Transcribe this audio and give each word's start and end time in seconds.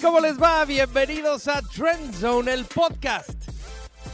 ¿Cómo 0.00 0.18
les 0.18 0.40
va? 0.40 0.64
Bienvenidos 0.64 1.46
a 1.46 1.60
Trend 1.60 2.14
Zone, 2.14 2.54
el 2.54 2.64
podcast. 2.64 3.28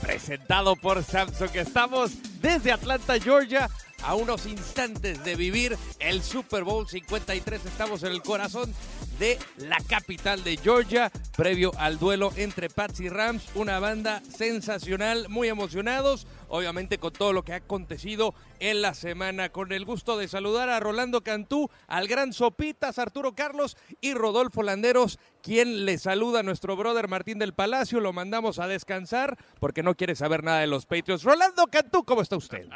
Presentado 0.02 0.74
por 0.74 1.04
Samsung. 1.04 1.54
Estamos 1.54 2.10
desde 2.40 2.72
Atlanta, 2.72 3.20
Georgia, 3.20 3.70
a 4.02 4.16
unos 4.16 4.46
instantes 4.46 5.22
de 5.22 5.36
vivir 5.36 5.78
el 6.00 6.24
Super 6.24 6.64
Bowl 6.64 6.88
53. 6.88 7.64
Estamos 7.64 8.02
en 8.02 8.10
el 8.10 8.20
corazón 8.20 8.74
de 9.20 9.38
la 9.58 9.76
capital 9.86 10.42
de 10.42 10.56
Georgia, 10.56 11.12
previo 11.36 11.72
al 11.76 11.98
duelo 11.98 12.32
entre 12.36 12.70
Pats 12.70 13.00
y 13.00 13.10
Rams. 13.10 13.50
Una 13.54 13.78
banda 13.78 14.22
sensacional, 14.34 15.28
muy 15.28 15.48
emocionados, 15.48 16.26
obviamente 16.48 16.96
con 16.96 17.12
todo 17.12 17.34
lo 17.34 17.44
que 17.44 17.52
ha 17.52 17.56
acontecido 17.56 18.34
en 18.60 18.80
la 18.80 18.94
semana. 18.94 19.50
Con 19.50 19.72
el 19.72 19.84
gusto 19.84 20.16
de 20.16 20.26
saludar 20.26 20.70
a 20.70 20.80
Rolando 20.80 21.20
Cantú, 21.20 21.68
al 21.86 22.08
gran 22.08 22.32
Sopitas, 22.32 22.98
Arturo 22.98 23.34
Carlos 23.34 23.76
y 24.00 24.14
Rodolfo 24.14 24.62
Landeros, 24.62 25.18
quien 25.42 25.84
le 25.84 25.98
saluda 25.98 26.40
a 26.40 26.42
nuestro 26.42 26.74
brother 26.74 27.06
Martín 27.06 27.38
del 27.38 27.52
Palacio. 27.52 28.00
Lo 28.00 28.14
mandamos 28.14 28.58
a 28.58 28.68
descansar 28.68 29.36
porque 29.58 29.82
no 29.82 29.96
quiere 29.96 30.16
saber 30.16 30.42
nada 30.42 30.60
de 30.60 30.66
los 30.66 30.86
Patriots. 30.86 31.24
Rolando 31.24 31.66
Cantú, 31.66 32.04
¿cómo 32.04 32.22
está 32.22 32.38
usted? 32.38 32.66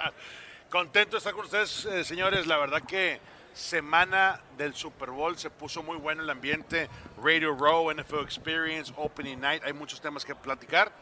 Contento 0.70 1.12
de 1.12 1.18
estar 1.18 1.34
con 1.34 1.44
ustedes, 1.44 1.84
eh, 1.84 2.02
señores. 2.02 2.46
La 2.46 2.56
verdad 2.56 2.80
que 2.80 3.20
semana 3.54 4.40
del 4.56 4.74
Super 4.74 5.10
Bowl 5.10 5.36
se 5.38 5.50
puso 5.50 5.82
muy 5.82 5.96
bueno 5.96 6.22
el 6.22 6.30
ambiente. 6.30 6.88
Radio 7.22 7.54
Row, 7.54 7.90
NFL 7.92 8.20
Experience, 8.22 8.92
Opening 8.96 9.38
Night. 9.40 9.62
Hay 9.64 9.72
muchos 9.72 10.00
temas 10.00 10.24
que 10.24 10.34
platicar. 10.34 10.92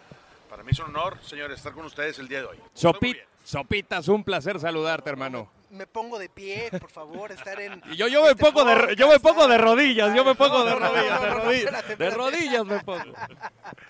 Para 0.49 0.63
mí 0.63 0.71
es 0.73 0.79
un 0.81 0.87
honor, 0.87 1.19
señores, 1.23 1.59
estar 1.59 1.73
con 1.73 1.85
ustedes 1.85 2.19
el 2.19 2.29
día 2.29 2.41
de 2.41 2.47
hoy. 2.47 2.59
Estoy 2.75 2.93
muy 2.93 3.01
Sopi- 3.01 3.13
bien. 3.15 3.25
Sopitas, 3.43 4.09
un 4.09 4.23
placer 4.23 4.61
saludarte, 4.61 5.09
hermano. 5.09 5.51
Me 5.71 5.87
pongo 5.87 6.19
de 6.19 6.29
pie, 6.29 6.69
por 6.79 6.91
favor, 6.91 7.31
estar 7.33 7.59
en. 7.61 7.81
Y 7.93 7.97
yo, 7.97 8.09
yo 8.09 8.23
me 8.25 8.31
este 8.31 8.45
pongo 8.45 8.65
de, 8.65 8.97
yo 8.97 9.09
me 9.09 9.19
pongo 9.21 9.47
de 9.47 9.57
rodillas, 9.57 10.15
yo 10.15 10.25
me 10.25 10.35
pongo 10.35 10.65
de 10.65 10.75
rodillas, 10.75 11.21
de 11.97 12.11
rodillas, 12.11 12.67
de 12.67 12.75
me 12.75 12.81
pongo. 12.83 13.15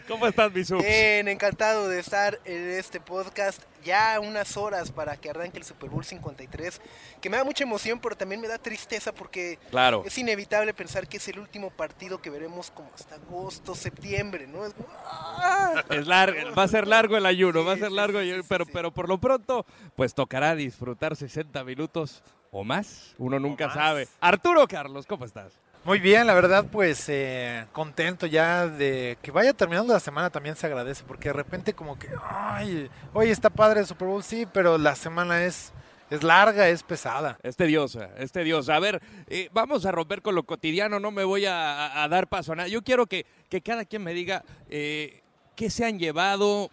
¿Cómo 0.06 0.26
estás, 0.26 0.52
mi 0.52 0.62
subs? 0.64 0.84
Bien, 0.84 1.26
encantado 1.28 1.88
de 1.88 1.98
estar 1.98 2.38
en 2.44 2.70
este 2.70 3.00
podcast. 3.00 3.62
Ya 3.84 4.20
unas 4.20 4.56
horas 4.56 4.90
para 4.92 5.16
que 5.16 5.30
arranque 5.30 5.58
el 5.58 5.64
Super 5.64 5.88
Bowl 5.90 6.04
53. 6.04 6.80
Que 7.20 7.30
me 7.30 7.36
da 7.36 7.44
mucha 7.44 7.64
emoción, 7.64 7.98
pero 8.00 8.16
también 8.16 8.40
me 8.40 8.48
da 8.48 8.58
tristeza 8.58 9.12
porque 9.12 9.58
Claro. 9.70 10.02
es 10.04 10.16
inevitable 10.18 10.74
pensar 10.74 11.08
que 11.08 11.16
es 11.16 11.28
el 11.28 11.38
último 11.38 11.70
partido 11.70 12.20
que 12.20 12.30
veremos 12.30 12.70
como 12.70 12.90
hasta 12.94 13.14
agosto, 13.16 13.74
septiembre, 13.74 14.46
¿no? 14.46 14.66
Es- 14.66 14.74
¡Ah! 15.06 15.84
Es 15.90 16.06
largo, 16.06 16.36
va 16.58 16.62
a 16.64 16.68
ser 16.68 16.86
largo 16.86 17.16
el 17.16 17.26
ayuno, 17.26 17.64
va 17.64 17.72
a 17.72 17.76
ser 17.78 17.92
largo, 17.92 18.20
sí, 18.20 18.30
el- 18.30 18.42
sí, 18.42 18.46
pero, 18.48 18.64
sí. 18.64 18.70
pero 18.74 18.90
por 18.92 19.08
lo 19.08 19.18
pronto, 19.18 19.64
pues 19.96 20.14
tocará 20.14 20.54
disfrutar 20.54 21.16
60 21.16 21.64
minutos 21.64 22.22
o 22.50 22.64
más. 22.64 23.14
Uno 23.18 23.38
nunca 23.38 23.66
más. 23.66 23.74
sabe. 23.76 24.08
Arturo 24.20 24.66
Carlos, 24.68 25.06
¿cómo 25.06 25.24
estás? 25.24 25.52
Muy 25.82 25.98
bien, 25.98 26.26
la 26.26 26.34
verdad, 26.34 26.66
pues 26.70 27.08
eh, 27.08 27.64
contento 27.72 28.26
ya 28.26 28.66
de 28.66 29.16
que 29.22 29.30
vaya 29.30 29.54
terminando 29.54 29.94
la 29.94 30.00
semana 30.00 30.28
también 30.28 30.54
se 30.54 30.66
agradece, 30.66 31.04
porque 31.06 31.30
de 31.30 31.32
repente 31.32 31.72
como 31.72 31.98
que, 31.98 32.08
ay, 32.28 32.90
oye, 33.14 33.30
está 33.30 33.48
padre 33.48 33.80
el 33.80 33.86
Super 33.86 34.08
Bowl, 34.08 34.22
sí, 34.22 34.46
pero 34.52 34.76
la 34.76 34.94
semana 34.94 35.42
es, 35.42 35.72
es 36.10 36.22
larga, 36.22 36.68
es 36.68 36.82
pesada. 36.82 37.38
Es 37.42 37.56
tediosa, 37.56 38.10
es 38.18 38.30
tediosa. 38.30 38.76
A 38.76 38.78
ver, 38.78 39.00
eh, 39.26 39.48
vamos 39.54 39.86
a 39.86 39.90
romper 39.90 40.20
con 40.20 40.34
lo 40.34 40.42
cotidiano, 40.42 41.00
no 41.00 41.12
me 41.12 41.24
voy 41.24 41.46
a 41.46 42.06
dar 42.10 42.28
paso 42.28 42.52
a 42.52 42.56
nada. 42.56 42.68
Yo 42.68 42.82
quiero 42.82 43.06
que, 43.06 43.24
que 43.48 43.62
cada 43.62 43.86
quien 43.86 44.04
me 44.04 44.12
diga 44.12 44.44
eh, 44.68 45.22
qué 45.56 45.70
se 45.70 45.86
han 45.86 45.98
llevado 45.98 46.70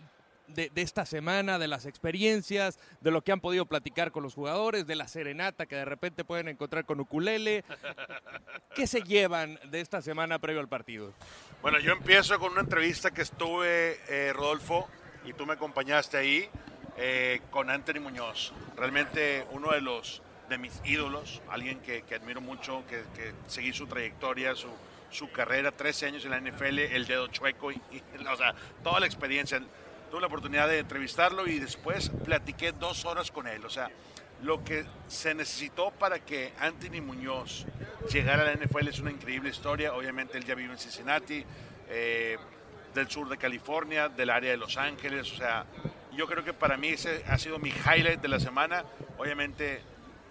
de, 0.47 0.71
esta 0.75 1.05
semana, 1.05 1.59
de 1.59 1.67
las 1.67 1.85
experiencias, 1.85 2.79
de 3.01 3.11
lo 3.11 3.21
que 3.21 3.31
han 3.31 3.39
podido 3.39 3.65
platicar 3.65 4.11
con 4.11 4.23
los 4.23 4.33
jugadores, 4.33 4.87
de 4.87 4.95
la 4.95 5.07
serenata 5.07 5.65
que 5.65 5.75
de 5.75 5.85
repente 5.85 6.23
pueden 6.23 6.47
encontrar 6.47 6.85
con 6.85 6.99
ukulele. 6.99 7.63
¿Qué 8.75 8.87
se 8.87 9.01
llevan 9.01 9.59
de 9.69 9.81
esta 9.81 10.01
semana 10.01 10.39
previo 10.39 10.61
al 10.61 10.67
partido? 10.67 11.13
Bueno, 11.61 11.79
yo 11.79 11.93
empiezo 11.93 12.37
con 12.39 12.51
una 12.53 12.61
entrevista 12.61 13.11
que 13.11 13.21
estuve, 13.21 13.99
eh, 14.07 14.33
Rodolfo, 14.33 14.87
y 15.25 15.33
tú 15.33 15.45
me 15.45 15.53
acompañaste 15.53 16.17
ahí, 16.17 16.49
eh, 16.97 17.41
con 17.51 17.69
Anthony 17.69 17.99
Muñoz. 18.01 18.53
Realmente 18.75 19.45
uno 19.51 19.71
de 19.71 19.81
los 19.81 20.21
de 20.49 20.57
mis 20.57 20.79
ídolos, 20.85 21.41
alguien 21.49 21.79
que, 21.79 22.03
que 22.03 22.15
admiro 22.15 22.39
mucho, 22.39 22.83
que, 22.87 23.03
que 23.15 23.33
seguí 23.47 23.73
su 23.73 23.85
trayectoria, 23.85 24.55
su, 24.55 24.69
su 25.09 25.29
carrera, 25.31 25.71
13 25.71 26.07
años 26.07 26.25
en 26.25 26.31
la 26.31 26.39
NFL, 26.39 26.79
el 26.79 27.05
dedo 27.05 27.27
chueco, 27.27 27.71
y, 27.71 27.81
y, 27.91 28.01
o 28.25 28.35
sea, 28.35 28.55
toda 28.83 28.99
la 28.99 29.05
experiencia. 29.05 29.61
Tuve 30.09 30.21
la 30.21 30.27
oportunidad 30.27 30.67
de 30.67 30.79
entrevistarlo 30.79 31.47
y 31.47 31.59
después 31.59 32.09
platiqué 32.23 32.71
dos 32.71 33.05
horas 33.05 33.31
con 33.31 33.47
él. 33.47 33.65
O 33.65 33.69
sea, 33.69 33.89
lo 34.43 34.63
que 34.63 34.85
se 35.07 35.33
necesitó 35.33 35.91
para 35.91 36.19
que 36.19 36.53
Anthony 36.59 37.01
Muñoz 37.01 37.65
llegara 38.11 38.43
a 38.43 38.45
la 38.45 38.53
NFL 38.53 38.87
es 38.87 38.99
una 38.99 39.11
increíble 39.11 39.49
historia. 39.49 39.93
Obviamente 39.93 40.37
él 40.37 40.45
ya 40.45 40.55
vive 40.55 40.71
en 40.71 40.79
Cincinnati, 40.79 41.43
eh, 41.89 42.37
del 42.93 43.09
sur 43.09 43.27
de 43.29 43.37
California, 43.37 44.09
del 44.09 44.29
área 44.29 44.51
de 44.51 44.57
Los 44.57 44.77
Ángeles. 44.77 45.31
O 45.33 45.35
sea, 45.35 45.65
yo 46.13 46.25
creo 46.27 46.43
que 46.43 46.53
para 46.53 46.77
mí 46.77 46.89
ese 46.89 47.23
ha 47.27 47.37
sido 47.37 47.59
mi 47.59 47.69
highlight 47.69 48.21
de 48.21 48.27
la 48.27 48.39
semana. 48.39 48.85
Obviamente 49.17 49.81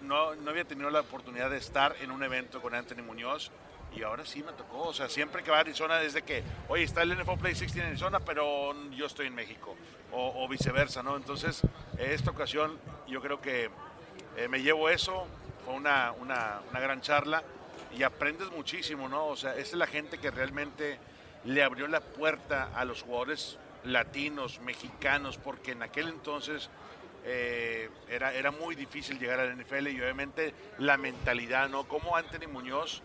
no, 0.03 0.35
no 0.37 0.51
había 0.51 0.65
tenido 0.65 0.91
la 0.91 1.01
oportunidad 1.01 1.51
de 1.51 1.59
estar 1.59 1.97
en 2.01 2.11
un 2.11 2.23
evento 2.23 2.63
con 2.63 2.75
Anthony 2.75 3.03
Muñoz. 3.03 3.51
Y 3.97 4.03
ahora 4.03 4.27
sí 4.27 4.43
me 4.43 4.53
tocó, 4.53 4.89
o 4.89 4.93
sea, 4.93 5.09
siempre 5.09 5.43
que 5.43 5.51
va 5.51 5.57
a 5.57 5.61
Arizona 5.61 5.97
desde 5.97 6.21
que, 6.21 6.43
oye, 6.69 6.83
está 6.83 7.03
el 7.03 7.17
NFL 7.17 7.39
Play 7.41 7.55
16 7.55 7.77
en 7.77 7.87
Arizona, 7.89 8.21
pero 8.21 8.75
yo 8.91 9.07
estoy 9.07 9.27
en 9.27 9.35
México, 9.35 9.75
o, 10.13 10.47
viceversa, 10.49 11.03
¿no? 11.03 11.17
Entonces, 11.17 11.63
esta 11.99 12.31
ocasión 12.31 12.79
yo 13.09 13.23
creo 13.23 13.41
que 13.41 13.71
eh, 14.37 14.49
me 14.49 14.61
llevo 14.61 14.91
eso, 14.91 15.27
fue 15.65 15.75
una, 15.75 16.13
una, 16.13 16.61
gran 16.75 17.01
charla 17.01 17.43
y 17.97 18.03
aprendes 18.03 18.51
muchísimo, 18.51 19.09
¿no? 19.09 19.29
O 19.29 19.37
sea, 19.37 19.53
esta 19.53 19.63
es 19.63 19.75
la 19.75 19.87
gente 19.87 20.19
que 20.19 20.31
realmente 20.31 20.99
le 21.45 21.63
abrió 21.63 21.89
la 21.89 22.01
puerta 22.01 22.71
a 22.75 22.85
los 22.85 23.03
jugadores 23.03 23.59
latinos, 23.83 24.61
mexicanos, 24.61 25.39
porque 25.39 25.73
en 25.73 25.83
aquel 25.83 26.09
entonces 26.09 26.69
eh, 27.25 27.89
era, 28.11 28.35
era 28.35 28.51
muy 28.51 28.75
difícil 28.75 29.19
llegar 29.19 29.41
a 29.41 29.47
la 29.47 29.55
NFL 29.55 29.89
y 29.89 30.01
obviamente 30.01 30.53
la 30.79 30.99
mentalidad, 30.99 31.71
¿no? 31.71 31.89
Como 31.89 32.15
Anthony 32.15 32.47
Muñoz 32.47 33.03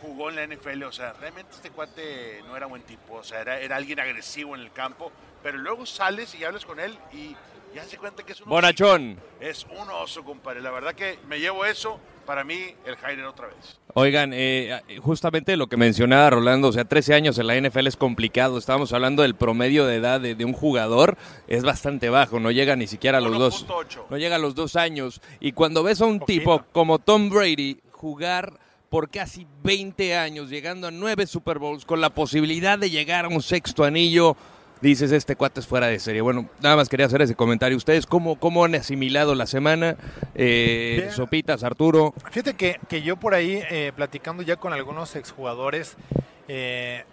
jugó 0.00 0.30
en 0.30 0.36
la 0.36 0.46
NFL, 0.46 0.82
o 0.84 0.92
sea, 0.92 1.12
realmente 1.14 1.52
este 1.54 1.70
cuate 1.70 2.42
no 2.46 2.56
era 2.56 2.66
buen 2.66 2.82
tipo, 2.82 3.14
o 3.14 3.24
sea, 3.24 3.40
era, 3.40 3.58
era 3.60 3.76
alguien 3.76 4.00
agresivo 4.00 4.54
en 4.54 4.62
el 4.62 4.72
campo, 4.72 5.10
pero 5.42 5.58
luego 5.58 5.86
sales 5.86 6.34
y 6.34 6.44
hablas 6.44 6.64
con 6.64 6.80
él 6.80 6.96
y 7.12 7.34
ya 7.74 7.84
se 7.84 7.98
cuenta 7.98 8.22
que 8.24 8.32
es 8.32 8.40
un 8.40 8.48
Bonachón. 8.48 9.18
es 9.40 9.64
un 9.64 9.90
oso, 9.90 10.24
compadre. 10.24 10.62
La 10.62 10.70
verdad 10.70 10.94
que 10.94 11.18
me 11.28 11.38
llevo 11.38 11.64
eso, 11.66 12.00
para 12.24 12.42
mí, 12.42 12.74
el 12.86 12.96
Jairo 12.96 13.28
otra 13.28 13.46
vez. 13.48 13.78
Oigan, 13.94 14.32
eh, 14.32 14.80
justamente 15.02 15.56
lo 15.56 15.66
que 15.66 15.76
mencionaba 15.76 16.30
Rolando, 16.30 16.68
o 16.68 16.72
sea, 16.72 16.86
13 16.86 17.14
años 17.14 17.38
en 17.38 17.46
la 17.46 17.60
NFL 17.60 17.86
es 17.86 17.96
complicado. 17.96 18.56
Estábamos 18.56 18.92
hablando 18.94 19.22
del 19.22 19.34
promedio 19.34 19.86
de 19.86 19.96
edad 19.96 20.20
de, 20.20 20.34
de 20.34 20.44
un 20.46 20.54
jugador, 20.54 21.18
es 21.46 21.62
bastante 21.62 22.08
bajo, 22.08 22.40
no 22.40 22.50
llega 22.50 22.74
ni 22.74 22.86
siquiera 22.86 23.18
a 23.18 23.20
los 23.20 23.38
dos. 23.38 23.66
1.8. 23.66 24.04
No 24.08 24.16
llega 24.16 24.36
a 24.36 24.38
los 24.40 24.54
dos 24.54 24.74
años. 24.76 25.20
Y 25.38 25.52
cuando 25.52 25.82
ves 25.82 26.00
a 26.00 26.06
un 26.06 26.20
Poquito. 26.20 26.40
tipo 26.40 26.64
como 26.72 26.98
Tom 26.98 27.28
Brady 27.28 27.80
jugar 27.92 28.58
por 28.88 29.10
casi 29.10 29.46
20 29.64 30.16
años, 30.16 30.50
llegando 30.50 30.88
a 30.88 30.90
nueve 30.90 31.26
Super 31.26 31.58
Bowls, 31.58 31.84
con 31.84 32.00
la 32.00 32.10
posibilidad 32.10 32.78
de 32.78 32.90
llegar 32.90 33.26
a 33.26 33.28
un 33.28 33.42
sexto 33.42 33.84
anillo, 33.84 34.36
dices, 34.80 35.12
este 35.12 35.36
cuate 35.36 35.60
es 35.60 35.66
fuera 35.66 35.88
de 35.88 35.98
serie. 35.98 36.20
Bueno, 36.20 36.48
nada 36.62 36.76
más 36.76 36.88
quería 36.88 37.06
hacer 37.06 37.22
ese 37.22 37.34
comentario. 37.34 37.76
¿Ustedes 37.76 38.06
cómo, 38.06 38.38
cómo 38.38 38.64
han 38.64 38.74
asimilado 38.74 39.34
la 39.34 39.46
semana? 39.46 39.96
Eh, 40.34 40.96
Bien. 41.00 41.12
Sopitas, 41.12 41.62
Arturo. 41.64 42.14
Fíjate 42.30 42.54
que, 42.54 42.78
que 42.88 43.02
yo 43.02 43.16
por 43.16 43.34
ahí, 43.34 43.62
eh, 43.70 43.92
platicando 43.94 44.42
ya 44.42 44.56
con 44.56 44.72
algunos 44.72 45.16
exjugadores, 45.16 45.96
eh, 46.48 47.04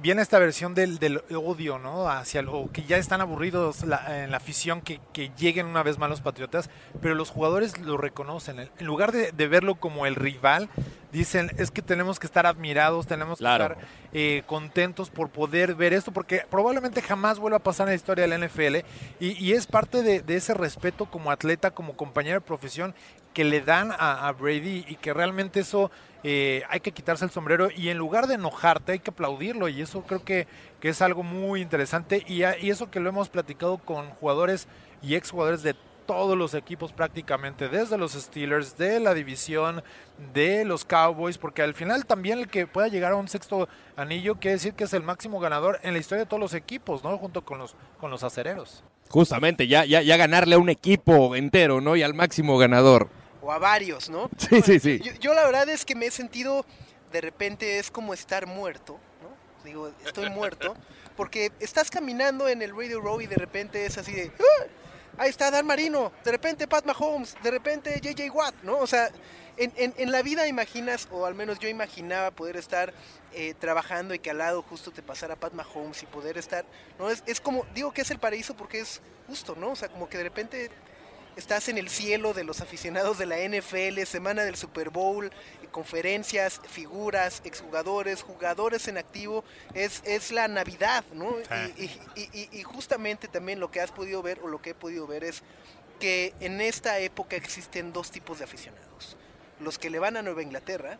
viene 0.00 0.22
esta 0.22 0.38
versión 0.38 0.74
del, 0.74 0.98
del 0.98 1.20
odio, 1.34 1.78
¿no? 1.78 2.08
Hacia 2.08 2.40
el- 2.40 2.48
o 2.48 2.70
que 2.72 2.82
ya 2.84 2.96
están 2.96 3.20
aburridos 3.20 3.84
la- 3.84 4.22
en 4.24 4.30
la 4.30 4.36
afición 4.38 4.80
que, 4.80 5.00
que 5.12 5.30
lleguen 5.36 5.66
una 5.66 5.82
vez 5.82 5.98
más 5.98 6.08
los 6.10 6.20
Patriotas, 6.20 6.70
pero 7.00 7.14
los 7.14 7.30
jugadores 7.30 7.78
lo 7.78 7.96
reconocen. 7.96 8.60
En 8.60 8.86
lugar 8.86 9.12
de, 9.12 9.32
de 9.32 9.48
verlo 9.48 9.74
como 9.76 10.06
el 10.06 10.14
rival, 10.14 10.68
dicen, 11.12 11.50
es 11.58 11.70
que 11.70 11.82
tenemos 11.82 12.18
que 12.18 12.26
estar 12.26 12.46
admirados, 12.46 13.06
tenemos 13.06 13.38
Claro. 13.38 13.68
que 13.68 13.72
estar 13.74 13.88
eh, 14.12 14.42
contentos 14.46 15.10
por 15.10 15.30
poder 15.30 15.74
ver 15.74 15.92
esto, 15.92 16.12
porque 16.12 16.42
probablemente 16.50 17.02
jamás 17.02 17.38
vuelva 17.38 17.58
a 17.58 17.62
pasar 17.62 17.86
en 17.88 17.92
la 17.92 17.96
historia 17.96 18.26
de 18.26 18.28
la 18.28 18.46
NFL 18.46 18.76
y, 19.20 19.32
y 19.44 19.52
es 19.52 19.66
parte 19.66 20.02
de, 20.02 20.20
de 20.20 20.36
ese 20.36 20.54
respeto 20.54 21.06
como 21.06 21.30
atleta, 21.30 21.70
como 21.70 21.96
compañero 21.96 22.40
de 22.40 22.46
profesión 22.46 22.94
que 23.34 23.44
le 23.44 23.60
dan 23.60 23.92
a, 23.92 24.26
a 24.26 24.32
Brady 24.32 24.84
y 24.88 24.96
que 24.96 25.12
realmente 25.14 25.60
eso 25.60 25.90
eh, 26.24 26.62
hay 26.68 26.80
que 26.80 26.90
quitarse 26.90 27.24
el 27.24 27.30
sombrero 27.30 27.68
y 27.74 27.90
en 27.90 27.98
lugar 27.98 28.26
de 28.26 28.34
enojarte 28.34 28.92
hay 28.92 28.98
que 28.98 29.10
aplaudirlo 29.10 29.68
y 29.68 29.80
eso 29.80 30.02
creo 30.02 30.24
que, 30.24 30.48
que 30.80 30.88
es 30.88 31.00
algo 31.00 31.22
muy 31.22 31.60
interesante 31.60 32.24
y, 32.26 32.42
eso 32.42 32.90
que 32.90 32.98
lo 32.98 33.08
hemos 33.08 33.28
platicado 33.28 33.78
con 33.78 34.10
jugadores 34.10 34.66
y 35.00 35.14
exjugadores 35.14 35.62
de 35.62 35.76
todos 36.06 36.36
los 36.36 36.54
equipos 36.54 36.92
prácticamente, 36.92 37.68
desde 37.68 37.98
los 37.98 38.14
Steelers, 38.14 38.78
de 38.78 38.98
la 38.98 39.12
división, 39.12 39.84
de 40.32 40.64
los 40.64 40.84
Cowboys, 40.84 41.36
porque 41.36 41.62
al 41.62 41.74
final 41.74 42.06
también 42.06 42.38
el 42.38 42.48
que 42.48 42.66
pueda 42.66 42.88
llegar 42.88 43.12
a 43.12 43.16
un 43.16 43.28
sexto 43.28 43.68
anillo 43.94 44.36
quiere 44.36 44.54
decir 44.54 44.72
que 44.72 44.84
es 44.84 44.94
el 44.94 45.02
máximo 45.02 45.38
ganador 45.38 45.78
en 45.82 45.92
la 45.92 46.00
historia 46.00 46.24
de 46.24 46.28
todos 46.28 46.40
los 46.40 46.54
equipos, 46.54 47.04
¿no? 47.04 47.16
Junto 47.18 47.44
con 47.44 47.58
los, 47.58 47.76
con 48.00 48.10
los 48.10 48.24
acereros. 48.24 48.82
Justamente, 49.10 49.68
ya, 49.68 49.84
ya, 49.84 50.00
ya 50.00 50.16
ganarle 50.16 50.54
a 50.54 50.58
un 50.58 50.70
equipo 50.70 51.36
entero, 51.36 51.82
¿no? 51.82 51.94
Y 51.94 52.02
al 52.02 52.14
máximo 52.14 52.56
ganador. 52.56 53.08
O 53.48 53.52
a 53.52 53.58
varios, 53.58 54.10
¿no? 54.10 54.28
Sí, 54.38 54.60
sí, 54.62 54.78
sí. 54.78 55.00
Yo, 55.00 55.12
yo 55.14 55.32
la 55.32 55.44
verdad 55.46 55.66
es 55.70 55.86
que 55.86 55.94
me 55.94 56.04
he 56.06 56.10
sentido 56.10 56.66
de 57.10 57.22
repente 57.22 57.78
es 57.78 57.90
como 57.90 58.12
estar 58.12 58.46
muerto, 58.46 58.98
¿no? 59.22 59.64
Digo, 59.64 59.90
estoy 60.04 60.28
muerto, 60.28 60.76
porque 61.16 61.50
estás 61.58 61.90
caminando 61.90 62.46
en 62.46 62.60
el 62.60 62.76
Radio 62.76 63.00
Row 63.00 63.22
y 63.22 63.26
de 63.26 63.36
repente 63.36 63.86
es 63.86 63.96
así 63.96 64.12
de, 64.12 64.30
¡Ah! 64.38 64.64
ahí 65.16 65.30
está 65.30 65.50
Dan 65.50 65.64
Marino, 65.66 66.12
de 66.24 66.30
repente 66.30 66.68
Pat 66.68 66.84
Mahomes, 66.84 67.36
de 67.42 67.50
repente 67.50 67.98
JJ 68.02 68.30
Watt, 68.34 68.54
¿no? 68.64 68.76
O 68.76 68.86
sea, 68.86 69.08
en, 69.56 69.72
en- 69.76 69.94
en 69.96 70.12
la 70.12 70.20
vida 70.20 70.46
imaginas, 70.46 71.08
o 71.10 71.24
al 71.24 71.34
menos 71.34 71.58
yo 71.58 71.68
imaginaba 71.70 72.30
poder 72.30 72.56
estar 72.58 72.92
eh, 73.32 73.54
trabajando 73.58 74.12
y 74.12 74.18
que 74.18 74.30
al 74.30 74.38
lado 74.38 74.60
justo 74.62 74.90
te 74.90 75.02
pasara 75.02 75.36
Pat 75.36 75.54
Mahomes 75.54 76.02
y 76.02 76.06
poder 76.06 76.36
estar, 76.36 76.66
¿no? 76.98 77.08
Es, 77.08 77.22
es 77.26 77.40
como, 77.40 77.64
digo 77.74 77.92
que 77.92 78.02
es 78.02 78.10
el 78.10 78.18
paraíso 78.18 78.54
porque 78.54 78.80
es 78.80 79.00
justo, 79.26 79.56
¿no? 79.56 79.70
O 79.70 79.76
sea, 79.76 79.88
como 79.88 80.06
que 80.10 80.18
de 80.18 80.24
repente 80.24 80.70
estás 81.38 81.68
en 81.68 81.78
el 81.78 81.88
cielo 81.88 82.34
de 82.34 82.42
los 82.44 82.60
aficionados 82.60 83.16
de 83.16 83.24
la 83.26 83.36
NFL, 83.38 84.02
semana 84.06 84.42
del 84.44 84.56
Super 84.56 84.90
Bowl, 84.90 85.30
conferencias, 85.70 86.60
figuras, 86.68 87.40
exjugadores, 87.44 88.22
jugadores 88.22 88.88
en 88.88 88.98
activo, 88.98 89.44
es, 89.72 90.02
es 90.04 90.32
la 90.32 90.48
Navidad, 90.48 91.04
¿no? 91.12 91.36
Y- 91.78 91.84
y- 92.16 92.30
y- 92.32 92.48
y 92.58 92.62
justamente 92.64 93.28
también 93.28 93.60
lo 93.60 93.70
que 93.70 93.80
has 93.80 93.92
podido 93.92 94.20
ver 94.20 94.40
o 94.42 94.48
lo 94.48 94.60
que 94.60 94.70
he 94.70 94.74
podido 94.74 95.06
ver 95.06 95.22
es 95.24 95.42
que 96.00 96.34
en 96.40 96.60
esta 96.60 96.98
época 96.98 97.36
existen 97.36 97.92
dos 97.92 98.10
tipos 98.10 98.38
de 98.38 98.44
aficionados. 98.44 99.16
Los 99.60 99.78
que 99.78 99.90
le 99.90 99.98
van 100.00 100.16
a 100.16 100.22
Nueva 100.22 100.42
Inglaterra 100.42 100.98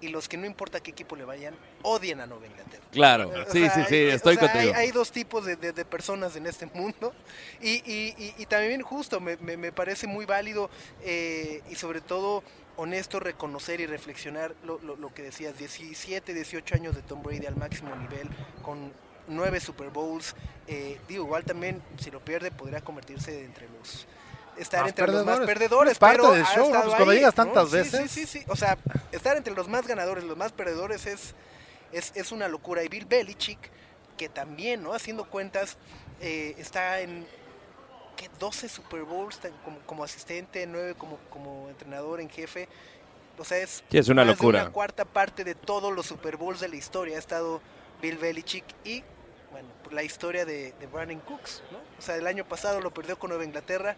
y 0.00 0.08
los 0.08 0.28
que 0.28 0.36
no 0.36 0.46
importa 0.46 0.80
qué 0.80 0.90
equipo 0.90 1.16
le 1.16 1.24
vayan, 1.24 1.54
odian 1.82 2.20
a 2.20 2.26
Nueva 2.26 2.46
Inglaterra. 2.46 2.84
Claro, 2.92 3.28
O 3.30 3.50
sí, 3.52 3.60
sea, 3.60 3.70
sí, 3.74 3.82
sí, 3.88 3.94
hay- 3.94 4.08
estoy 4.10 4.36
o 4.36 4.40
sea, 4.40 4.52
contigo. 4.52 4.72
Hay, 4.74 4.80
hay 4.86 4.90
dos 4.90 5.10
tipos 5.12 5.44
de, 5.46 5.56
de- 5.56 5.72
de 5.72 5.84
personas 5.84 6.36
en 6.36 6.46
este 6.46 6.66
mundo 6.66 7.14
y, 7.60 7.76
y- 7.90 8.14
y- 8.18 8.34
y 8.38 8.46
también 8.46 8.82
justo 8.82 9.20
me, 9.20 9.36
me- 9.38 9.56
me 9.56 9.72
parece 9.72 10.06
muy 10.06 10.26
válido 10.26 10.70
eh, 11.02 11.62
y 11.70 11.74
sobre 11.76 12.00
todo 12.00 12.42
honesto 12.76 13.20
reconocer 13.20 13.80
y 13.80 13.86
reflexionar 13.86 14.54
lo, 14.64 14.78
lo- 14.80 14.96
lo 14.96 15.14
que 15.14 15.22
decías, 15.22 15.56
17, 15.58 16.34
18 16.34 16.74
años 16.74 16.94
de 16.94 17.02
Tom 17.02 17.22
Brady 17.22 17.46
al 17.46 17.56
máximo 17.56 17.94
nivel 17.96 18.28
con 18.62 18.92
nueve 19.28 19.58
Super 19.60 19.88
Bowls, 19.90 20.36
eh, 20.68 20.98
digo, 21.08 21.24
igual 21.24 21.44
también 21.44 21.82
si 21.98 22.10
lo 22.10 22.20
pierde 22.24 22.50
podría 22.50 22.80
convertirse 22.82 23.44
entre 23.44 23.66
los 23.70 24.06
estar 24.56 24.80
Más 24.80 24.88
entre 24.90 25.06
los 25.08 25.24
más 25.24 25.40
perdedores. 25.40 25.92
Es 25.92 25.98
parte 25.98 26.18
pero 26.18 26.32
del 26.32 26.44
show, 26.44 26.72
¿no? 26.72 26.82
Pues 26.82 26.94
cuando 26.94 27.10
ahí, 27.12 27.18
llegas 27.18 27.36
¿no? 27.36 27.44
tantas 27.44 27.70
Sí, 27.70 27.76
veces. 27.76 28.10
Sí, 28.10 28.26
sí, 28.26 28.26
sí, 28.40 28.44
o 28.48 28.56
sea, 28.56 28.78
estar 29.12 29.36
entre 29.36 29.54
los 29.54 29.68
más 29.68 29.86
ganadores, 29.86 30.24
los 30.24 30.36
más 30.36 30.52
perdedores 30.52 31.06
es 31.06 31.34
es, 31.92 32.12
es 32.14 32.32
una 32.32 32.48
locura. 32.48 32.82
Y 32.84 32.88
Bill 32.88 33.06
Belichick, 33.06 33.58
que 34.16 34.28
también, 34.28 34.82
¿no? 34.82 34.92
Haciendo 34.92 35.24
cuentas, 35.24 35.76
eh, 36.20 36.54
está 36.58 37.00
en 37.00 37.26
¿qué? 38.16 38.28
12 38.38 38.68
Super 38.68 39.02
Bowls 39.02 39.38
como, 39.64 39.78
como 39.80 40.04
asistente, 40.04 40.66
9 40.66 40.94
como, 40.96 41.18
como 41.30 41.68
entrenador 41.68 42.20
en 42.20 42.28
jefe. 42.28 42.68
O 43.38 43.44
sea, 43.44 43.58
es, 43.58 43.84
Sí, 43.90 43.98
es 43.98 44.08
una 44.08 44.24
más 44.24 44.38
de 44.38 44.46
locura. 44.46 44.62
una 44.62 44.72
cuarta 44.72 45.04
parte 45.04 45.44
de 45.44 45.54
todos 45.54 45.94
los 45.94 46.06
Super 46.06 46.36
Bowls 46.36 46.60
de 46.60 46.68
la 46.68 46.76
historia 46.76 47.16
ha 47.16 47.18
estado 47.18 47.60
Bill 48.00 48.18
Belichick 48.18 48.64
y, 48.84 49.04
bueno, 49.50 49.68
pues 49.82 49.94
la 49.94 50.02
historia 50.02 50.44
de, 50.44 50.72
de 50.72 50.86
Brandon 50.86 51.20
Cooks, 51.20 51.62
¿no? 51.70 51.78
O 51.98 52.02
sea, 52.02 52.16
el 52.16 52.26
año 52.26 52.44
pasado 52.46 52.80
lo 52.80 52.92
perdió 52.92 53.18
con 53.18 53.28
Nueva 53.30 53.44
Inglaterra. 53.44 53.96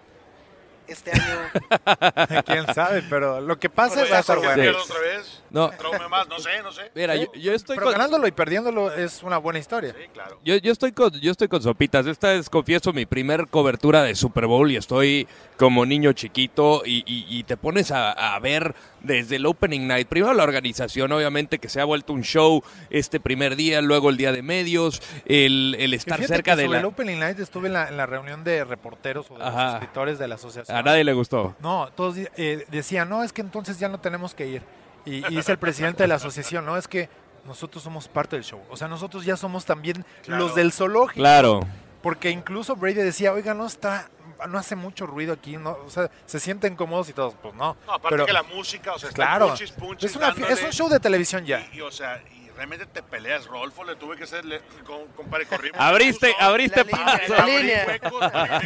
Este 0.89 1.13
año 1.13 1.23
Quién 2.47 2.67
sabe, 2.75 3.03
pero 3.09 3.41
lo 3.41 3.59
que 3.59 3.69
pase 3.69 4.01
Pues 4.01 4.13
va 4.13 4.17
a 4.17 4.21
estar 4.21 4.39
bueno. 4.39 4.53
otra 4.83 4.99
vez? 5.01 5.43
No. 5.51 5.71
Más, 6.11 6.29
no 6.29 6.39
sé, 6.39 6.63
no 6.63 6.73
sé. 6.73 6.91
Mira, 6.95 7.15
yo, 7.17 7.33
yo 7.35 7.53
estoy 7.53 7.77
Pero 7.77 7.87
con, 7.87 7.93
ganándolo 7.95 8.27
y 8.27 8.33
perdiéndolo 8.33 8.93
es 8.93 9.23
una 9.23 9.39
buena 9.39 9.59
historia. 9.59 9.95
Sí, 9.99 10.07
claro. 10.13 10.39
yo, 10.45 10.57
yo 10.57 10.73
estoy 10.73 10.93
con, 10.93 11.11
yo 11.21 11.31
estoy 11.31 11.49
con 11.49 11.63
sopitas. 11.63 12.07
Esta 12.07 12.35
es, 12.35 12.49
confieso, 12.51 12.93
mi 12.93 13.07
primer 13.07 13.49
cobertura 13.49 14.03
de 14.03 14.15
Super 14.15 14.47
Bowl 14.47 14.71
y 14.71 14.77
estoy 14.77 15.27
como 15.59 15.85
niño 15.87 16.13
chiquito 16.13 16.83
y, 16.85 16.99
y- 17.07 17.27
y 17.29 17.45
te 17.45 17.57
pones 17.57 17.91
a, 17.91 18.13
a 18.35 18.39
ver 18.41 18.75
desde 19.03 19.37
el 19.37 19.47
opening 19.47 19.87
night. 19.87 20.09
Primero 20.09 20.33
la 20.35 20.45
organización, 20.45 21.11
obviamente, 21.13 21.59
que 21.59 21.69
se 21.69 21.81
ha 21.81 21.85
vuelto 21.85 22.13
un 22.13 22.23
show 22.23 22.63
este 22.91 23.19
primer 23.21 23.57
día, 23.57 23.81
luego 23.81 24.11
el 24.11 24.17
día 24.17 24.33
de 24.33 24.43
medios, 24.43 25.03
el, 25.27 25.77
el 25.79 25.95
estar 25.95 26.23
cerca 26.25 26.53
que 26.53 26.57
de 26.59 26.63
sobre 26.67 26.77
la... 26.77 26.81
el 26.81 26.85
Opening 26.87 27.19
Night 27.19 27.39
estuve 27.41 27.69
en 27.69 27.75
la, 27.75 27.89
en 27.89 27.97
la 27.97 28.07
reunión 28.07 28.45
de 28.45 28.65
reporteros 28.65 29.31
o 29.31 29.35
de 29.39 29.45
los 29.45 29.73
escritores 29.75 30.19
de 30.19 30.29
la 30.29 30.35
asociación. 30.37 30.77
A 30.79 30.83
nadie 30.83 31.05
le 31.05 31.13
gustó. 31.13 31.55
No, 31.61 31.89
todos 31.95 32.17
eh, 32.19 32.65
decían, 32.69 33.09
no, 33.09 33.23
es 33.23 33.33
que 33.33 33.41
entonces 33.43 33.79
ya 33.79 33.89
no 33.89 33.99
tenemos 34.01 34.35
que 34.35 34.47
ir. 34.47 34.63
Y, 35.05 35.25
y 35.27 35.37
dice 35.37 35.53
el 35.53 35.59
presidente 35.59 36.03
de 36.03 36.09
la 36.09 36.17
asociación, 36.17 36.65
no, 36.67 36.77
es 36.77 36.87
que 36.89 37.09
nosotros 37.45 37.83
somos 37.83 38.09
parte 38.09 38.37
del 38.37 38.45
show. 38.45 38.61
O 38.71 38.77
sea, 38.77 38.89
nosotros 38.89 39.25
ya 39.25 39.37
somos 39.37 39.65
también 39.65 40.05
Claro. 40.23 40.45
los 40.45 40.55
del 40.55 40.73
zoológico. 40.73 41.15
Claro. 41.21 41.61
Porque 42.03 42.31
incluso 42.31 42.77
Brady 42.77 42.95
decía, 42.95 43.33
oiga, 43.33 43.55
no 43.55 43.67
está, 43.67 44.09
no 44.49 44.59
hace 44.59 44.77
mucho 44.77 45.07
ruido 45.07 45.33
aquí, 45.33 45.57
no, 45.57 45.79
o 45.85 45.91
sea, 45.91 46.11
se 46.27 46.39
sienten 46.39 46.77
cómodos 46.77 47.09
y 47.09 47.13
todos, 47.13 47.35
pues 47.43 47.55
no. 47.55 47.77
No, 47.87 47.93
aparte 47.95 48.09
Pero- 48.11 48.27
que 48.27 48.33
la 48.33 48.43
música, 48.45 48.93
o 48.93 48.99
sea, 48.99 49.09
está 49.09 49.17
claro, 49.17 49.49
punchis, 49.49 49.73
punchis, 49.73 50.11
es, 50.11 50.17
una 50.17 50.33
fi- 50.33 50.43
es 50.43 50.49
dándole. 50.49 50.67
un 50.69 50.73
show 50.73 50.89
de 50.89 51.01
televisión 51.01 51.45
ya. 51.45 51.67
Y, 51.73 51.79
y, 51.79 51.81
o 51.81 51.91
sea, 51.91 52.23
y 52.33 52.51
realmente 52.51 52.87
te 52.87 53.03
peleas. 53.03 53.47
Rodolfo 53.47 53.83
le 53.85 53.97
tuve 53.97 54.17
que 54.17 54.25
hacerle, 54.25 54.61
con, 54.87 55.07
compadre, 55.17 55.47
corrimos. 55.47 55.81
Abriste, 55.81 56.35
abriste 56.39 56.85
La 56.85 56.91
línea, 56.99 57.05
paso. 57.19 57.33
la 57.35 57.43
abrí 57.43 57.57
línea. 57.59 57.85
huecos, 57.87 58.11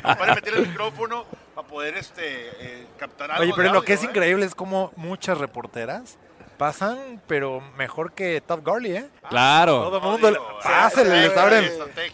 compadre 0.03 0.35
metió 0.35 0.55
el 0.55 0.67
micrófono 0.69 1.27
para 1.55 1.67
poder 1.69 1.97
este, 1.97 2.23
eh, 2.61 2.87
captar 2.99 3.31
algo. 3.31 3.43
Oye, 3.43 3.53
pero 3.57 3.73
lo 3.73 3.83
que 3.83 3.93
es 3.95 4.03
¿eh? 4.03 4.07
increíble 4.07 4.45
es 4.47 4.55
como 4.55 4.93
muchas 4.97 5.39
reporteras 5.39 6.19
pasan, 6.59 7.21
pero 7.27 7.61
mejor 7.77 8.13
que 8.13 8.41
Todd 8.41 8.61
Gurley, 8.63 8.93
¿eh? 8.97 9.09
Claro. 9.29 9.83
Todo 9.83 9.97
el 9.97 10.03
mundo, 10.03 10.29
digo, 10.29 10.31
le- 10.31 10.37
eh, 10.47 10.61
pásale, 10.63 11.11
sí, 11.11 11.29
les 11.29 11.37
abren 11.37 11.65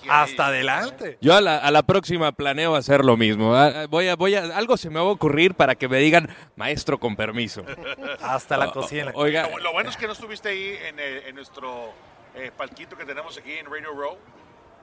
hasta 0.08 0.46
ahí. 0.46 0.52
adelante. 0.54 1.18
Yo 1.20 1.34
a 1.36 1.40
la, 1.42 1.58
a 1.58 1.70
la 1.70 1.82
próxima 1.82 2.32
planeo 2.32 2.74
hacer 2.74 3.04
lo 3.04 3.18
mismo. 3.18 3.54
Ah, 3.54 3.84
Voy 3.90 4.08
a, 4.08 4.16
voy 4.16 4.36
a, 4.36 4.44
algo 4.56 4.78
se 4.78 4.88
me 4.88 4.96
va 5.00 5.06
a 5.06 5.10
ocurrir 5.10 5.52
para 5.54 5.74
que 5.74 5.86
me 5.86 5.98
digan 5.98 6.30
maestro 6.56 6.98
con 6.98 7.14
permiso. 7.14 7.62
Hasta 8.22 8.56
la 8.56 8.70
cocina. 8.70 9.10
Oiga, 9.14 9.48
Lo, 9.50 9.58
lo 9.58 9.72
bueno 9.72 9.90
es 9.90 9.98
que 9.98 10.06
no 10.06 10.14
estuviste 10.14 10.48
ahí 10.48 10.78
en, 10.86 10.98
el- 10.98 11.24
en 11.26 11.34
nuestro 11.34 11.92
eh, 12.34 12.50
palquito 12.56 12.96
que 12.96 13.04
tenemos 13.04 13.36
aquí 13.36 13.52
en 13.52 13.66
Radio 13.66 13.92
Row 13.92 14.16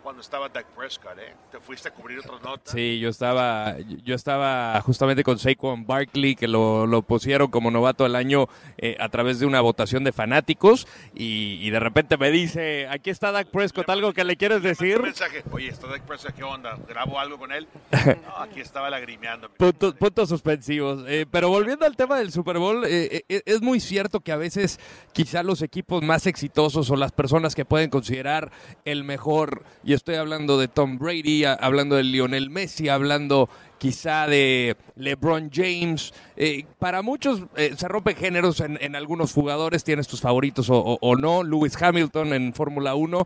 cuando 0.06 0.22
estaba 0.22 0.50
Dak 0.50 0.68
Prescott, 0.68 1.18
¿eh? 1.18 1.34
Te 1.52 1.60
fuiste 1.60 1.90
a 1.90 1.92
cubrir 1.92 2.20
otras 2.20 2.40
notas. 2.44 2.72
sí, 2.72 3.00
yo 3.00 3.10
estaba, 3.10 3.76
yo 4.04 4.14
estaba 4.14 4.80
justamente 4.82 5.24
con 5.24 5.40
Saquon 5.40 5.88
Barkley, 5.88 6.36
que 6.36 6.48
lo, 6.48 6.86
lo 6.86 7.02
pusieron 7.02 7.50
como 7.50 7.72
novato 7.72 8.04
del 8.04 8.16
año 8.16 8.48
eh, 8.78 8.98
a 9.00 9.10
través 9.10 9.40
de 9.40 9.48
una 9.48 9.62
votación 9.62 10.04
de 10.04 10.12
fanáticos, 10.12 10.88
y, 11.16 11.58
y 11.60 11.72
de 11.72 11.80
repente 11.80 12.18
me 12.18 12.30
dice, 12.30 12.88
aquí 12.88 13.10
está 13.10 13.32
Dak 13.32 13.48
Prescott, 13.48 13.90
¿algo 13.90 14.14
que 14.14 14.24
le 14.24 14.38
quieres 14.38 14.62
decir? 14.62 15.02
mensaje, 15.02 15.44
oye, 15.52 15.70
está 15.70 15.88
Dak 15.88 16.04
Prescott, 16.04 16.36
¿qué 16.36 16.44
onda? 16.44 16.78
¿Grabo 16.88 17.20
algo 17.20 17.40
con 17.40 17.52
él? 17.52 17.68
No, 18.06 18.38
aquí 18.38 18.60
estaba 18.60 18.90
lagrimeando. 18.92 19.50
Puntos, 19.50 19.94
compadre. 19.94 20.00
puntos 20.00 20.30
suspensivos. 20.30 21.04
Eh, 21.08 21.26
pero 21.30 21.50
volviendo 21.50 21.86
al 21.86 21.96
tema 21.96 22.18
del 22.20 22.32
Super 22.32 22.60
Bowl, 22.60 22.86
eh, 22.86 23.26
eh, 23.28 23.42
es 23.46 23.62
muy 23.64 23.80
cierto 23.80 24.20
que 24.20 24.32
a 24.32 24.38
veces 24.38 24.80
quizá 25.12 25.42
los 25.42 25.64
equipos 25.64 26.04
más 26.04 26.28
exitosos 26.28 26.92
o 26.92 26.96
las 26.96 27.12
personas 27.12 27.56
que 27.56 27.66
pueden 27.66 27.90
considerar 27.90 28.52
el 28.86 29.04
mejor, 29.04 29.64
y 29.84 29.95
estoy 29.96 30.16
hablando 30.16 30.58
de 30.58 30.68
Tom 30.68 30.98
Brady, 30.98 31.46
hablando 31.46 31.96
de 31.96 32.04
Lionel 32.04 32.50
Messi, 32.50 32.90
hablando 32.90 33.50
quizá 33.78 34.28
de 34.28 34.78
LeBron 34.96 35.50
James, 35.54 36.14
eh, 36.38 36.66
para 36.80 37.02
muchos 37.02 37.44
eh, 37.56 37.74
se 37.78 37.88
rompen 37.88 38.16
géneros 38.16 38.60
en, 38.60 38.96
algunos 38.96 39.34
jugadores, 39.34 39.84
tienes 39.84 40.08
tus 40.08 40.22
favoritos 40.22 40.68
o 40.70 41.16
no, 41.16 41.44
Lewis 41.44 41.82
Hamilton 41.82 42.34
en 42.34 42.54
Fórmula 42.54 42.96
1. 42.96 43.26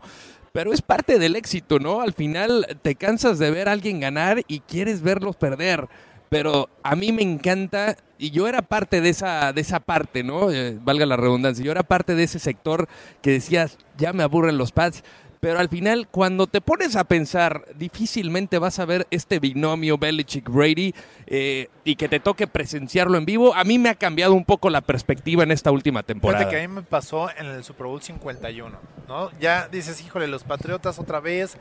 Pero 0.52 0.72
es 0.72 0.82
parte 0.82 1.20
del 1.20 1.36
éxito, 1.36 1.78
¿no? 1.78 2.00
Al 2.00 2.12
final 2.12 2.66
te 2.82 2.96
cansas 2.96 3.38
de 3.38 3.52
ver 3.52 3.68
a 3.68 3.72
alguien 3.72 4.00
ganar 4.00 4.42
y 4.48 4.58
quieres 4.60 5.00
verlos 5.00 5.36
perder 5.36 5.88
pero 6.30 6.70
a 6.84 6.94
mí 6.94 7.12
me 7.12 7.22
encanta 7.22 7.96
y 8.16 8.30
yo 8.30 8.46
era 8.46 8.62
parte 8.62 9.00
de 9.00 9.10
esa 9.10 9.52
de 9.52 9.60
esa 9.60 9.80
parte, 9.80 10.22
¿no? 10.22 10.50
Eh, 10.50 10.78
valga 10.80 11.04
la 11.04 11.16
redundancia, 11.16 11.64
yo 11.64 11.72
era 11.72 11.82
parte 11.82 12.14
de 12.14 12.22
ese 12.22 12.38
sector 12.38 12.88
que 13.20 13.32
decías, 13.32 13.76
ya 13.98 14.12
me 14.12 14.22
aburren 14.22 14.56
los 14.56 14.70
pads, 14.70 15.02
pero 15.40 15.58
al 15.58 15.68
final 15.70 16.06
cuando 16.10 16.46
te 16.46 16.60
pones 16.60 16.96
a 16.96 17.04
pensar, 17.04 17.64
difícilmente 17.76 18.58
vas 18.58 18.78
a 18.78 18.84
ver 18.84 19.06
este 19.10 19.38
binomio 19.40 19.96
Belichick 19.96 20.48
Brady 20.48 20.94
eh, 21.26 21.68
y 21.84 21.96
que 21.96 22.08
te 22.08 22.20
toque 22.20 22.46
presenciarlo 22.46 23.16
en 23.16 23.24
vivo. 23.24 23.54
A 23.54 23.64
mí 23.64 23.78
me 23.78 23.88
ha 23.88 23.94
cambiado 23.94 24.34
un 24.34 24.44
poco 24.44 24.68
la 24.70 24.82
perspectiva 24.82 25.42
en 25.42 25.50
esta 25.50 25.70
última 25.70 26.02
temporada. 26.02 26.40
Fíjate 26.44 26.56
que 26.56 26.62
a 26.64 26.68
mí 26.68 26.74
me 26.74 26.82
pasó 26.82 27.30
en 27.36 27.46
el 27.46 27.64
Super 27.64 27.86
Bowl 27.86 28.02
51, 28.02 28.78
¿no? 29.08 29.30
Ya 29.40 29.66
dices, 29.68 30.00
híjole, 30.02 30.26
los 30.28 30.44
Patriotas 30.44 30.98
otra 30.98 31.20
vez. 31.20 31.56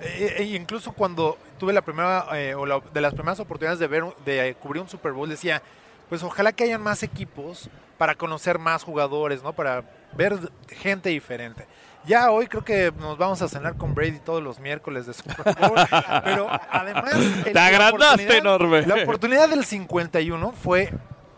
Eh, 0.00 0.36
eh, 0.38 0.44
incluso 0.56 0.92
cuando 0.92 1.36
tuve 1.58 1.72
la 1.72 1.82
primera, 1.82 2.26
eh, 2.32 2.54
o 2.54 2.64
la- 2.66 2.80
de 2.92 3.00
las 3.00 3.12
primeras 3.14 3.38
oportunidades 3.38 3.78
de 3.78 3.86
ver, 3.86 4.04
de 4.24 4.56
cubrir 4.58 4.82
un 4.82 4.88
Super 4.88 5.12
Bowl, 5.12 5.28
decía, 5.28 5.62
pues 6.08 6.22
ojalá 6.22 6.52
que 6.52 6.64
hayan 6.64 6.82
más 6.82 7.02
equipos 7.02 7.68
para 7.98 8.14
conocer 8.14 8.58
más 8.58 8.82
jugadores, 8.82 9.42
¿no? 9.42 9.52
Para 9.52 9.84
ver 10.16 10.36
gente 10.68 11.10
diferente. 11.10 11.66
Ya 12.06 12.30
hoy 12.30 12.46
creo 12.46 12.64
que 12.64 12.92
nos 12.98 13.18
vamos 13.18 13.42
a 13.42 13.48
cenar 13.48 13.76
con 13.76 13.94
Brady 13.94 14.20
todos 14.20 14.42
los 14.42 14.58
miércoles 14.58 15.06
de 15.06 15.12
Super 15.12 15.54
Bowl, 15.54 15.78
pero 16.24 16.48
además... 16.70 17.14
el- 17.14 17.52
Te 17.52 17.58
agrandaste 17.58 18.38
enorme. 18.38 18.86
La 18.86 19.02
oportunidad 19.02 19.48
del 19.48 19.64
51 19.64 20.52
fue 20.52 20.92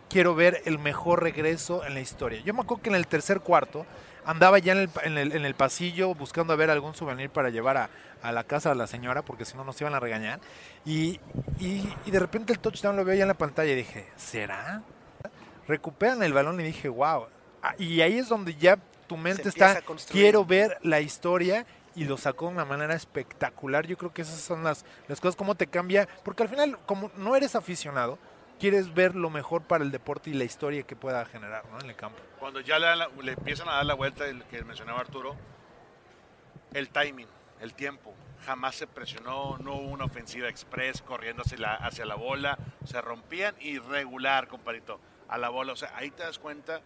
quiero 0.09 0.35
ver 0.35 0.62
el 0.66 0.78
mejor 0.78 1.23
regreso 1.23 1.85
en 1.85 1.95
la 1.95 2.00
historia. 2.00 2.40
Yo 2.45 2.54
me 2.54 2.61
acuerdo 2.61 2.83
que 2.83 2.90
en 2.90 2.97
el 2.97 3.07
tercer 3.07 3.40
cuarto 3.40 3.87
andaba 4.25 4.59
ya 4.61 4.73
en 4.73 4.78
el, 4.78 4.90
en 5.02 5.19
el, 5.19 5.33
en 5.33 5.45
el 5.45 5.54
pasillo 5.54 6.14
buscando 6.14 6.52
a 6.52 6.57
ver 6.57 6.71
algún 6.71 6.95
souvenir 6.95 7.28
para 7.31 7.50
llevar 7.50 7.76
a, 7.76 7.90
a 8.23 8.31
la 8.31 8.45
casa 8.45 8.69
de 8.69 8.76
la 8.76 8.87
señora, 8.87 9.23
porque 9.23 9.45
si 9.45 9.57
no 9.57 9.64
nos 9.64 9.81
iban 9.81 9.95
a 9.95 10.00
regañar. 10.00 10.38
Y, 10.85 11.19
y, 11.59 11.92
y 12.07 12.11
de 12.12 12.19
repente 12.21 12.52
el 12.52 12.61
touchdown 12.61 12.95
lo 12.97 13.04
veo 13.04 13.16
ya 13.16 13.23
en 13.23 13.28
la 13.28 13.35
pantalla 13.35 13.73
y 13.73 13.76
dije, 13.76 14.07
¿será? 14.16 14.83
Recuperan 15.66 16.23
el 16.23 16.33
balón 16.33 16.61
y 16.61 16.64
dije, 16.64 16.88
wow. 16.88 17.26
Ah, 17.62 17.75
Y 17.78 18.00
ahí 18.00 18.19
es 18.19 18.28
donde 18.28 18.54
ya 18.54 18.78
tu 19.12 19.16
mente 19.19 19.49
está, 19.49 19.83
quiero 20.11 20.45
ver 20.45 20.78
la 20.83 21.00
historia 21.00 21.66
y 21.95 22.04
lo 22.04 22.16
sacó 22.16 22.47
de 22.47 22.52
una 22.52 22.64
manera 22.64 22.95
espectacular. 22.95 23.87
Yo 23.87 23.97
creo 23.99 24.12
que 24.12 24.23
esas 24.23 24.40
son 24.40 24.64
las, 24.64 24.85
las 25.09 25.21
cosas, 25.21 25.37
cómo 25.37 25.54
te 25.54 25.66
cambia, 25.66 26.09
porque 26.25 26.42
al 26.42 26.49
final, 26.49 26.78
como 26.87 27.11
no 27.16 27.37
eres 27.37 27.54
aficionado, 27.54 28.19
quieres 28.59 28.95
ver 28.95 29.14
lo 29.14 29.28
mejor 29.28 29.62
para 29.62 29.85
el 29.85 29.90
deporte 29.90 30.31
y 30.31 30.35
la 30.35 30.45
historia 30.45 30.83
que 30.85 30.97
pueda 30.97 31.25
generar 31.26 31.64
¿no? 31.71 31.81
en 31.81 31.90
el 31.90 31.97
campo. 31.97 32.19
Cuando 32.38 32.61
ya 32.61 32.78
le, 32.78 32.87
dan 32.87 32.99
la- 33.00 33.09
le 33.23 33.33
empiezan 33.33 33.69
a 33.69 33.73
dar 33.73 33.87
la 33.87 33.95
vuelta, 33.95 34.25
el 34.26 34.42
que 34.45 34.62
mencionaba 34.64 35.00
Arturo, 35.00 35.37
el 36.73 36.88
timing, 36.88 37.26
el 37.61 37.75
tiempo. 37.75 38.14
Jamás 38.47 38.75
se 38.75 38.87
presionó, 38.88 39.57
no 39.59 39.75
hubo 39.75 39.88
una 39.90 40.04
ofensiva 40.04 40.49
express 40.49 41.00
corriendo 41.02 41.42
hacia 41.42 41.59
la, 41.59 41.75
hacia 41.75 42.04
la 42.04 42.14
bola. 42.16 42.59
Se 42.85 43.00
rompían 43.00 43.54
irregular, 43.61 44.49
compadrito, 44.49 45.00
a 45.28 45.38
la 45.38 45.49
bola. 45.49 45.73
O 45.73 45.76
sea, 45.76 45.92
ahí 45.97 46.11
te 46.11 46.23
das 46.25 46.38
cuenta 46.40 46.81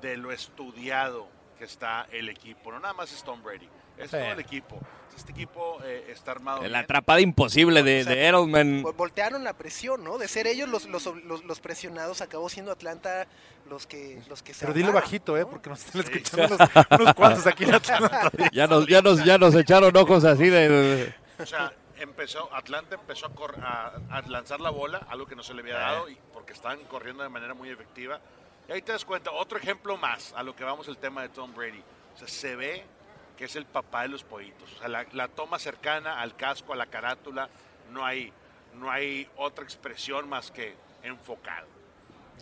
de 0.00 0.16
lo 0.16 0.32
estudiado 0.32 1.28
que 1.58 1.64
está 1.64 2.06
el 2.12 2.28
equipo. 2.28 2.70
No 2.72 2.80
nada 2.80 2.94
más 2.94 3.12
es 3.12 3.22
Tom 3.22 3.42
Brady, 3.42 3.68
es 3.98 4.10
Sí. 4.10 4.16
todo 4.16 4.32
el 4.32 4.40
equipo. 4.40 4.78
Este 5.16 5.32
equipo 5.32 5.78
eh, 5.82 6.06
está 6.10 6.30
armado. 6.30 6.58
La 6.62 6.68
bien. 6.68 6.76
atrapada 6.76 7.20
imposible 7.20 7.82
de, 7.82 8.02
O 8.02 8.04
sea, 8.04 8.12
de 8.14 8.20
Edelman. 8.28 8.82
Vol- 8.84 8.94
Voltearon 8.94 9.42
la 9.42 9.52
presión, 9.54 10.04
¿no? 10.04 10.16
De 10.16 10.28
ser 10.28 10.46
ellos 10.46 10.68
los, 10.68 10.86
los, 10.86 11.04
los, 11.24 11.44
los 11.44 11.60
presionados, 11.60 12.20
acabó 12.20 12.48
siendo 12.48 12.70
Atlanta 12.70 13.26
los 13.68 13.86
que, 13.88 14.22
los 14.28 14.44
que 14.44 14.54
se 14.54 14.60
Pero 14.60 14.72
dile 14.74 14.86
armaron, 14.88 15.04
bajito, 15.04 15.36
¿eh? 15.36 15.40
¿no? 15.40 15.50
porque 15.50 15.70
nos 15.70 15.84
están 15.84 16.04
Sí. 16.04 16.12
escuchando 16.12 16.54
unos, 16.56 17.00
unos 17.00 17.14
cuantos 17.14 17.46
aquí 17.48 17.64
en 17.64 17.74
Atlanta. 17.74 18.30
Ya 18.52 18.66
nos, 18.68 18.86
ya, 18.86 19.02
nos, 19.02 19.24
ya 19.24 19.38
nos 19.38 19.54
echaron 19.56 19.96
ojos 19.96 20.24
así 20.24 20.48
de... 20.48 21.12
O 21.40 21.46
sea, 21.46 21.72
empezó, 21.98 22.48
Atlanta 22.54 22.94
empezó 22.94 23.26
a, 23.26 23.34
cor- 23.34 23.58
a- 23.60 23.94
a 24.10 24.22
lanzar 24.28 24.60
la 24.60 24.70
bola, 24.70 25.04
algo 25.08 25.26
que 25.26 25.34
no 25.34 25.42
se 25.42 25.52
le 25.52 25.62
había 25.62 25.74
Eh. 25.74 25.80
dado, 25.80 26.08
y 26.08 26.16
porque 26.32 26.52
estaban 26.52 26.78
corriendo 26.84 27.24
de 27.24 27.28
manera 27.28 27.54
muy 27.54 27.70
efectiva. 27.70 28.20
Y 28.68 28.72
ahí 28.72 28.82
te 28.82 28.92
das 28.92 29.04
cuenta, 29.04 29.30
otro 29.32 29.58
ejemplo 29.58 29.96
más 29.96 30.34
a 30.36 30.42
lo 30.42 30.54
que 30.54 30.62
vamos 30.62 30.88
el 30.88 30.98
tema 30.98 31.22
de 31.22 31.30
Tom 31.30 31.54
Brady. 31.54 31.82
O 32.14 32.18
sea, 32.18 32.28
se 32.28 32.54
ve 32.54 32.82
que 33.38 33.46
es 33.46 33.56
el 33.56 33.64
papá 33.64 34.02
de 34.02 34.08
los 34.08 34.24
pollitos. 34.24 34.70
O 34.74 34.78
sea, 34.78 34.88
la, 34.88 35.06
la 35.12 35.28
toma 35.28 35.58
cercana 35.58 36.20
al 36.20 36.36
casco, 36.36 36.74
a 36.74 36.76
la 36.76 36.84
carátula, 36.84 37.48
no 37.92 38.04
hay, 38.04 38.30
no 38.78 38.90
hay 38.90 39.26
otra 39.36 39.64
expresión 39.64 40.28
más 40.28 40.50
que 40.50 40.74
enfocado. 41.02 41.66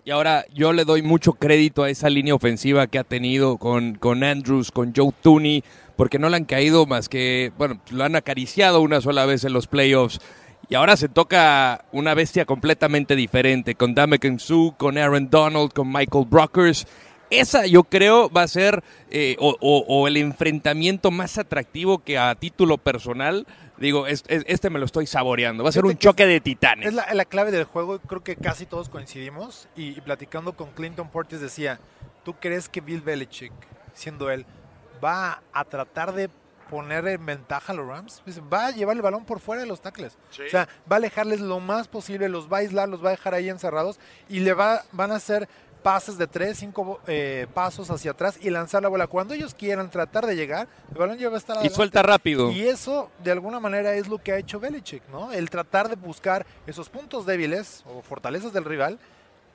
Y 0.05 0.11
ahora 0.11 0.45
yo 0.53 0.73
le 0.73 0.85
doy 0.85 1.03
mucho 1.03 1.33
crédito 1.33 1.85
a 1.85 1.91
esa 1.91 2.11
línea 2.11 2.35
ofensiva 2.35 2.89
que 2.89 2.99
ha 2.99 3.05
tenido 3.05 3.57
con, 3.59 3.95
con 3.95 4.25
Andrews, 4.25 4.73
con 4.73 4.93
Joe 4.95 5.13
Tooney, 5.23 5.63
porque 5.97 6.19
no 6.19 6.29
le 6.29 6.37
han 6.37 6.45
caído 6.45 6.87
más 6.87 7.09
que, 7.09 7.53
bueno, 7.57 7.81
lo 7.91 8.03
han 8.03 8.17
acariciado 8.17 8.81
una 8.81 9.01
sola 9.01 9.27
vez 9.27 9.45
en 9.45 9.53
los 9.53 9.69
playoffs. 9.69 10.21
Y 10.69 10.75
ahora 10.75 10.97
se 10.97 11.09
toca 11.09 11.85
una 11.93 12.15
bestia 12.15 12.45
completamente 12.45 13.15
diferente, 13.15 13.77
con 13.77 13.95
Dame 13.95 14.19
Su, 14.39 14.75
con 14.77 14.99
Aaron 14.99 15.31
Donald, 15.31 15.73
con 15.73 15.93
Michael 15.93 16.27
Brockers. 16.29 16.87
Esa 17.31 17.67
yo 17.67 17.85
creo 17.85 18.29
va 18.31 18.43
a 18.43 18.49
ser 18.49 18.83
eh, 19.11 19.37
o, 19.39 19.57
o- 19.61 19.85
o 19.89 20.07
el 20.09 20.17
enfrentamiento 20.17 21.11
más 21.11 21.39
atractivo 21.39 21.99
que 21.99 22.19
a 22.19 22.35
título 22.35 22.79
personal. 22.79 23.47
Digo, 23.79 24.07
es- 24.07 24.25
es- 24.29 24.45
este 24.49 24.71
me 24.71 24.79
lo 24.79 24.87
estoy 24.87 25.07
saboreando. 25.07 25.63
Va 25.65 25.69
a 25.71 25.73
ser 25.73 25.85
un 25.85 25.91
Fíjate 25.91 26.01
que 26.01 26.05
choque 26.09 26.27
de 26.27 26.41
titanes. 26.41 26.87
Es 26.89 26.95
la, 26.95 27.13
la 27.15 27.25
clave 27.25 27.51
del 27.53 27.65
juego, 27.65 27.99
creo 28.01 28.23
que 28.25 28.37
casi 28.37 28.65
todos 28.67 28.89
coincidimos. 28.89 29.69
Y, 29.77 29.89
y 29.97 30.01
platicando 30.01 30.53
con 30.55 30.71
Clinton 30.71 31.09
Portis 31.11 31.41
decía, 31.41 31.79
¿tú 32.25 32.35
crees 32.41 32.69
que 32.69 32.81
Bill 32.81 33.03
Belichick, 33.03 33.53
siendo 33.93 34.31
él, 34.31 34.47
va 35.05 35.43
a 35.53 35.65
tratar 35.65 36.13
de 36.15 36.31
poner 36.71 37.07
en 37.09 37.25
ventaja 37.27 37.73
a 37.73 37.77
los 37.77 37.87
Rams? 37.87 38.23
Dice, 38.27 38.41
va 38.41 38.67
a 38.67 38.71
llevar 38.71 38.97
el 38.97 39.03
balón 39.03 39.25
por 39.25 39.41
fuera 39.41 39.63
de 39.63 39.69
los 39.69 39.81
tackles. 39.81 40.17
Sí. 40.31 40.43
O 40.47 40.51
sea, 40.51 40.69
va 40.91 40.97
a 40.97 40.99
alejarles 40.99 41.41
lo 41.41 41.61
más 41.61 41.89
posible, 41.89 42.29
los 42.29 42.51
va 42.53 42.59
a 42.59 42.61
aislar, 42.61 42.89
los 42.89 43.05
va 43.05 43.09
a 43.09 43.13
dejar 43.13 43.35
ahí 43.35 43.49
encerrados 43.49 43.99
y 44.29 44.41
le 44.41 44.53
va, 44.55 44.83
van 44.93 45.13
a 45.13 45.17
hacer 45.17 45.49
pases 45.83 46.19
de 46.19 46.27
tres, 46.27 46.59
cinco 46.59 47.01
eh, 47.07 47.47
pasos 47.55 47.89
hacia 47.91 48.11
atrás 48.11 48.39
y 48.41 48.51
lanzar 48.51 48.83
la 48.83 48.89
bola. 48.89 49.07
Cuando 49.07 49.35
ellos 49.35 49.55
quieran 49.55 49.89
tratar 49.89 50.27
de 50.27 50.35
llegar, 50.35 50.67
el 50.91 50.99
balón 50.99 51.17
ya 51.17 51.29
va 51.29 51.37
a 51.37 51.39
estar 51.39 51.55
Y 51.55 51.59
adelante. 51.59 51.77
suelta 51.77 52.03
rápido. 52.03 52.51
Y 52.51 52.67
eso, 52.67 53.09
de 53.23 53.31
alguna 53.31 53.61
manera, 53.61 53.95
es 53.95 54.09
lo 54.09 54.19
que 54.19 54.33
ha 54.33 54.37
hecho 54.39 54.59
Belichick, 54.59 55.09
¿no? 55.11 55.33
El 55.33 55.49
tratar 55.49 55.89
de 55.89 55.95
buscar 55.95 56.45
esos 56.67 56.89
puntos 56.89 57.25
débiles 57.25 57.85
o 57.87 58.03
fortalezas 58.03 58.53
del 58.53 58.65
rival, 58.65 58.99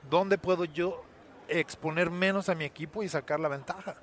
donde 0.08 0.38
puedo 0.38 0.64
yo 0.64 1.04
exponer 1.48 2.10
menos 2.10 2.48
a 2.48 2.54
mi 2.54 2.64
equipo 2.64 3.02
y 3.02 3.08
sacar 3.10 3.38
la 3.38 3.48
ventaja. 3.48 3.96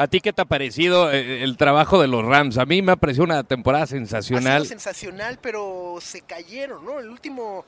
¿A 0.00 0.06
ti 0.06 0.20
qué 0.20 0.32
te 0.32 0.42
ha 0.42 0.44
parecido 0.44 1.10
eh, 1.10 1.42
el 1.42 1.56
trabajo 1.56 2.00
de 2.00 2.06
los 2.06 2.24
Rams? 2.24 2.56
A 2.56 2.64
mí 2.64 2.82
me 2.82 2.92
ha 2.92 2.96
parecido 2.96 3.24
una 3.24 3.42
temporada 3.42 3.82
Ha 3.82 3.86
sido 3.88 3.98
sensacional. 3.98 4.64
sensacional, 4.64 5.38
pero 5.42 5.98
se 6.00 6.20
cayeron, 6.20 6.84
¿no? 6.84 7.00
El 7.00 7.08
último, 7.08 7.64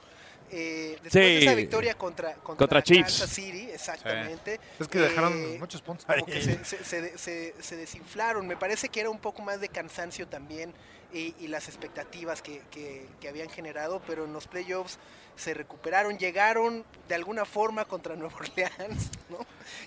eh, 0.53 0.97
después 1.03 1.13
Sí. 1.13 1.19
de 1.19 1.39
esa 1.43 1.55
victoria 1.55 1.95
contra, 1.95 2.35
contra, 2.35 2.57
Contra 2.57 2.83
Chiefs. 2.85 3.19
Kansas 3.19 3.31
City, 3.31 3.69
exactamente. 3.73 4.61
Es 4.79 4.87
que 4.87 5.01
dejaron 5.01 5.33
eh, 5.35 5.57
muchos 5.59 5.83
puntos 5.83 6.07
como 6.07 6.19
ahí. 6.19 6.23
que 6.33 6.41
se, 6.41 6.65
se- 6.65 6.85
se- 6.85 7.19
se- 7.19 7.55
se 7.61 7.77
desinflaron. 7.77 8.47
Me 8.47 8.57
parece 8.57 8.89
que 8.89 9.01
era 9.01 9.11
un 9.11 9.19
poco 9.19 9.43
más 9.43 9.61
de 9.61 9.69
cansancio 9.69 10.29
también 10.29 10.73
y, 11.12 11.35
y 11.40 11.49
las 11.49 11.69
expectativas 11.69 12.43
que, 12.43 12.61
que- 12.71 13.07
habían 13.29 13.50
generado, 13.50 14.00
pero 14.07 14.25
en 14.25 14.33
los 14.33 14.47
playoffs 14.47 14.99
se 15.37 15.55
recuperaron, 15.55 16.19
llegaron 16.19 16.85
de 17.09 17.14
alguna 17.14 17.45
forma 17.45 17.85
contra 17.85 18.17
Nueva 18.17 18.35
Orleans, 18.37 19.11
¿no? 19.29 19.38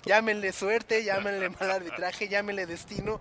Llámenle 0.04 0.52
suerte, 0.52 1.04
llámenle 1.04 1.50
mal 1.50 1.70
arbitraje, 1.70 2.28
llámenle 2.28 2.66
destino, 2.66 3.20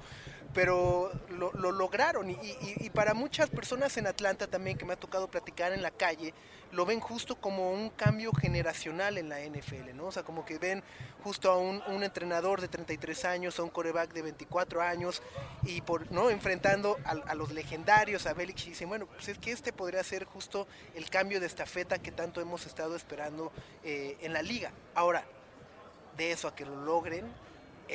pero 0.53 1.12
lo, 1.29 1.51
lo 1.53 1.72
lograron. 1.72 2.29
Y, 2.29 2.89
para 2.91 3.13
muchas 3.13 3.50
personas 3.50 3.98
en 3.98 4.07
Atlanta 4.07 4.48
también 4.48 4.77
que 4.77 4.86
me 4.86 4.93
ha 4.93 5.00
tocado 5.00 5.27
platicar 5.27 5.74
en 5.74 5.81
la 5.81 5.91
calle, 5.91 6.33
lo 6.72 6.86
ven 6.86 7.00
justo 7.00 7.36
como 7.36 7.72
un 7.72 7.89
cambio 7.89 8.31
generacional 8.33 9.17
en 9.17 9.29
la 9.29 9.39
NFL, 9.39 9.95
¿no? 9.95 10.07
O 10.07 10.12
sea, 10.12 10.24
como 10.24 10.45
que 10.45 10.57
ven 10.57 10.83
justo 11.24 11.51
a 11.51 11.57
un, 11.57 12.03
entrenador 12.03 12.62
de 12.62 12.67
33 12.67 13.25
años, 13.25 13.60
a 13.60 13.63
un 13.63 13.69
coreback 13.69 14.13
de 14.13 14.22
24 14.22 14.81
años, 14.81 15.22
y 15.63 15.81
por 15.81 16.12
no 16.12 16.29
enfrentando 16.29 16.98
a, 17.05 17.12
a 17.12 17.36
los 17.36 17.51
legendarios, 17.51 18.25
a 18.25 18.33
Belichick, 18.33 18.67
y 18.67 18.69
dicen, 18.72 18.89
bueno, 18.89 19.07
pues 19.07 19.27
es 19.27 19.38
que 19.38 19.51
este 19.51 19.74
podría 19.74 20.03
ser 20.03 20.25
justo 20.25 20.67
el 20.95 21.10
cambio 21.10 21.39
de 21.39 21.48
estafeta 21.48 22.00
que 22.00 22.12
tanto 22.12 22.41
hemos 22.41 22.65
estado 22.65 22.95
esperando 22.95 23.51
eh, 23.83 24.17
en 24.22 24.33
la 24.33 24.41
liga. 24.41 24.72
Ahora, 24.95 25.25
de 26.17 26.31
eso 26.31 26.48
a 26.48 26.55
que 26.55 26.65
lo 26.65 26.75
logren, 26.83 27.25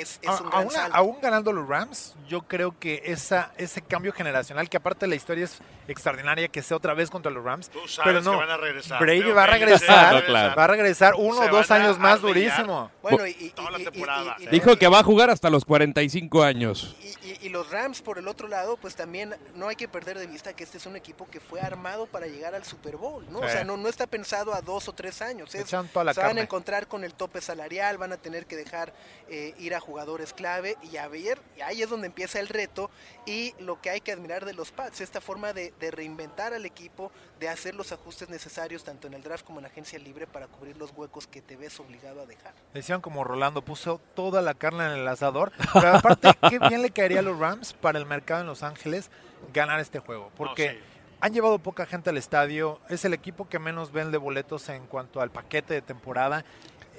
es, 0.01 0.19
es 0.23 0.29
A- 0.29 0.41
un 0.43 0.49
gran 0.51 0.63
aún, 0.63 0.71
salto. 0.71 0.97
aún 0.97 1.21
ganando 1.21 1.53
los 1.53 1.69
Rams, 1.69 2.15
yo 2.29 2.43
creo 2.43 2.79
que 2.79 3.03
esa, 3.07 3.53
ese 3.57 3.83
cambio 3.83 4.13
generacional, 4.13 4.69
que 4.69 4.77
aparte 4.77 5.07
la 5.07 5.15
historia 5.15 5.45
es 5.45 5.59
extraordinaria, 5.89 6.49
que 6.49 6.63
sea 6.63 6.77
otra 6.77 6.95
vez 6.95 7.11
contra 7.11 7.31
los 7.33 7.43
Rams, 7.43 7.69
Tú 7.71 7.79
sabes 7.89 8.05
pero 8.05 8.21
no, 8.23 8.33
que 8.33 8.37
van 8.37 8.51
a 8.51 8.57
regresar. 8.57 9.01
Brady 9.01 9.31
va 9.33 9.45
a 9.45 9.47
regresar, 9.47 10.25
claro. 10.27 10.55
va 10.57 10.65
a 10.65 10.67
regresar 10.67 11.15
uno 11.17 11.41
o 11.41 11.49
dos 11.49 11.71
años 11.71 11.99
más 11.99 12.21
durísimo. 12.21 12.91
Bueno, 13.03 13.27
y, 13.27 13.31
y- 13.39 13.51
Toda 13.51 13.71
la 13.71 13.79
y- 13.79 13.83
y- 13.83 13.85
temporada. 13.87 14.37
y- 14.39 14.45
y- 14.45 14.47
Dijo 14.49 14.77
que 14.77 14.87
va 14.89 14.99
a 15.01 15.03
jugar 15.03 15.31
hasta 15.31 15.49
los 15.51 15.65
45 15.65 16.43
años. 16.43 16.95
Y, 17.03 17.29
y- 17.29 17.39
y 17.43 17.49
los 17.49 17.71
Rams, 17.71 18.03
por 18.03 18.19
el 18.19 18.29
otro 18.29 18.49
lado, 18.49 18.77
pues 18.77 18.95
también 18.97 19.35
no 19.55 19.69
hay 19.69 19.77
que 19.77 19.89
perder 19.89 20.19
de 20.19 20.27
vista 20.27 20.53
que 20.55 20.65
este 20.65 20.79
es 20.79 20.87
un 20.87 20.97
equipo 20.97 21.27
que 21.31 21.41
fue 21.41 21.61
armado 21.61 22.07
para 22.07 22.27
llegar 22.27 22.55
al 22.55 22.65
Super 22.65 22.97
Bowl, 22.97 23.25
¿no? 23.31 23.39
O 23.41 23.49
sea, 23.49 23.65
no, 23.65 23.77
no 23.77 23.89
está 23.89 24.07
pensado 24.07 24.53
a 24.55 24.61
dos 24.61 24.89
o 24.89 24.93
tres 24.93 25.23
años. 25.23 25.55
Es, 25.55 25.63
Echan 25.63 25.89
toda 25.89 26.05
la 26.05 26.15
se 26.15 26.21
van 26.21 26.37
a 26.39 26.43
encontrar 26.43 26.87
con 26.87 27.03
el 27.05 27.15
tope 27.15 27.41
salarial, 27.41 27.97
van 27.99 28.13
a 28.13 28.17
tener 28.19 28.47
que 28.47 28.57
dejar 28.57 28.93
eh, 29.29 29.55
ir 29.59 29.75
a 29.75 29.81
jugadores 29.89 30.35
clave 30.35 30.77
y 30.93 30.99
a 30.99 31.09
ver, 31.09 31.41
y 31.57 31.63
ahí 31.63 31.81
es 31.81 31.89
donde 31.89 32.09
empieza 32.09 32.39
el 32.41 32.49
reto 32.49 32.91
y 33.25 33.55
lo 33.59 33.81
que 33.81 33.89
hay 33.89 34.03
que 34.03 34.13
admirar 34.13 34.45
de 34.45 34.53
los 34.53 34.71
Pats, 34.71 35.01
esta 35.01 35.23
forma 35.23 35.55
de, 35.55 35.73
de 35.81 35.91
reinventar 35.91 36.53
al 36.53 36.67
equipo, 36.67 37.11
de 37.41 37.49
hacer 37.49 37.75
los 37.75 37.91
ajustes 37.91 38.29
necesarios 38.29 38.85
tanto 38.85 39.07
en 39.07 39.15
el 39.15 39.23
draft 39.23 39.47
como 39.47 39.61
en 39.61 39.63
la 39.63 39.71
agencia 39.71 39.99
libre 39.99 40.27
para 40.27 40.47
cubrir 40.47 40.77
los 40.77 40.93
huecos 40.95 41.27
que 41.27 41.41
te 41.41 41.57
ves 41.57 41.81
obligado 41.81 42.21
a 42.21 42.27
dejar. 42.27 42.53
Decían 42.75 43.01
como 43.01 43.25
Rolando, 43.25 43.63
puso 43.63 43.99
toda 44.15 44.43
la 44.43 44.53
carne 44.55 44.85
en 44.85 44.93
el 44.93 45.09
asador. 45.09 45.53
Pero 45.73 45.97
aparte, 45.97 46.31
qué 46.51 46.59
bien 46.59 46.83
le 46.83 46.91
caería 46.91 47.21
a 47.21 47.23
los 47.23 47.39
Rams 47.39 47.73
para 47.73 47.99
el 47.99 48.05
mercado 48.05 48.43
en 48.43 48.47
Los 48.47 48.63
Ángeles 48.63 49.11
ganar 49.53 49.81
este 49.81 50.01
juego. 50.01 50.31
Porque 50.37 50.71
sí. 50.71 50.79
han 51.21 51.33
llevado 51.33 51.59
poca 51.59 51.87
gente 51.87 52.11
al 52.11 52.17
estadio. 52.17 52.81
Es 52.89 53.05
el 53.05 53.15
equipo 53.15 53.49
que 53.49 53.59
menos 53.59 53.93
vende 53.93 54.19
boletos 54.19 54.69
en 54.69 54.87
cuanto 54.87 55.21
al 55.21 55.31
paquete 55.31 55.75
de 55.75 55.83
temporada. 55.83 56.45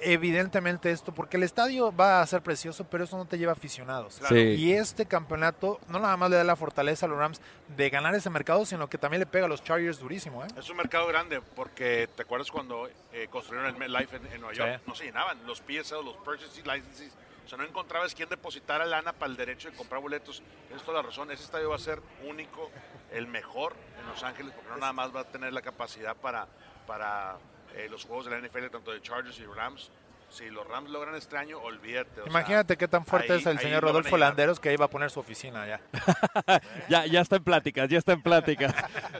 Evidentemente 0.02 0.90
esto, 0.90 1.12
porque 1.12 1.36
el 1.36 1.42
estadio 1.42 1.94
va 1.94 2.20
a 2.22 2.26
ser 2.26 2.42
precioso, 2.42 2.84
pero 2.84 3.04
eso 3.04 3.16
no 3.16 3.24
te 3.26 3.38
lleva 3.38 3.52
aficionados. 3.52 4.16
Claro. 4.18 4.34
Sí. 4.34 4.40
Y 4.42 4.72
este 4.72 5.06
campeonato 5.06 5.78
no 5.88 5.98
nada 6.00 6.16
más 6.16 6.30
le 6.30 6.36
da 6.36 6.44
la 6.44 6.56
fortaleza 6.56 7.06
a 7.06 7.08
los 7.08 7.18
Rams 7.18 7.40
de 7.76 7.90
ganar 7.90 8.14
ese 8.14 8.30
mercado, 8.30 8.64
sino 8.64 8.88
que 8.88 8.98
también 8.98 9.20
le 9.20 9.26
pega 9.26 9.46
a 9.46 9.48
los 9.48 9.62
Chargers 9.62 9.98
durísimo. 9.98 10.44
¿eh? 10.44 10.48
Es 10.56 10.68
un 10.70 10.76
mercado 10.76 11.06
grande 11.06 11.40
porque 11.54 12.08
te 12.16 12.22
acuerdas 12.22 12.50
cuando 12.50 12.88
eh, 13.12 13.28
construyeron 13.30 13.68
el 13.68 13.76
MetLife 13.78 14.16
en, 14.16 14.26
en 14.26 14.40
Nueva 14.40 14.54
York, 14.54 14.76
Sí. 14.76 14.84
no 14.86 14.94
se 14.94 15.04
llenaban 15.04 15.38
los 15.46 15.58
PSL, 15.58 16.04
los 16.04 16.16
Purchasing 16.24 16.64
Licenses, 16.66 17.12
o 17.44 17.48
sea, 17.48 17.58
no 17.58 17.64
encontrabas 17.64 18.14
quién 18.14 18.28
depositara 18.28 18.84
lana 18.86 19.12
para 19.12 19.30
el 19.30 19.36
derecho 19.36 19.70
de 19.70 19.76
comprar 19.76 20.00
boletos. 20.00 20.42
Tienes 20.68 20.84
toda 20.84 21.02
la 21.02 21.08
razón, 21.08 21.30
ese 21.32 21.42
estadio 21.44 21.70
va 21.70 21.76
a 21.76 21.80
ser 21.80 22.00
único, 22.28 22.70
el 23.12 23.26
mejor 23.26 23.74
en 24.00 24.06
Los 24.06 24.22
Ángeles, 24.22 24.52
porque 24.54 24.70
no 24.70 24.76
nada 24.76 24.92
más 24.92 25.14
va 25.14 25.20
a 25.20 25.24
tener 25.24 25.52
la 25.52 25.60
capacidad 25.60 26.14
para, 26.16 26.46
para 26.86 27.36
eh, 27.76 27.88
los 27.90 28.04
juegos 28.04 28.26
de 28.26 28.32
la 28.32 28.38
NFL, 28.46 28.66
tanto 28.70 28.92
de 28.92 29.00
Chargers 29.00 29.38
y 29.38 29.44
Rams. 29.44 29.90
si 30.30 30.48
los 30.48 30.64
Rams 30.68 30.90
logran 30.90 31.16
este 31.16 31.36
año, 31.36 31.58
olvídate. 31.58 32.20
o 32.20 32.24
sea, 32.24 32.30
Imagínate 32.30 32.76
qué 32.76 32.86
tan 32.86 33.04
fuerte 33.04 33.32
ahí- 33.32 33.40
es 33.40 33.46
el 33.46 33.58
señor 33.58 33.82
Rodolfo. 33.82 34.16
Landeros 34.16 34.60
que 34.60 34.68
ahí 34.68 34.76
va 34.76 34.84
a 34.84 34.88
poner 34.90 35.10
su 35.10 35.18
oficina 35.18 35.66
ya. 35.66 35.80
ya, 36.88 37.06
ya 37.06 37.20
está 37.20 37.34
en 37.36 37.42
pláticas, 37.44 37.88
ya 37.88 37.98
está 37.98 38.12
en 38.12 38.22
pláticas. 38.22 38.72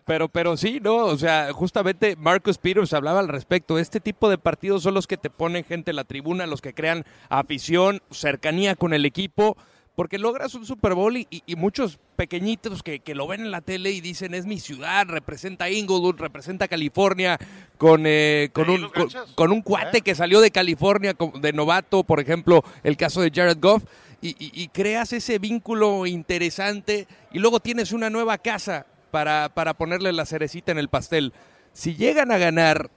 Pero, 0.05 0.29
pero 0.29 0.57
sí, 0.57 0.79
¿no? 0.81 0.97
O 1.07 1.17
sea, 1.19 1.53
justamente 1.53 2.15
Marcus 2.17 2.59
Peters 2.59 2.93
hablaba 2.93 3.19
al 3.21 3.27
respecto. 3.29 3.79
Este 3.79 3.99
tipo 3.99 4.29
de 4.31 4.39
partidos 4.39 4.85
son 4.85 4.95
los 4.95 5.07
que 5.09 5.17
te 5.17 5.31
ponen 5.31 5.65
gente 5.65 5.91
en 5.91 5.97
la 5.97 6.05
tribuna, 6.05 6.47
los 6.47 6.61
que 6.61 6.75
crean 6.75 7.05
afición, 7.29 8.03
cercanía 8.13 8.77
con 8.77 8.93
el 8.95 9.05
equipo. 9.05 9.57
Porque 10.01 10.17
logras 10.17 10.55
un 10.55 10.65
Super 10.65 10.95
Bowl 10.95 11.15
y, 11.19 11.27
y- 11.29 11.43
y 11.45 11.57
muchos 11.57 11.99
pequeñitos 12.17 12.83
que, 12.83 13.01
que 13.01 13.15
lo 13.15 13.27
ven 13.27 13.43
en 13.43 13.51
la 13.51 13.61
tele 13.61 13.91
y 13.91 14.01
dicen 14.01 14.33
es 14.33 14.47
mi 14.47 14.59
ciudad, 14.59 15.07
representa 15.07 15.69
Inglewood, 15.69 16.17
representa 16.19 16.69
California, 16.69 17.37
con, 17.77 18.05
eh, 18.07 18.49
con, 18.55 18.71
un, 18.71 18.89
con, 19.35 19.53
un 19.53 19.61
cuate 19.61 20.01
que 20.01 20.15
salió 20.15 20.41
de 20.41 20.51
California 20.53 21.15
de 21.43 21.53
novato, 21.53 22.03
por 22.03 22.19
ejemplo, 22.19 22.65
el 22.83 22.97
caso 22.97 23.21
de 23.21 23.31
Jared 23.31 23.59
Goff, 23.61 23.83
y, 24.23 24.29
y- 24.43 24.51
y 24.63 24.69
creas 24.69 25.13
ese 25.13 25.39
vínculo 25.39 26.07
interesante 26.07 27.07
y 27.31 27.39
luego 27.39 27.61
tienes 27.61 27.93
una 27.93 28.09
nueva 28.09 28.39
casa 28.39 28.87
para, 29.11 29.51
para 29.51 29.75
ponerle 29.75 30.15
la 30.15 30.25
cerecita 30.25 30.73
en 30.73 30.79
el 30.79 30.89
pastel. 30.89 31.35
Si 31.75 31.95
llegan 31.95 32.33
a 32.33 32.39
ganar 32.39 32.91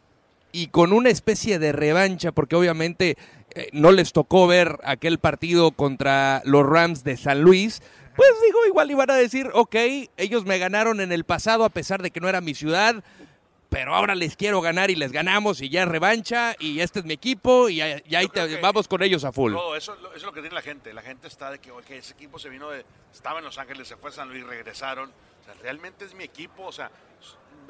y 0.53 0.67
con 0.67 0.93
una 0.93 1.09
especie 1.09 1.59
de 1.59 1.73
revancha, 1.73 2.31
porque 2.31 2.55
obviamente 2.55 3.17
eh, 3.55 3.67
no 3.73 3.91
les 3.91 4.13
tocó 4.13 4.47
ver 4.47 4.77
aquel 4.85 5.19
partido 5.19 5.71
contra 5.71 6.41
los 6.45 6.65
Rams 6.65 7.03
de 7.03 7.17
San 7.17 7.41
Luis, 7.41 7.81
pues 8.15 8.29
digo, 8.45 8.65
igual 8.67 8.89
iban 8.91 9.09
a 9.11 9.15
decir, 9.15 9.49
ok, 9.53 9.75
ellos 10.15 10.45
me 10.45 10.59
ganaron 10.59 11.01
en 11.01 11.11
el 11.11 11.25
pasado 11.25 11.65
a 11.65 11.69
pesar 11.69 12.01
de 12.01 12.11
que 12.11 12.19
no 12.21 12.29
era 12.29 12.39
mi 12.39 12.53
ciudad, 12.53 13.03
pero 13.69 13.95
ahora 13.95 14.13
les 14.13 14.35
quiero 14.35 14.61
ganar 14.61 14.91
y 14.91 14.95
les 14.95 15.11
ganamos 15.11 15.59
y 15.59 15.69
ya 15.69 15.81
es 15.81 15.87
revancha 15.89 16.55
y 16.59 16.79
este 16.81 16.99
es 16.99 17.05
mi 17.05 17.13
equipo 17.15 17.69
y 17.69 17.77
ya, 17.77 18.03
ya 18.03 18.19
ahí 18.19 18.27
te- 18.27 18.61
vamos 18.61 18.87
con 18.87 19.01
ellos 19.01 19.23
a 19.25 19.31
full. 19.31 19.51
Todo 19.53 19.75
eso, 19.75 19.95
eso 19.95 20.11
es 20.15 20.21
lo 20.23 20.31
que 20.31 20.41
tiene 20.41 20.53
la 20.53 20.61
gente. 20.61 20.93
La 20.93 21.01
gente 21.01 21.27
está 21.27 21.49
de 21.49 21.57
que, 21.57 21.71
ok, 21.71 21.89
ese 21.89 22.13
equipo 22.13 22.37
se 22.37 22.49
vino 22.49 22.69
de. 22.69 22.85
Estaba 23.11 23.39
en 23.39 23.45
Los 23.45 23.57
Ángeles, 23.57 23.87
se 23.87 23.95
fue 23.97 24.11
a 24.11 24.13
San 24.13 24.29
Luis, 24.29 24.45
regresaron. 24.45 25.09
O 25.09 25.43
sea, 25.45 25.55
realmente 25.63 26.05
es 26.05 26.13
mi 26.13 26.23
equipo. 26.23 26.63
O 26.67 26.71
sea, 26.71 26.91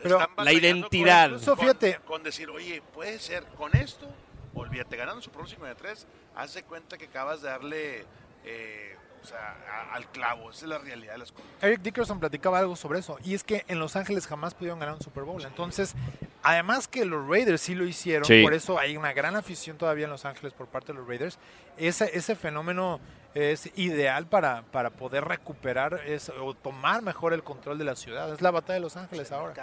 Pero 0.01 0.19
están 0.21 0.45
la 0.45 0.53
identidad. 0.53 1.29
Con, 1.29 1.33
Incluso, 1.39 1.55
fíjate. 1.57 1.95
con, 1.97 2.05
con 2.05 2.23
decir, 2.23 2.49
oye, 2.49 2.81
puede 2.93 3.19
ser, 3.19 3.43
con 3.57 3.75
esto, 3.75 4.07
olvídate, 4.55 4.95
ganando 4.97 5.21
su 5.21 5.29
Pro 5.31 5.45
53, 5.47 6.07
haz 6.35 6.53
de 6.53 6.63
cuenta 6.63 6.97
que 6.97 7.05
acabas 7.05 7.41
de 7.41 7.49
darle. 7.49 8.05
eh, 8.45 8.95
o 9.21 9.25
sea, 9.25 9.55
a- 9.71 9.93
al 9.95 10.05
clavo. 10.11 10.49
Esa 10.51 10.65
es 10.65 10.69
la 10.69 10.79
realidad 10.79 11.13
de 11.13 11.19
las 11.19 11.31
cosas. 11.31 11.47
Eric 11.61 11.79
Dickerson 11.81 12.19
platicaba 12.19 12.59
algo 12.59 12.75
sobre 12.75 12.99
eso, 12.99 13.17
y 13.23 13.33
es 13.35 13.45
que 13.45 13.63
en 13.69 13.79
Los 13.79 13.95
Ángeles 13.95 14.27
jamás 14.27 14.53
pudieron 14.53 14.79
ganar 14.79 14.95
un 14.95 15.01
Super 15.01 15.23
Bowl. 15.23 15.41
Entonces, 15.45 15.93
además 16.41 16.89
que 16.89 17.05
los 17.05 17.25
Raiders 17.25 17.61
sí 17.61 17.73
lo 17.73 17.85
hicieron, 17.85 18.25
Sí. 18.25 18.43
por 18.43 18.53
eso 18.53 18.77
hay 18.77 18.97
una 18.97 19.13
gran 19.13 19.37
afición 19.37 19.77
todavía 19.77 20.03
en 20.05 20.11
Los 20.11 20.25
Ángeles 20.25 20.51
por 20.51 20.67
parte 20.67 20.91
de 20.91 20.99
los 20.99 21.07
Raiders, 21.07 21.39
ese, 21.77 22.11
ese 22.17 22.35
fenómeno 22.35 22.99
es 23.35 23.69
ideal 23.77 24.25
para, 24.27 24.63
para 24.71 24.89
poder 24.91 25.25
recuperar 25.25 26.01
es- 26.05 26.29
o 26.29 26.53
tomar 26.53 27.01
mejor 27.01 27.33
el 27.33 27.43
control 27.43 27.77
de 27.77 27.85
la 27.85 27.95
ciudad. 27.95 28.31
Es 28.33 28.41
la 28.41 28.51
batalla 28.51 28.75
de 28.75 28.79
Los 28.81 28.97
Ángeles 28.97 29.31
ahora. 29.31 29.53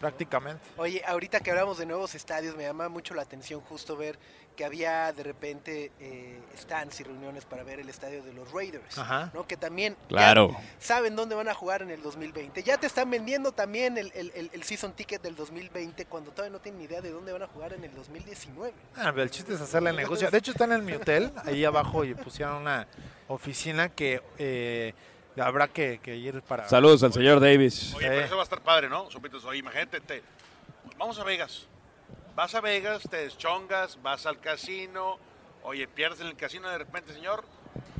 Prácticamente. 0.00 0.62
Oye, 0.76 1.02
ahorita 1.06 1.40
que 1.40 1.50
hablamos 1.50 1.78
de 1.78 1.86
nuevos 1.86 2.14
estadios, 2.14 2.56
me 2.56 2.64
llama 2.64 2.88
mucho 2.88 3.14
la 3.14 3.22
atención 3.22 3.60
justo 3.60 3.96
ver 3.96 4.18
que 4.56 4.64
había 4.64 5.12
de 5.12 5.22
repente 5.22 5.92
eh, 6.00 6.40
stands 6.56 6.98
y 6.98 7.04
reuniones 7.04 7.44
para 7.44 7.62
ver 7.62 7.78
el 7.78 7.88
estadio 7.88 8.24
de 8.24 8.32
los 8.32 8.50
Raiders, 8.50 8.98
Ajá. 8.98 9.30
¿no? 9.32 9.46
Que 9.46 9.56
también 9.56 9.96
Claro. 10.08 10.56
saben 10.80 11.14
dónde 11.14 11.36
van 11.36 11.48
a 11.48 11.54
jugar 11.54 11.82
en 11.82 11.90
el 11.90 12.02
2020. 12.02 12.64
Ya 12.64 12.76
te 12.76 12.88
están 12.88 13.08
vendiendo 13.08 13.52
también 13.52 13.96
el, 13.98 14.10
el- 14.16 14.32
el- 14.34 14.50
el 14.52 14.62
season 14.64 14.92
ticket 14.94 15.22
del 15.22 15.36
2020 15.36 16.06
cuando 16.06 16.32
todavía 16.32 16.52
no 16.52 16.60
tienen 16.60 16.80
ni 16.80 16.86
idea 16.86 17.00
de 17.00 17.10
dónde 17.12 17.32
van 17.32 17.42
a 17.42 17.46
jugar 17.46 17.72
en 17.72 17.84
el 17.84 17.94
2019. 17.94 18.72
Ah, 18.96 19.10
pero 19.12 19.22
el 19.22 19.30
chiste 19.30 19.54
es 19.54 19.60
hacerle 19.60 19.92
negocio. 19.92 20.28
De 20.28 20.38
hecho, 20.38 20.50
están 20.50 20.72
en 20.72 20.84
mi 20.84 20.92
hotel, 20.94 21.30
ahí 21.44 21.64
abajo, 21.64 22.04
y 22.04 22.14
pusieron 22.14 22.56
una 22.56 22.88
oficina 23.28 23.90
que 23.90 24.20
eh, 24.38 24.92
habrá 25.40 25.68
que, 25.68 26.00
que 26.02 26.16
ir 26.16 26.42
para... 26.42 26.68
Saludos 26.68 27.02
al 27.02 27.12
señor 27.12 27.40
Davis. 27.40 27.94
Oye, 27.94 28.08
pero 28.08 28.20
eso 28.24 28.36
va 28.36 28.42
a 28.42 28.44
estar 28.44 28.60
padre, 28.60 28.88
¿no? 28.88 29.10
Sopitos, 29.10 29.44
oye, 29.44 29.58
imagínate, 29.58 30.00
te- 30.00 30.22
vamos 30.96 31.18
a 31.18 31.24
Vegas. 31.24 31.66
Vas 32.34 32.54
a 32.54 32.60
Vegas, 32.60 33.02
te 33.10 33.16
deschongas, 33.18 34.00
vas 34.02 34.26
al 34.26 34.38
casino. 34.40 35.18
Oye, 35.64 35.86
pierdes 35.88 36.20
en 36.20 36.28
el 36.28 36.36
casino 36.36 36.68
de 36.68 36.78
repente, 36.78 37.12
señor. 37.12 37.44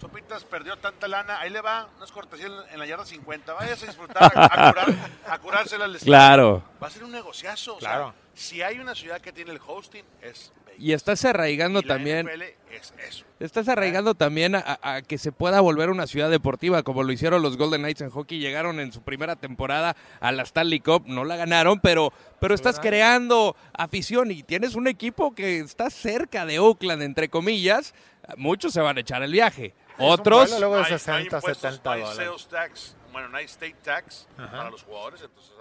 Sopitas 0.00 0.44
perdió 0.44 0.76
tanta 0.76 1.08
lana, 1.08 1.40
ahí 1.40 1.50
le 1.50 1.60
va, 1.60 1.88
unas 1.96 2.12
cortesías 2.12 2.50
en- 2.50 2.72
en 2.74 2.78
la 2.78 2.86
yarda 2.86 3.04
50. 3.04 3.52
Vayas 3.54 3.82
a 3.82 3.86
disfrutar, 3.86 4.32
a, 4.34 4.70
curar, 4.72 4.94
a 5.28 5.38
curársela 5.38 5.84
al 5.86 5.94
estadio. 5.96 6.10
Claro. 6.12 6.62
Va 6.82 6.86
a 6.86 6.90
ser 6.90 7.04
un 7.04 7.10
negociazo. 7.12 7.76
o 7.76 7.80
sea, 7.80 7.90
Claro. 7.90 8.14
si 8.34 8.62
hay 8.62 8.78
una 8.78 8.94
ciudad 8.94 9.20
que 9.20 9.32
tiene 9.32 9.50
el 9.52 9.60
hosting, 9.66 10.04
es 10.22 10.22
Vegas. 10.22 10.52
Y 10.78 10.92
estás 10.92 11.24
arraigando 11.24 11.80
Y 11.80 11.82
la 11.84 11.94
también. 11.94 12.26
NFL 12.26 12.42
es 12.70 12.94
eso. 13.08 13.24
Estás 13.40 13.68
arraigando 13.68 14.14
también 14.14 14.54
a, 14.54 15.02
que 15.06 15.18
se 15.18 15.32
pueda 15.32 15.60
volver 15.60 15.90
una 15.90 16.06
ciudad 16.06 16.30
deportiva, 16.30 16.82
como 16.82 17.02
lo 17.02 17.12
hicieron 17.12 17.42
los 17.42 17.56
Golden 17.56 17.82
Knights 17.82 18.00
en 18.02 18.10
hockey. 18.10 18.38
Llegaron 18.38 18.78
en 18.80 18.92
su 18.92 19.02
primera 19.02 19.36
temporada 19.36 19.96
a 20.20 20.32
la 20.32 20.42
Stanley 20.44 20.80
Cup, 20.80 21.04
no 21.06 21.24
la 21.24 21.36
ganaron, 21.36 21.80
pero, 21.80 22.12
pero 22.40 22.54
estás 22.54 22.76
¿verdad? 22.76 22.88
creando 22.90 23.56
afición 23.72 24.30
y 24.30 24.42
tienes 24.42 24.74
un 24.74 24.86
equipo 24.88 25.34
que 25.34 25.58
está 25.60 25.90
cerca 25.90 26.46
de 26.46 26.58
Oakland, 26.58 27.02
entre 27.02 27.28
comillas. 27.28 27.94
Muchos 28.36 28.72
se 28.72 28.80
van 28.80 28.96
a 28.98 29.00
echar 29.00 29.22
el 29.22 29.32
viaje. 29.32 29.74
Otros, 29.98 30.50
vuelo 30.50 30.58
luego 30.68 30.74
de 30.76 30.80
No 30.82 30.86
hay- 30.86 30.90
no 30.90 30.94
hay 30.94 30.98
60, 31.00 31.36
impuestos, 31.36 31.58
70 31.72 31.82
no 31.84 31.90
hay 31.94 32.00
dólares. 32.02 32.26
sales 32.28 32.48
tax, 32.48 32.96
bueno, 33.12 33.28
no 33.28 33.36
hay 33.36 33.44
state 33.46 33.76
tax 33.82 34.28
Ajá. 34.36 34.50
para 34.50 34.70
los 34.70 34.82
jugadores, 34.84 35.22
entonces 35.22 35.52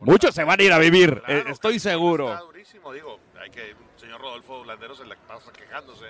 muchos 0.00 0.34
se 0.34 0.44
van 0.44 0.60
a 0.60 0.62
ir 0.62 0.72
a 0.72 0.78
vivir, 0.78 1.22
Claro, 1.22 1.48
eh, 1.48 1.52
estoy 1.52 1.78
seguro. 1.78 2.32
Está 2.32 2.44
durísimo, 2.44 2.92
digo, 2.92 3.18
hay 3.40 3.50
que, 3.50 3.74
señor 3.96 4.20
Rodolfo 4.20 4.64
Landeros 4.64 4.98
se 4.98 5.06
la 5.06 5.16
pasa 5.16 5.52
quejándose. 5.52 6.06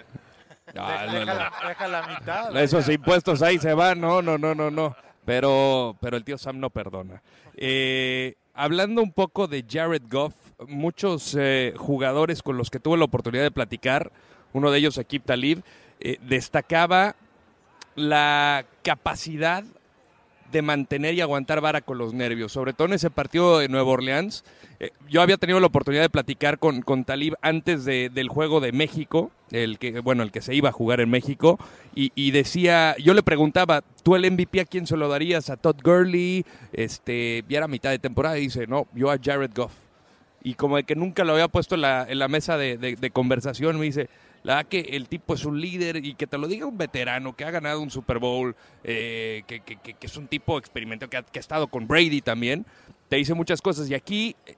Ah, 0.77 1.07
deja, 1.11 1.25
no. 1.35 1.69
deja 1.69 1.89
la 1.89 2.07
mitad. 2.07 2.57
Esos 2.63 2.89
impuestos 2.89 3.43
ahí 3.43 3.59
se 3.59 3.75
van, 3.75 4.01
no, 4.01 4.23
no, 4.23 4.39
no, 4.39 4.55
no, 4.55 4.71
no. 4.71 4.97
Pero, 5.25 5.97
pero 6.01 6.17
el 6.17 6.25
tío 6.25 6.39
Sam 6.39 6.61
no 6.61 6.71
perdona. 6.71 7.23
Eh, 7.57 8.35
hablando 8.55 9.03
un 9.03 9.13
poco 9.13 9.47
de 9.47 9.65
Jared 9.69 10.03
Goff, 10.11 10.35
muchos 10.67 11.37
eh, 11.39 11.75
jugadores 11.77 12.43
con 12.43 12.57
los 12.57 12.71
que 12.71 12.81
tuve 12.81 12.99
la 12.99 13.05
oportunidad 13.05 13.43
de 13.43 13.51
platicar, 13.51 14.13
uno 14.53 14.71
de 14.71 14.79
ellos, 14.79 14.99
Akib 14.99 15.23
Talib, 15.23 15.63
eh, 16.01 16.19
destacaba 16.23 17.17
la 17.95 18.65
capacidad 18.83 19.65
de 20.51 20.63
mantener 20.63 21.15
y 21.15 21.21
aguantar 21.21 21.61
vara 21.61 21.81
con 21.81 21.99
los 21.99 22.15
nervios, 22.15 22.53
sobre 22.53 22.73
todo 22.73 22.89
en 22.89 22.95
ese 22.95 23.11
partido 23.11 23.59
de 23.59 23.69
Nueva 23.69 23.91
Orleans. 23.91 24.45
Eh, 24.79 24.91
yo 25.09 25.23
había 25.23 25.37
tenido 25.37 25.61
la 25.61 25.67
oportunidad 25.67 26.03
de 26.03 26.11
platicar 26.11 26.59
con, 26.59 26.83
con 26.83 27.05
Talib 27.05 27.35
antes 27.43 27.85
de- 27.85 28.11
del 28.11 28.29
juego 28.29 28.61
de 28.61 28.73
México, 28.73 29.31
el 29.51 29.79
que, 29.79 30.01
bueno, 30.01 30.23
el 30.23 30.31
que 30.31 30.43
se 30.43 30.55
iba 30.55 30.69
a 30.69 30.73
jugar 30.73 31.01
en 31.01 31.11
México, 31.11 31.59
y, 31.95 32.31
decía, 32.31 32.97
yo 32.99 33.15
le 33.15 33.23
preguntaba, 33.23 33.83
¿tú 34.03 34.15
el 34.17 34.31
MVP 34.31 34.61
a 34.61 34.65
quién 34.65 34.87
se 34.87 34.97
lo 34.97 35.09
darías? 35.09 35.51
¿A 35.51 35.57
Todd 35.57 35.77
Gurley? 35.83 36.47
Este, 36.73 37.45
ya 37.49 37.59
era 37.59 37.69
mitad 37.69 37.91
de 37.91 37.99
temporada, 37.99 38.39
y 38.39 38.43
dice, 38.43 38.67
no, 38.67 38.87
yo 38.95 39.11
a 39.11 39.19
Jared 39.23 39.51
Goff. 39.55 39.73
Y 40.43 40.55
como 40.55 40.77
de 40.77 40.85
que 40.85 40.95
nunca 40.95 41.25
lo 41.25 41.33
había 41.33 41.49
puesto 41.49 41.75
en 41.75 41.83
la, 41.83 42.29
mesa 42.29 42.57
de 42.57 43.11
conversación, 43.13 43.79
me 43.79 43.85
dice, 43.87 44.09
la 44.43 44.55
verdad 44.57 44.69
que 44.71 44.81
el 44.81 45.09
tipo 45.09 45.35
es 45.35 45.45
un 45.45 45.61
líder 45.61 46.05
y 46.05 46.15
que 46.15 46.27
te 46.27 46.39
lo 46.39 46.49
diga 46.49 46.67
un 46.67 46.79
veterano 46.79 47.37
que 47.37 47.45
ha 47.45 47.51
ganado 47.51 47.81
un 47.81 47.91
Super 47.91 48.19
Bowl, 48.19 48.57
eh, 48.85 49.43
que, 49.47 49.63
es 50.01 50.17
un 50.17 50.29
tipo 50.29 50.57
experimentado, 50.59 51.11
que 51.11 51.17
ha, 51.19 51.23
que 51.23 51.39
ha 51.39 51.41
estado 51.41 51.67
con 51.69 51.87
Brady 51.87 52.23
también, 52.23 52.65
te 53.09 53.17
dice 53.17 53.35
muchas 53.35 53.61
cosas. 53.61 53.91
Y 53.91 53.95
aquí 53.95 54.35
eh, 54.47 54.57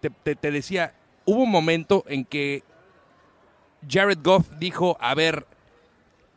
te, 0.00 0.10
te- 0.10 0.36
te 0.36 0.50
decía, 0.50 0.94
hubo 1.24 1.42
un 1.44 1.50
momento 1.50 2.04
en 2.08 2.24
que 2.24 2.62
Jared 3.88 4.18
Goff 4.22 4.48
dijo, 4.58 4.96
a 5.00 5.14
ver, 5.14 5.46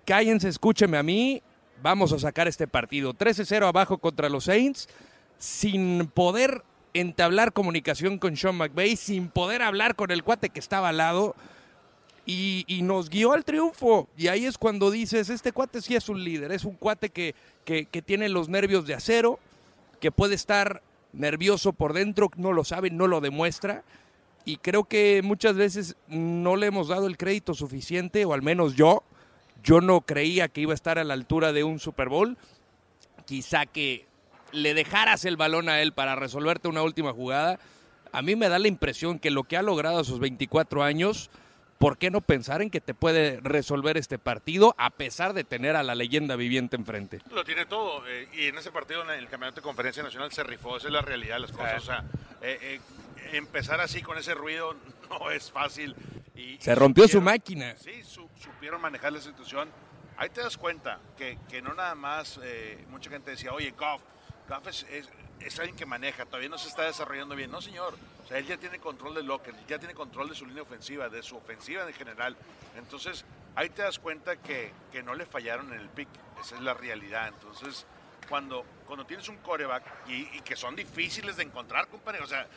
cállense, 0.05 0.47
escúcheme 0.47 0.97
a 0.97 1.03
mí, 1.03 1.41
vamos 1.81 2.13
a 2.13 2.19
sacar 2.19 2.47
este 2.47 2.67
partido. 2.67 3.13
13-0 3.13 3.67
abajo 3.67 3.97
contra 3.97 4.29
los 4.29 4.45
Saints, 4.45 4.87
sin 5.37 6.07
poder 6.13 6.63
entablar 6.93 7.51
comunicación 7.51 8.19
con 8.19 8.37
Sean 8.37 8.55
McVay, 8.55 8.95
sin 8.95 9.27
poder 9.29 9.61
hablar 9.61 9.95
con 9.95 10.11
el 10.11 10.23
cuate 10.23 10.49
que 10.49 10.59
estaba 10.59 10.89
al 10.89 10.97
lado. 10.97 11.35
Y, 12.27 12.81
nos 12.81 13.09
guió 13.09 13.33
al 13.33 13.45
triunfo. 13.45 14.07
Y 14.17 14.27
ahí 14.27 14.45
es 14.45 14.57
cuando 14.57 14.89
dices, 14.89 15.29
este 15.29 15.51
cuate 15.51 15.81
sí 15.81 15.95
es 15.95 16.09
un 16.09 16.23
líder, 16.23 16.51
es 16.51 16.65
un 16.65 16.75
cuate 16.75 17.09
que, 17.09 17.35
que, 17.65 17.85
que 17.85 18.01
tiene 18.01 18.29
los 18.29 18.49
nervios 18.49 18.87
de 18.87 18.95
acero, 18.95 19.39
que 19.99 20.11
puede 20.11 20.35
estar 20.35 20.81
nervioso 21.13 21.73
por 21.73 21.93
dentro, 21.93 22.29
no 22.35 22.51
lo 22.51 22.63
sabe, 22.63 22.89
no 22.89 23.07
lo 23.07 23.21
demuestra. 23.21 23.83
Y 24.43 24.57
creo 24.57 24.83
que 24.83 25.21
muchas 25.23 25.55
veces 25.55 25.95
no 26.07 26.55
le 26.55 26.67
hemos 26.67 26.87
dado 26.87 27.07
el 27.07 27.17
crédito 27.17 27.53
suficiente, 27.53 28.25
o 28.25 28.33
al 28.33 28.43
menos 28.43 28.75
yo, 28.75 29.03
yo 29.63 29.81
no 29.81 30.01
creía 30.01 30.47
que 30.47 30.61
iba 30.61 30.71
a 30.71 30.75
estar 30.75 30.99
a 30.99 31.03
la 31.03 31.15
altura 31.15 31.51
de 31.51 31.63
un 31.63 31.79
Super 31.79 32.09
Bowl. 32.09 32.37
Quizá 33.25 33.65
que 33.65 34.05
le 34.51 34.75
dejaras 34.75 35.25
el 35.25 35.37
balón 35.37 35.67
a 35.67 35.81
él 35.81 35.93
para 35.93 36.15
resolverte 36.15 36.67
una 36.67 36.83
última 36.83 37.11
jugada. 37.11 37.59
A 38.11 38.21
mí 38.21 38.35
me 38.35 38.47
da 38.47 38.59
la 38.59 38.67
impresión 38.67 39.17
que 39.17 39.31
lo 39.31 39.43
que 39.43 39.57
ha 39.57 39.63
logrado 39.63 39.99
a 39.99 40.03
sus 40.03 40.19
24 40.19 40.83
años, 40.83 41.31
¿por 41.77 41.97
qué 41.97 42.09
no 42.11 42.21
pensar 42.21 42.61
en 42.61 42.69
que 42.69 42.81
te 42.81 42.93
puede 42.93 43.39
resolver 43.41 43.97
este 43.97 44.17
partido 44.19 44.73
a 44.77 44.89
pesar 44.91 45.33
de 45.33 45.43
tener 45.43 45.75
a 45.75 45.83
la 45.83 45.95
leyenda 45.95 46.35
viviente 46.35 46.75
enfrente? 46.75 47.21
Lo 47.31 47.43
tiene 47.43 47.65
todo. 47.65 48.07
eh, 48.07 48.27
y 48.33 48.45
en 48.47 48.57
ese 48.57 48.71
partido, 48.71 49.03
en 49.03 49.09
el 49.11 49.27
campeonato 49.27 49.57
de 49.57 49.61
conferencia 49.63 50.01
nacional, 50.03 50.31
se 50.31 50.43
rifó. 50.43 50.77
Esa 50.77 50.87
es 50.87 50.93
la 50.93 51.01
realidad 51.01 51.35
de 51.35 51.39
las 51.41 51.51
cosas. 51.51 51.83
O 51.83 51.85
sea, 51.85 52.03
eh, 52.41 52.57
eh, 52.61 52.79
empezar 53.33 53.79
así 53.81 54.01
con 54.01 54.17
ese 54.17 54.33
ruido 54.33 54.75
no 55.09 55.31
es 55.31 55.51
fácil. 55.51 55.95
Y- 56.35 56.57
Se 56.59 56.71
y 56.71 56.75
rompió 56.75 57.07
su 57.07 57.21
máquina. 57.21 57.75
Sí, 57.77 58.03
su- 58.03 58.29
supieron 58.41 58.81
manejar 58.81 59.13
la 59.13 59.21
situación. 59.21 59.69
Ahí 60.17 60.29
te 60.29 60.41
das 60.41 60.57
cuenta 60.57 60.99
que, 61.17 61.37
que 61.49 61.61
no 61.61 61.73
nada 61.73 61.93
más, 61.93 62.39
mucha 62.89 63.09
gente 63.09 63.31
decía, 63.31 63.51
oye, 63.51 63.71
Goff, 63.71 64.01
Goff 64.47 64.67
es, 64.67 64.83
es- 64.89 65.09
es 65.39 65.59
alguien 65.59 65.75
que 65.75 65.85
maneja, 65.85 66.25
todavía 66.25 66.49
no 66.49 66.57
se 66.57 66.69
está 66.69 66.83
desarrollando 66.83 67.35
bien. 67.35 67.51
No, 67.51 67.61
señor. 67.61 67.95
O 68.23 68.27
sea, 68.27 68.37
él 68.37 68.47
ya 68.47 68.57
tiene 68.57 68.79
control 68.79 69.13
del 69.13 69.25
locker, 69.25 69.53
ya 69.67 69.77
tiene 69.77 69.93
control 69.93 70.29
de 70.29 70.35
su 70.35 70.45
línea 70.45 70.63
ofensiva, 70.63 71.09
de 71.09 71.21
su 71.21 71.35
ofensiva 71.37 71.85
en 71.87 71.93
general. 71.93 72.35
Entonces, 72.77 73.25
ahí 73.55 73.69
te 73.69 73.81
das 73.83 73.99
cuenta 73.99 74.37
que, 74.37 74.71
que 74.91 75.03
no 75.03 75.13
le 75.13 75.25
fallaron 75.25 75.71
en 75.73 75.79
el 75.79 75.89
pick. 75.89 76.07
Esa 76.41 76.55
es 76.55 76.61
la 76.61 76.73
realidad. 76.73 77.27
Entonces, 77.27 77.85
cuando, 78.29 78.65
cuando 78.87 79.05
tienes 79.05 79.27
un 79.29 79.37
coreback 79.37 79.83
y, 80.07 80.35
y 80.37 80.41
que 80.41 80.55
son 80.55 80.75
difíciles 80.75 81.35
de 81.37 81.43
encontrar, 81.43 81.87
compadre, 81.87 82.21
o 82.21 82.27
sea, 82.27 82.47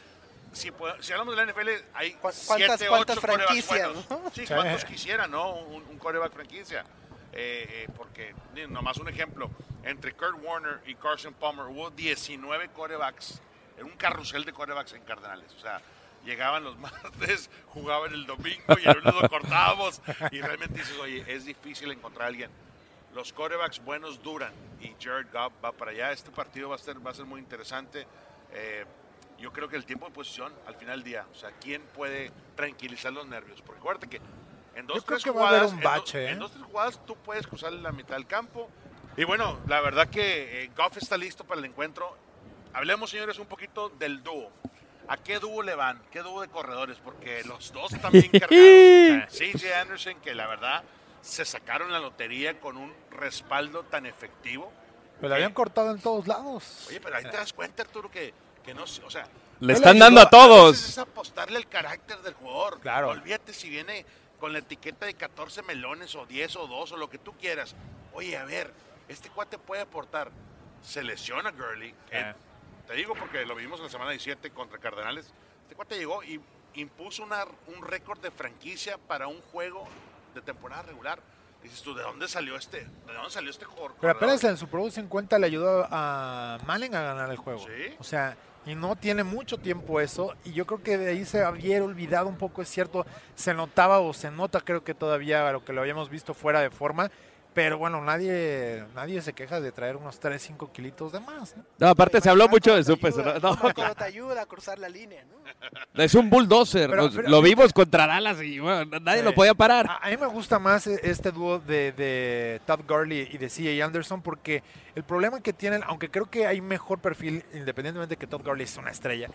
si, 0.53 0.70
si 1.01 1.12
hablamos 1.12 1.37
de 1.37 1.44
la 1.44 1.53
NFL, 1.53 1.68
hay 1.94 2.12
¿Cu- 2.14 2.31
siete, 2.33 2.46
cuántas- 2.66 2.88
cuántas 2.88 3.16
ocho 3.18 3.27
franquicias, 3.27 3.90
no? 4.11 4.31
Sí, 4.33 4.46
cuántos 4.46 4.85
quisiera, 4.87 5.27
¿no? 5.27 5.51
Un, 5.57 5.83
un 5.83 5.98
coreback 5.98 6.33
franquicia. 6.33 6.85
Eh, 7.33 7.85
eh, 7.87 7.88
porque, 7.94 8.35
nomás 8.70 8.96
un 8.96 9.09
ejemplo, 9.11 9.51
entre 9.88 10.12
Kurt 10.12 10.42
Warner 10.42 10.81
y 10.87 10.94
Carson 10.94 11.33
Palmer 11.33 11.64
hubo 11.66 11.90
19 11.90 12.68
corebacks, 12.68 13.40
era 13.74 13.87
un 13.87 13.92
carrusel 13.92 14.44
de 14.44 14.53
corebacks 14.53 14.92
en 14.92 15.03
Cardenales. 15.03 15.51
O 15.55 15.61
sea, 15.61 15.81
llegaban 16.24 16.62
los 16.62 16.77
martes, 16.79 17.48
jugaban 17.68 18.12
el 18.12 18.27
domingo 18.27 18.77
y 18.83 18.87
el 18.87 18.98
lunes 18.98 19.14
lo 19.14 19.29
cortábamos. 19.29 20.03
Y 20.31 20.42
realmente 20.42 20.79
dices, 20.79 20.98
oye, 20.98 21.24
es 21.27 21.46
difícil 21.46 21.90
encontrar 21.90 22.27
a 22.27 22.29
alguien. 22.29 22.51
Los 23.14 23.33
corebacks 23.33 23.83
buenos 23.83 24.22
duran 24.22 24.53
y 24.81 24.94
Jared 25.03 25.29
Goff 25.33 25.53
va 25.64 25.72
para 25.72 25.92
allá. 25.92 26.12
Este 26.12 26.31
partido 26.31 26.68
va 26.68 26.74
a 26.74 26.79
ser, 26.79 27.05
va 27.05 27.11
a 27.11 27.14
ser 27.14 27.24
muy 27.24 27.40
interesante. 27.40 28.07
Eh, 28.53 28.85
yo 29.38 29.53
creo 29.53 29.68
que 29.68 29.77
el 29.77 29.87
tiempo 29.87 30.07
de 30.07 30.12
posición 30.12 30.53
al 30.66 30.74
final 30.74 30.96
del 30.96 31.05
día, 31.05 31.27
o 31.33 31.35
sea, 31.35 31.51
¿quién 31.61 31.81
puede 31.94 32.31
tranquilizar 32.57 33.12
los 33.12 33.27
nervios? 33.27 33.62
Porque 33.62 33.81
acuérdate 33.81 34.09
que 34.09 34.20
en 34.74 34.87
dos, 34.87 34.96
Yo 34.96 35.05
creo 35.05 35.18
tres 35.18 35.24
que 35.24 35.31
va 35.31 35.46
a 35.46 35.48
haber 35.48 35.70
jugadas, 35.70 36.14
en 36.14 36.20
¿eh? 36.20 36.31
en 36.31 36.38
dos, 36.40 36.53
tres 36.53 36.64
jugadas 36.64 37.07
tú 37.07 37.16
puedes 37.16 37.46
cruzar 37.46 37.72
la 37.72 37.90
mitad 37.92 38.16
del 38.16 38.27
campo. 38.27 38.68
Y 39.18 39.24
bueno, 39.24 39.59
la 39.66 39.81
verdad 39.81 40.09
que 40.09 40.62
eh, 40.62 40.70
Goff 40.76 40.96
está 40.96 41.16
listo 41.16 41.42
para 41.42 41.59
el 41.59 41.64
encuentro. 41.64 42.16
Hablemos, 42.72 43.11
señores, 43.11 43.40
un 43.40 43.46
poquito 43.46 43.88
del 43.88 44.22
dúo. 44.22 44.48
¿A 45.09 45.16
qué 45.16 45.40
dúo 45.40 45.61
le 45.64 45.74
van? 45.74 46.00
¿Qué 46.12 46.20
dúo 46.20 46.40
de 46.40 46.46
corredores? 46.46 46.98
Porque 47.02 47.42
los 47.42 47.72
dos 47.72 47.92
están 47.92 48.12
bien 48.12 48.31
cargados. 48.31 49.37
CJ 49.37 49.74
Anderson, 49.74 50.20
que 50.20 50.37
la 50.37 50.46
verdad 50.46 50.85
se 51.20 51.44
sacaron 51.44 51.90
la 51.90 51.98
lotería 51.98 52.61
con 52.61 52.76
un 52.76 52.94
respaldo 53.11 53.83
tan 53.83 54.07
efectivo. 54.07 54.72
Pero 55.16 55.31
la 55.31 55.35
habían 55.35 55.52
cortado 55.52 55.90
en 55.90 56.00
todos 56.00 56.28
lados. 56.28 56.87
Oye, 56.88 57.00
pero 57.00 57.16
ahí 57.16 57.24
te 57.24 57.37
das 57.37 57.52
cuenta, 57.52 57.83
Arturo, 57.83 58.09
que, 58.09 58.33
que 58.64 58.72
no, 58.72 58.85
o 58.85 59.11
sea, 59.11 59.26
Le 59.59 59.72
están 59.72 59.98
dando 59.98 60.20
a 60.20 60.31
todos. 60.31 60.74
veces 60.76 60.90
es 60.90 60.98
apostarle 60.98 61.57
al 61.57 61.68
carácter 61.68 62.18
del 62.22 62.35
jugador. 62.35 62.78
Claro. 62.78 63.09
Olvídate 63.09 63.52
si 63.52 63.68
viene 63.68 64.07
con 64.38 64.52
la 64.52 64.61
etiqueta 64.61 65.07
de 65.07 65.14
14 65.14 65.62
melones 65.62 66.14
o 66.14 66.24
10 66.24 66.54
o 66.54 66.66
2 66.68 66.92
o 66.92 66.96
lo 66.96 67.11
que 67.11 67.18
tú 67.18 67.33
quieras. 67.33 67.74
Oye, 68.12 68.37
a 68.37 68.44
ver, 68.44 68.72
este 69.09 69.31
cuate 69.31 69.59
puede 69.59 69.83
aportar. 69.83 70.31
Se 70.83 71.03
lesiona 71.03 71.51
Gurley. 71.51 71.94
Eh. 72.11 72.35
te 72.87 72.94
digo 72.94 73.14
porque 73.14 73.44
lo 73.44 73.55
vimos 73.55 73.79
en 73.81 73.85
la 73.87 73.90
semana 73.90 74.11
17 74.12 74.51
contra 74.51 74.79
Cardenales. 74.79 75.31
Este 75.62 75.75
cuate 75.75 75.99
llegó 75.99 76.23
y 76.23 76.40
impuso 76.75 77.23
una- 77.23 77.44
un 77.66 77.85
récord 77.85 78.18
de 78.21 78.31
franquicia 78.31 78.97
para 78.97 79.27
un 79.27 79.40
juego 79.53 79.87
de 80.35 80.40
temporada 80.40 80.83
regular. 80.83 81.18
Dices 81.62 81.83
tú, 81.83 81.92
¿de 81.94 82.03
dónde 82.03 82.29
salió 82.29 82.57
este? 82.57 82.87
¿De 83.07 83.12
dónde 83.12 83.31
salió 83.31 83.51
este 83.51 83.64
jugador? 83.64 83.94
Pero 84.01 84.12
apenas 84.12 84.42
en 84.44 84.51
el 84.51 84.57
Super 84.59 84.79
Bowl 84.81 84.92
50 84.92 85.38
le 85.38 85.47
ayudó 85.47 85.87
a 85.90 86.59
Manning 86.66 86.94
a 86.94 87.03
ganar 87.03 87.31
el 87.31 87.37
juego. 87.37 87.59
Sí. 87.59 87.97
O 87.99 88.05
sea, 88.05 88.37
y 88.64 88.75
no 88.77 88.94
tiene 88.97 89.25
mucho 89.25 89.59
tiempo 89.59 90.01
eso. 90.01 90.35
Y 90.44 90.53
yo 90.53 90.66
creo 90.66 90.83
que 90.83 90.97
de 90.97 91.11
ahí 91.11 91.25
se 91.25 91.42
había 91.42 91.83
olvidado 91.83 92.29
un 92.29 92.38
poco, 92.38 92.62
es 92.62 92.68
cierto. 92.68 93.05
Se 93.35 93.53
notaba 93.55 93.99
o 93.99 94.14
se 94.14 94.31
nota, 94.31 94.61
creo 94.61 94.85
que 94.85 94.94
todavía 94.94 95.51
lo 95.53 95.64
que 95.64 95.73
lo 95.73 95.81
habíamos 95.81 96.09
visto 96.11 96.33
fuera 96.33 96.61
de 96.61 96.71
forma. 96.71 97.11
Pero 97.59 97.77
bueno, 97.77 98.01
nadie 98.01 98.85
nadie 98.94 99.21
se 99.21 99.33
queja 99.33 99.61
de 99.61 99.73
traer 99.73 99.97
unos 99.97 100.21
3, 100.21 100.40
5 100.40 100.71
kilitos 100.71 101.11
de 101.11 101.18
más. 101.18 101.57
¿no? 101.57 101.64
No, 101.79 101.88
aparte 101.88 102.21
se 102.21 102.31
habló 102.31 102.47
mucho 102.49 102.77
de 102.77 102.85
su 102.85 102.97
peso. 103.01 103.21
¿no? 103.42 103.59
Pero 103.75 103.97
te 103.97 104.05
ayuda 104.05 104.42
a 104.42 104.47
cruzar 104.47 104.79
la 104.79 104.88
línea, 104.88 105.25
¿no? 105.25 105.38
Es 106.05 106.14
un 106.14 106.31
bulldozer. 106.31 106.88
Pero- 106.88 107.03
Nos- 107.03 107.16
pero- 107.16 107.29
lo 107.29 107.42
vimos 107.42 107.73
contra 107.73 108.07
Dallas 108.07 108.40
y 108.42 108.61
bueno, 108.61 109.01
nadie 109.01 109.18
Sí. 109.21 109.25
lo 109.25 109.35
podía 109.35 109.55
parar. 109.55 109.87
A, 109.90 109.97
a 110.07 110.09
mí 110.11 110.16
me 110.16 110.29
gusta 110.29 110.61
más 110.61 110.87
e- 110.87 111.01
este 111.03 111.33
dúo 111.33 111.59
de, 111.59 111.90
de 111.90 112.61
Todd 112.64 112.83
Gurley 112.87 113.29
y 113.33 113.38
de 113.38 113.49
CJ 113.49 113.83
Anderson 113.83 114.23
porque 114.23 114.62
el 114.94 115.03
problema 115.03 115.40
que 115.40 115.53
tienen, 115.53 115.83
aunque 115.85 116.09
creo 116.12 116.31
que 116.31 116.47
hay 116.47 116.61
mejor 116.61 117.01
perfil, 117.01 117.44
independientemente 117.55 118.14
de 118.14 118.18
que 118.21 118.29
Todd 118.29 118.42
Gurley 118.44 118.66
es 118.66 118.77
una 118.77 118.92
estrella, 118.92 119.31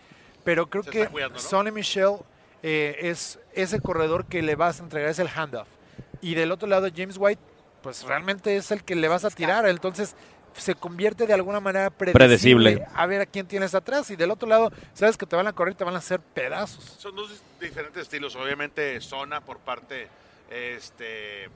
pero 0.45 0.69
creo 0.69 0.83
Se 0.83 0.91
que 0.91 1.07
cuidando, 1.07 1.36
¿no? 1.36 1.41
Sonny 1.41 1.71
Michel 1.71 2.15
eh, 2.62 2.95
es 3.01 3.38
ese 3.51 3.81
corredor 3.81 4.27
que 4.27 4.41
le 4.41 4.55
vas 4.55 4.79
a 4.79 4.83
entregar, 4.83 5.09
es 5.09 5.19
el 5.19 5.27
handoff. 5.27 5.67
Y 6.21 6.36
del 6.36 6.53
otro 6.53 6.69
lado, 6.69 6.88
James 6.95 7.17
White, 7.19 7.41
pues 7.83 8.03
realmente 8.03 8.55
es 8.55 8.71
el 8.71 8.83
que 8.83 8.95
le 8.95 9.07
vas 9.07 9.25
a 9.25 9.29
tirar. 9.29 9.67
Entonces 9.67 10.15
se 10.53 10.73
convierte 10.75 11.25
de 11.27 11.33
alguna 11.33 11.59
manera 11.59 11.89
predecible, 11.89 12.13
Predecible. 12.71 12.87
a 12.95 13.05
ver 13.07 13.21
a 13.21 13.25
quién 13.25 13.45
tienes 13.47 13.75
atrás. 13.75 14.09
Y 14.09 14.15
del 14.15 14.31
otro 14.31 14.47
lado, 14.47 14.71
sabes 14.93 15.17
que 15.17 15.25
te 15.27 15.35
van 15.35 15.45
a 15.47 15.53
correr 15.53 15.73
y 15.73 15.77
te 15.77 15.83
van 15.83 15.95
a 15.95 15.99
hacer 15.99 16.19
pedazos. 16.19 16.83
Son 16.97 17.15
dos 17.15 17.41
diferentes 17.59 18.01
estilos. 18.03 18.35
Obviamente, 18.35 18.99
zona 19.01 19.41
por 19.41 19.59
parte 19.59 20.07
este, 20.49 21.49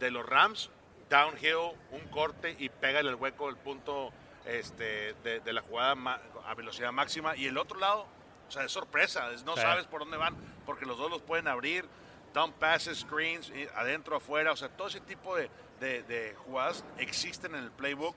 de 0.00 0.10
los 0.10 0.24
Rams, 0.26 0.70
downhill, 1.10 1.76
un 1.92 2.00
corte 2.10 2.56
y 2.58 2.68
pégale 2.68 3.08
el 3.10 3.16
hueco, 3.16 3.48
el 3.48 3.56
punto 3.56 4.12
este, 4.46 5.14
de, 5.24 5.40
de 5.40 5.52
la 5.52 5.60
jugada 5.62 5.94
ma- 5.94 6.20
a 6.46 6.54
velocidad 6.54 6.92
máxima. 6.92 7.36
Y 7.36 7.46
el 7.46 7.58
otro 7.58 7.78
lado, 7.78 8.06
o 8.48 8.50
sea, 8.52 8.64
es 8.64 8.72
sorpresa, 8.72 9.30
es- 9.32 9.44
no 9.44 9.54
Sí. 9.56 9.60
sabes 9.60 9.86
por 9.86 10.00
dónde 10.00 10.16
van, 10.16 10.34
porque 10.64 10.86
los 10.86 10.96
dos 10.98 11.10
los 11.10 11.20
pueden 11.22 11.48
abrir. 11.48 11.84
Dump 12.36 12.54
passes, 12.58 12.98
screens, 12.98 13.48
y 13.50 13.66
adentro, 13.74 14.16
afuera, 14.16 14.52
o 14.52 14.56
sea, 14.56 14.68
todo 14.68 14.88
ese 14.88 15.00
tipo 15.00 15.34
de, 15.36 15.48
de- 15.80 16.02
de 16.02 16.34
jugadas 16.44 16.84
existen 16.98 17.54
en 17.54 17.64
el 17.64 17.70
playbook. 17.70 18.14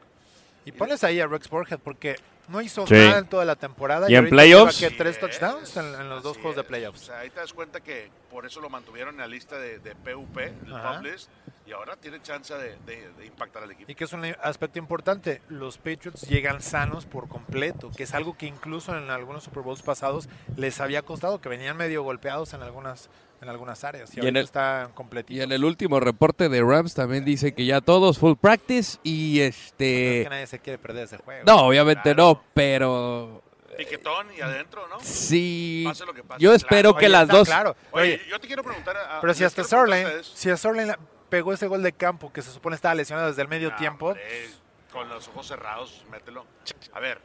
Y 0.66 0.74
pones 0.74 1.04
ahí 1.06 1.20
a 1.22 1.26
Rex 1.28 1.50
Burhead 1.50 1.80
porque 1.80 2.18
no 2.50 2.62
hizo 2.62 2.86
Sí. 2.86 2.94
nada 2.96 3.20
en 3.20 3.28
toda 3.28 3.46
la 3.46 3.56
temporada. 3.56 4.08
Y 4.10 4.14
en 4.14 4.18
ahorita 4.18 4.36
playoffs. 4.36 4.80
¿qué, 4.80 4.90
tres 4.92 5.18
touchdowns 5.20 5.78
en, 5.78 5.86
en 5.96 6.10
los 6.10 6.22
dos 6.22 6.36
juegos 6.38 6.58
de 6.58 6.64
playoffs. 6.66 7.04
O 7.04 7.06
sea, 7.06 7.20
ahí 7.20 7.30
te 7.30 7.40
das 7.40 7.54
cuenta 7.54 7.80
que 7.80 8.12
por 8.30 8.46
eso 8.46 8.60
lo 8.60 8.70
mantuvieron 8.70 9.16
en 9.16 9.22
la 9.22 9.28
lista 9.28 9.58
de, 9.58 9.80
de 9.80 9.96
PUP, 9.96 10.38
el 10.38 10.74
Ajá. 10.76 11.02
list, 11.02 11.30
y 11.66 11.72
ahora 11.72 11.96
tiene 11.96 12.22
chance 12.22 12.54
de, 12.54 12.76
de- 12.86 13.12
de 13.14 13.26
impactar 13.26 13.64
al 13.64 13.72
equipo. 13.72 13.90
Y 13.90 13.96
que 13.96 14.04
es 14.04 14.12
un 14.14 14.26
aspecto 14.44 14.80
importante, 14.80 15.42
los 15.48 15.78
Patriots 15.78 16.24
llegan 16.28 16.62
sanos 16.62 17.06
por 17.06 17.30
completo, 17.30 17.90
que 17.96 18.04
es 18.04 18.14
algo 18.14 18.36
que 18.38 18.48
incluso 18.48 18.98
en 18.98 19.10
algunos 19.12 19.44
Super 19.46 19.64
Bowls 19.64 19.82
pasados 19.82 20.28
les 20.58 20.82
había 20.82 21.04
costado, 21.04 21.40
que 21.40 21.48
venían 21.50 21.78
medio 21.78 22.04
golpeados 22.04 22.54
en 22.54 22.64
algunas 22.64 23.10
en 23.42 23.50
algunas 23.50 23.84
áreas. 23.84 24.16
Y, 24.16 24.22
Y 24.22 24.28
en 24.28 24.36
el- 24.38 24.44
están 24.46 24.92
completitos. 24.94 25.38
Y 25.40 25.42
en 25.42 25.52
el 25.52 25.64
último 25.64 26.00
reporte 26.00 26.50
de 26.50 26.62
Rams 26.62 26.94
también 26.94 27.24
dice 27.26 27.54
que 27.54 27.66
ya 27.66 27.82
todos 27.82 28.18
full 28.20 28.36
practice 28.36 28.98
y 29.04 29.40
Es 29.42 29.68
este... 29.68 30.24
que 30.24 30.28
nadie 30.30 30.48
se 30.48 30.60
quiere 30.60 30.78
perder 30.78 31.06
ese 31.06 31.18
juego. 31.18 31.44
No, 31.46 31.68
obviamente 31.68 32.14
Claro. 32.14 32.24
no, 32.24 32.44
pero 32.54 33.44
Piquetón 33.78 34.28
y 34.38 34.42
adentro, 34.42 34.88
¿no? 34.90 35.00
sí... 35.00 35.84
Pase 35.88 36.06
lo 36.06 36.14
que 36.14 36.22
pase. 36.24 36.42
Yo 36.44 36.54
espero 36.54 36.92
Claro. 36.92 36.98
que 37.00 37.06
Oye, 37.06 37.12
las 37.14 37.22
está 37.24 37.38
dos... 37.38 37.48
Claro. 37.48 37.76
Oye, 37.92 38.04
Oye, 38.16 38.22
yo 38.30 38.40
te 38.40 38.48
quiero 38.48 38.62
preguntar 38.64 38.98
a, 38.98 39.22
pero 39.22 39.34
si 39.34 39.44
hasta 39.46 39.62
ustedes- 39.62 40.28
si 40.36 40.50
a 40.50 40.58
Sterling 40.58 40.92
pegó 41.30 41.54
ese 41.54 41.68
gol 41.68 41.82
de 41.82 41.94
campo 41.94 42.34
que 42.34 42.42
se 42.42 42.52
supone 42.52 42.76
estaba 42.76 42.94
lesionado 42.96 43.30
desde 43.30 43.42
el 43.42 43.48
medio 43.48 43.74
tiempo, 43.76 44.08
hombre, 44.08 44.50
con 44.92 45.08
los 45.08 45.28
ojos 45.30 45.48
cerrados, 45.48 46.04
mételo. 46.12 46.46
A 46.92 47.00
ver, 47.00 47.22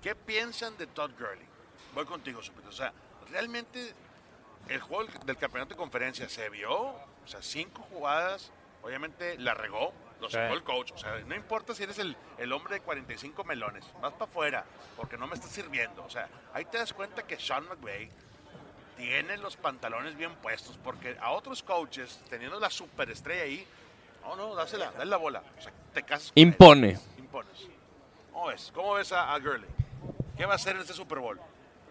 ¿qué 0.00 0.14
piensan 0.14 0.76
de 0.78 0.86
Todd 0.86 1.10
Gurley? 1.18 1.46
Voy 1.94 2.04
contigo, 2.04 2.40
Supito. 2.42 2.68
O 2.68 2.72
sea, 2.72 2.92
realmente 3.30 3.94
el 4.68 4.80
juego 4.80 5.04
del- 5.24 5.36
campeonato 5.36 5.70
de 5.70 5.76
conferencia 5.76 6.28
se 6.28 6.48
vio, 6.50 6.72
o 6.74 7.26
sea, 7.26 7.42
cinco 7.42 7.82
jugadas, 7.90 8.50
obviamente 8.82 9.38
la 9.38 9.54
regó, 9.54 9.92
lo 10.20 10.28
Sí. 10.28 10.34
sacó 10.34 10.54
el 10.54 10.62
coach. 10.62 10.92
O 10.92 10.98
sea, 10.98 11.18
no 11.26 11.34
importa 11.34 11.74
si 11.74 11.82
eres 11.82 11.98
el, 11.98 12.16
el 12.38 12.52
hombre 12.52 12.74
de 12.76 12.80
45 12.80 13.44
melones, 13.44 13.84
vas 14.00 14.12
para 14.12 14.24
afuera, 14.30 14.64
porque 14.96 15.16
no 15.16 15.26
me 15.26 15.34
estás 15.34 15.50
sirviendo. 15.50 16.04
O 16.04 16.10
sea, 16.10 16.28
ahí 16.54 16.64
te 16.64 16.78
das 16.78 16.92
cuenta 16.92 17.22
que 17.24 17.38
Sean 17.38 17.64
McVay 17.68 18.08
tiene 18.96 19.36
los 19.38 19.56
pantalones 19.56 20.16
bien 20.16 20.34
puestos, 20.36 20.78
porque 20.82 21.16
a 21.20 21.30
otros 21.32 21.62
coaches, 21.62 22.20
teniendo 22.30 22.60
la 22.60 22.70
superestrella 22.70 23.42
ahí, 23.42 23.66
no, 24.22 24.36
no, 24.36 24.54
dásela, 24.54 24.92
dale 24.92 25.06
la 25.10 25.16
bola. 25.16 25.42
O 25.58 25.60
sea, 25.62 25.72
te 25.92 26.02
casas 26.04 26.28
con 26.30 26.38
él. 26.40 26.46
Impone. 26.48 26.98
Impones. 27.18 27.68
¿Cómo 28.32 28.46
ves? 28.46 28.70
¿Cómo 28.74 28.94
ves 28.94 29.10
a, 29.12 29.32
a 29.34 29.38
Gurley? 29.40 29.68
¿Qué 30.36 30.46
va 30.46 30.52
a 30.52 30.56
hacer 30.56 30.76
en 30.76 30.82
este 30.82 30.92
Super 30.94 31.18
Bowl? 31.18 31.40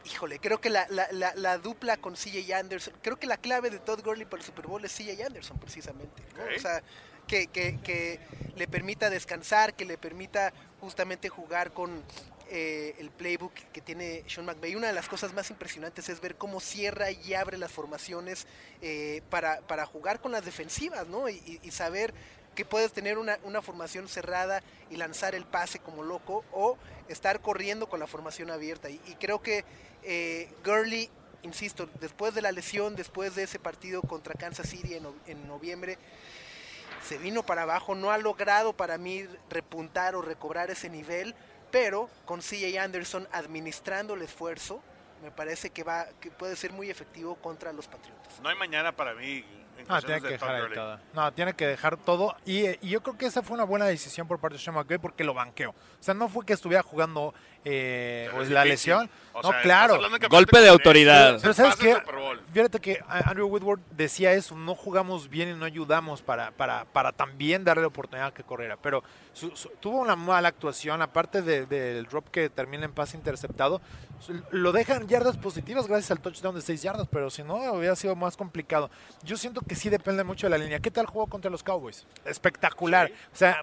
Híjole, 0.05 0.39
creo 0.39 0.59
que 0.59 0.69
la, 0.69 0.87
la, 0.89 1.07
la, 1.11 1.33
la 1.35 1.57
dupla 1.57 1.97
con 1.97 2.15
CJ 2.15 2.53
Anderson, 2.55 2.93
creo 3.01 3.17
que 3.19 3.27
la 3.27 3.37
clave 3.37 3.69
de 3.69 3.79
Todd 3.79 4.01
Gurley 4.03 4.25
para 4.25 4.39
el 4.41 4.45
Super 4.45 4.67
Bowl 4.67 4.83
es 4.83 4.91
CJ 4.95 5.23
Anderson 5.25 5.59
precisamente. 5.59 6.23
¿no? 6.37 6.43
O 6.55 6.59
sea, 6.59 6.81
que, 7.27 7.47
que, 7.47 7.79
que 7.81 8.19
le 8.55 8.67
permita 8.67 9.09
descansar, 9.09 9.73
que 9.75 9.85
le 9.85 9.97
permita 9.97 10.53
justamente 10.79 11.29
jugar 11.29 11.71
con 11.71 12.03
eh, 12.49 12.95
el 12.97 13.11
playbook 13.11 13.53
que 13.71 13.79
tiene 13.81 14.23
Sean 14.27 14.45
McVay. 14.45 14.75
Una 14.75 14.87
de 14.87 14.93
las 14.93 15.07
cosas 15.07 15.33
más 15.33 15.49
impresionantes 15.51 16.09
es 16.09 16.19
ver 16.19 16.35
cómo 16.35 16.59
cierra 16.59 17.11
y 17.11 17.33
abre 17.35 17.57
las 17.57 17.71
formaciones 17.71 18.47
eh, 18.81 19.21
para, 19.29 19.61
para 19.61 19.85
jugar 19.85 20.19
con 20.19 20.31
las 20.31 20.43
defensivas, 20.43 21.07
¿no? 21.07 21.29
Y, 21.29 21.35
y- 21.45 21.59
y 21.63 21.71
saber 21.71 22.13
que 22.55 22.65
puedes 22.65 22.91
tener 22.91 23.17
una, 23.17 23.39
una 23.43 23.61
formación 23.61 24.09
cerrada 24.09 24.61
y 24.89 24.97
lanzar 24.97 25.35
el 25.35 25.45
pase 25.45 25.79
como 25.79 26.03
loco 26.03 26.43
o 26.51 26.77
estar 27.07 27.39
corriendo 27.39 27.87
con 27.87 28.01
la 28.01 28.07
formación 28.07 28.51
abierta. 28.51 28.89
Y, 28.89 28.99
y 29.07 29.15
creo 29.15 29.41
que 29.41 29.63
eh, 30.03 30.53
Gurley 30.63 31.09
insisto, 31.43 31.89
después 31.99 32.35
de 32.35 32.41
la 32.43 32.51
lesión, 32.51 32.95
después 32.95 33.33
de 33.35 33.43
ese 33.43 33.57
partido 33.57 34.01
contra 34.03 34.35
Kansas 34.35 34.69
City 34.69 34.93
en, 34.93 35.03
no- 35.03 35.15
en 35.25 35.47
noviembre, 35.47 35.97
se 37.03 37.17
vino 37.17 37.43
para 37.43 37.63
abajo, 37.63 37.95
no 37.95 38.11
ha 38.11 38.17
logrado 38.17 38.73
para 38.73 38.97
mí 38.97 39.25
repuntar 39.49 40.15
o 40.15 40.21
recobrar 40.21 40.69
ese 40.69 40.89
nivel, 40.89 41.33
pero 41.71 42.09
con 42.25 42.41
CJ 42.41 42.77
Anderson 42.79 43.27
administrando 43.31 44.13
el 44.13 44.21
esfuerzo, 44.21 44.81
me 45.23 45.31
parece 45.31 45.69
que 45.71 45.83
va 45.83 46.07
que 46.19 46.29
puede 46.31 46.55
ser 46.55 46.73
muy 46.73 46.89
efectivo 46.89 47.35
contra 47.35 47.73
los 47.73 47.87
Patriotas. 47.87 48.39
No 48.41 48.49
hay 48.49 48.55
mañana 48.55 48.91
para 48.95 49.13
mí 49.15 49.43
en 49.77 49.87
No, 49.87 49.99
tiene 49.99 50.19
cuestiones 50.19 50.21
que 50.21 50.27
de 50.27 50.33
dejar 50.33 50.49
ahí 50.55 50.61
Gurley. 50.61 50.75
todo. 50.77 50.99
No, 51.13 51.33
tiene 51.33 51.53
que 51.55 51.67
dejar 51.67 51.97
todo. 51.97 52.35
Y, 52.45 52.67
y 52.85 52.89
yo 52.89 53.01
creo 53.01 53.17
que 53.17 53.25
esa 53.27 53.41
fue 53.41 53.55
una 53.55 53.63
buena 53.63 53.85
decisión 53.85 54.27
por 54.27 54.39
parte 54.39 54.57
de 54.57 54.63
Sean 54.63 54.75
McVay 54.75 54.97
porque 54.99 55.23
lo 55.23 55.33
banqueó. 55.33 55.71
O 55.71 55.75
sea, 56.03 56.13
no 56.13 56.27
fue 56.29 56.45
que 56.45 56.53
estuviera 56.53 56.83
jugando 56.83 57.33
eh, 57.65 58.29
pues, 58.33 58.47
es 58.47 58.51
la 58.53 58.63
difícil. 58.63 58.93
lesión. 58.93 59.09
O 59.33 59.41
no, 59.41 59.49
sea, 59.51 59.61
claro. 59.61 59.97
que 60.19 60.27
Golpe 60.27 60.59
de 60.59 60.67
autoridad. 60.67 61.39
Pero 61.41 61.53
¿sabes 61.53 61.77
Bowl. 61.77 62.41
Fíjate 62.53 62.79
que 62.81 62.99
a- 63.07 63.29
Andrew 63.29 63.47
Woodward 63.47 63.79
decía 63.91 64.33
eso, 64.33 64.55
no 64.57 64.75
jugamos 64.75 65.29
bien 65.29 65.47
y 65.49 65.53
no 65.53 65.63
ayudamos 65.63 66.21
para, 66.21 66.51
para, 66.51 66.83
para 66.83 67.13
también 67.13 67.63
darle 67.63 67.83
la 67.83 67.87
oportunidad 67.87 68.33
que 68.33 68.43
corriera. 68.43 68.75
Pero 68.81 69.03
su- 69.31 69.55
su- 69.55 69.69
tuvo 69.79 69.99
una 69.99 70.17
mala 70.17 70.49
actuación, 70.49 71.01
aparte 71.01 71.41
de- 71.41 71.65
del 71.65 72.05
drop 72.07 72.27
que 72.29 72.49
termina 72.49 72.83
en 72.83 72.91
pase 72.91 73.15
interceptado. 73.15 73.79
su- 74.19 74.39
Lo 74.51 74.71
dejan 74.73 75.07
yardas 75.07 75.37
positivas 75.37 75.87
gracias 75.87 76.11
al 76.11 76.19
touchdown 76.19 76.53
de 76.53 76.61
6 76.61 76.81
yardas, 76.81 77.07
pero 77.09 77.29
si 77.29 77.41
no 77.41 77.55
hubiera 77.71 77.95
sido 77.95 78.15
más 78.17 78.35
complicado. 78.37 78.91
Yo 79.23 79.37
siento 79.37 79.61
que 79.61 79.75
sí 79.75 79.89
depende 79.89 80.23
mucho 80.25 80.45
de 80.47 80.51
la 80.51 80.57
línea. 80.57 80.79
¿Qué 80.79 80.91
tal 80.91 81.05
jugó 81.05 81.27
contra 81.27 81.49
los 81.49 81.63
Cowboys? 81.63 82.05
Espectacular. 82.25 83.07
Sí. 83.07 83.13
O 83.33 83.37
sea, 83.37 83.61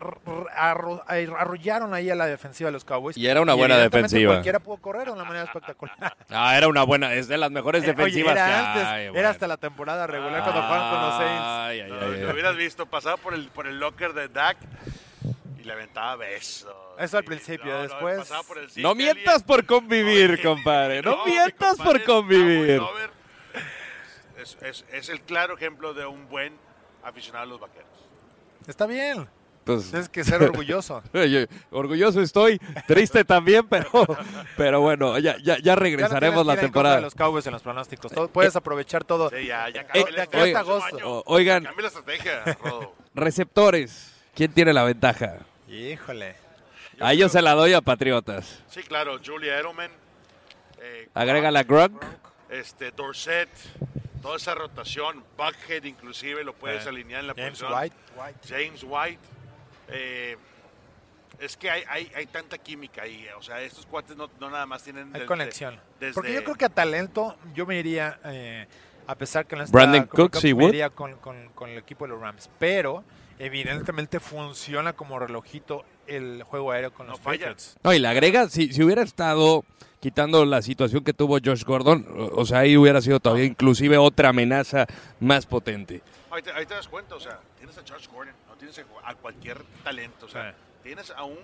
arrollaron 0.57 1.95
ahí 1.95 2.11
a 2.11 2.15
la 2.15 2.27
defensiva 2.27 2.69
de 2.69 2.73
los 2.73 2.85
Cowboys. 2.85 3.17
Y 3.17 3.27
era 3.27 3.41
una 3.41 3.55
buena 3.55 3.75
evidentemente 3.75 3.88
defensiva. 3.91 4.33
Cualquiera 4.35 4.59
pudo 4.61 4.77
correr 4.79 5.07
de 5.07 5.13
una 5.13 5.25
manera 5.25 5.45
espectacular. 5.45 6.17
Ah, 6.31 6.57
era 6.57 6.69
una 6.69 6.83
buena, 6.83 7.15
es 7.15 7.29
de 7.29 7.37
las 7.39 7.51
mejores 7.51 7.83
Eh, 7.83 7.87
oye, 7.87 7.95
defensivas 7.97 8.33
era 8.37 8.47
que 8.47 8.53
antes, 8.53 8.85
hay, 8.85 9.03
era 9.05 9.13
bueno. 9.13 9.29
hasta 9.29 9.49
la 9.49 9.57
temporada 9.57 10.07
regular 10.07 10.43
cuando 10.43 10.63
jugaban 10.63 10.91
con 10.91 11.03
los 11.03 11.17
Saints. 11.17 11.43
Ay, 11.45 11.81
ay, 11.81 11.91
No, 11.91 11.97
ay, 12.01 12.21
lo 12.21 12.27
ay. 12.29 12.33
hubieras 12.33 12.57
visto, 12.57 12.87
pasaba 12.87 13.17
por 13.17 13.35
el, 13.35 13.49
por 13.49 13.67
el 13.67 13.79
locker 13.81 14.13
de 14.13 14.29
Dak 14.29 14.57
y 15.59 15.65
le 15.65 15.73
aventaba 15.73 16.17
besos. 16.17 16.75
Eso 16.99 17.17
al 17.19 17.25
principio, 17.25 17.81
después- 17.83 18.29
por 18.47 18.59
el 18.59 18.69
No 18.77 18.93
y- 18.93 18.95
mientas 18.97 19.43
por 19.43 19.65
convivir, 19.65 20.33
Oye, 20.33 20.43
compadre. 20.43 21.03
No, 21.03 21.25
mi 21.25 21.33
mientas 21.33 21.77
compadre 21.77 22.01
por 22.01 22.05
convivir. 22.05 22.83
Es, 24.37 24.57
es- 24.63 24.85
es 24.93 25.09
el 25.09 25.21
claro 25.23 25.55
ejemplo 25.57 25.95
de 25.95 26.07
un 26.07 26.29
buen 26.29 26.57
aficionado 27.03 27.45
a 27.45 27.47
los 27.47 27.61
vaqueros. 27.61 27.87
Está 28.67 28.87
bien. 28.87 29.29
Pues, 29.75 29.91
Tienes 29.91 30.09
que 30.09 30.25
ser 30.25 30.43
orgulloso. 30.43 31.03
orgulloso 31.71 32.23
estoy, 32.23 32.59
triste 32.87 33.23
también, 33.23 33.69
pero, 33.69 33.91
pero 34.57 34.81
bueno, 34.81 35.19
ya, 35.19 35.37
ya, 35.37 35.57
ya 35.57 35.59
Ya 35.59 35.75
no 35.75 35.81
regresaremos 35.81 36.47
la 36.47 36.57
temporada. 36.57 36.97
de 36.97 37.03
los 37.03 37.15
Cowboys 37.15 37.47
en 37.47 37.53
los 37.53 37.63
pronósticos. 37.63 38.11
Todo- 38.11 38.29
puedes 38.29 38.57
aprovechar 38.57 39.05
todo. 39.05 39.29
Sí, 39.29 39.47
ya, 39.47 39.69
ya 39.69 39.87
Eh, 39.93 40.55
agosto. 40.57 41.23
oigan. 41.27 41.65
Cambia 41.65 41.83
la 41.83 41.89
estrategia, 41.89 42.45
Rodo. 42.63 42.95
Receptores, 43.15 44.15
¿quién 44.35 44.53
tiene 44.53 44.73
la 44.73 44.85
ventaja? 44.85 45.41
Híjole. 45.69 46.35
A 46.99 47.13
ellos 47.13 47.31
se 47.33 47.43
la 47.43 47.53
doy 47.53 47.75
a 47.75 47.83
Patriotas. 47.83 48.63
Sí, 48.69 48.83
claro, 48.83 49.19
Julia 49.25 49.55
Edelman. 49.59 49.91
eh, 50.81 51.09
Agrega 51.13 51.51
la 51.51 51.63
Gronk. 51.65 52.03
este, 52.49 52.91
Dorset, 52.93 53.51
toda 54.23 54.37
esa 54.39 54.55
rotación, 54.55 55.23
Buckhead 55.37 55.85
inclusive 55.85 56.43
lo 56.43 56.55
puedes 56.55 56.87
Eh, 56.87 56.89
alinear 56.89 57.21
en 57.21 57.27
la 57.27 57.35
James 57.35 57.61
posición. 57.61 57.73
White. 57.79 57.97
James 58.49 58.83
White. 58.83 59.19
Eh, 59.89 60.37
es 61.41 61.57
que 61.57 61.71
hay, 61.71 61.83
hay, 61.89 62.11
hay 62.17 62.27
tanta 62.27 62.59
química 62.59 63.03
ahí, 63.03 63.27
o 63.39 63.43
sea, 63.43 63.61
estos 63.63 63.87
cuates 63.87 64.17
no, 64.17 64.29
no 64.41 64.51
nada 64.51 64.67
más 64.67 64.83
tienen... 64.83 65.07
Hay 65.09 65.13
desde- 65.21 65.27
conexión. 65.27 65.81
desde- 66.01 66.15
Porque 66.15 66.33
yo 66.35 66.43
creo 66.43 66.57
que 66.57 66.65
a 66.65 66.69
talento 66.69 67.37
yo 67.55 67.65
me 67.67 67.79
iría, 67.79 68.19
eh, 68.25 68.67
a 69.07 69.15
pesar 69.15 69.47
que 69.47 69.55
no 69.57 69.63
está 69.63 69.73
Brandon 69.77 70.07
Cooks 70.07 70.45
y 70.45 70.55
me 70.55 70.63
Wood. 70.65 70.69
iría 70.71 70.91
con, 70.91 71.17
con- 71.17 71.49
con 71.51 71.71
el 71.71 71.79
equipo 71.79 72.05
de 72.07 72.11
los 72.11 72.21
Rams. 72.21 72.51
Pero 72.59 73.05
evidentemente 73.39 74.19
funciona 74.21 74.93
como 74.95 75.19
relojito 75.19 75.85
el 76.09 76.43
juego 76.43 76.73
aéreo 76.73 76.93
con 76.93 77.07
No 77.07 77.13
los 77.13 77.21
falla. 77.21 77.39
Patriots. 77.49 77.77
No, 77.83 77.93
y 77.93 77.99
le 77.99 78.09
agrega, 78.09 78.49
si, 78.49 78.73
si 78.73 78.83
hubiera 78.83 79.03
estado 79.03 79.65
quitando 80.01 80.45
la 80.45 80.63
situación 80.63 81.03
que 81.05 81.13
tuvo 81.13 81.39
Josh 81.45 81.65
Gordon, 81.65 82.07
o, 82.17 82.41
o 82.41 82.47
sea, 82.47 82.61
ahí 82.61 82.77
hubiera 82.77 83.01
sido 83.01 83.21
todavía 83.21 83.45
inclusive 83.45 83.99
otra 83.99 84.29
amenaza 84.31 84.87
más 85.21 85.45
potente. 85.47 86.01
Ahí 86.31 86.43
te, 86.43 86.53
ahí 86.53 86.67
te 86.67 86.75
das 86.75 86.87
cuenta, 86.89 87.15
o 87.17 87.21
sea, 87.21 87.41
tienes 87.57 87.77
a 87.79 87.83
Josh 87.89 88.07
Gordon, 88.09 88.35
no 88.49 88.55
tienes 88.57 88.79
a, 88.79 88.85
a 89.11 89.15
cualquier 89.15 89.63
talento, 89.83 90.27
o 90.27 90.29
sea, 90.29 90.51
Sí. 90.53 90.57
tienes 90.85 91.11
a 91.11 91.25
un 91.25 91.39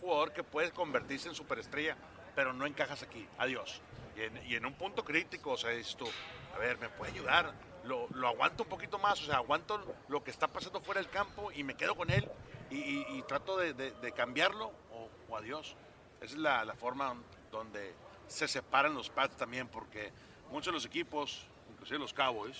jugador 0.00 0.32
que 0.32 0.42
puede 0.44 0.70
convertirse 0.70 1.28
en 1.28 1.34
superestrella, 1.34 1.96
pero 2.36 2.52
no 2.52 2.66
encajas 2.66 3.02
aquí, 3.02 3.26
adiós. 3.38 3.80
Y 4.16 4.22
en, 4.22 4.46
y 4.50 4.54
en 4.54 4.66
un 4.66 4.74
punto 4.74 5.04
crítico, 5.04 5.52
o 5.52 5.56
sea, 5.56 5.70
dices 5.70 5.96
tú, 5.96 6.06
a 6.54 6.58
ver, 6.58 6.78
me 6.78 6.88
puede 6.90 7.12
ayudar, 7.12 7.52
lo, 7.84 8.06
lo 8.14 8.28
aguanto 8.28 8.62
un 8.62 8.68
poquito 8.68 8.98
más, 8.98 9.20
o 9.22 9.24
sea, 9.26 9.36
aguanto 9.36 9.80
lo 10.08 10.22
que 10.22 10.30
está 10.30 10.46
pasando 10.46 10.80
fuera 10.80 11.00
del 11.00 11.10
campo 11.10 11.50
y 11.52 11.64
me 11.64 11.74
quedo 11.74 11.94
con 11.96 12.10
él 12.10 12.28
y, 12.70 12.76
y- 12.76 13.06
y 13.18 13.22
trato 13.22 13.56
de, 13.56 13.72
de- 13.74 13.92
de 13.92 14.12
cambiarlo 14.12 14.72
o, 14.92 15.08
o 15.28 15.36
adiós. 15.36 15.76
Esa 16.20 16.34
es 16.34 16.38
la, 16.40 16.64
la 16.64 16.74
forma 16.74 17.14
donde 17.50 17.94
se 18.26 18.48
separan 18.48 18.94
los 18.94 19.10
pads 19.10 19.36
también, 19.36 19.68
porque 19.68 20.10
muchos 20.50 20.66
de 20.66 20.72
los 20.72 20.86
equipos, 20.86 21.46
inclusive 21.70 21.98
los 21.98 22.12
Cowboys, 22.14 22.56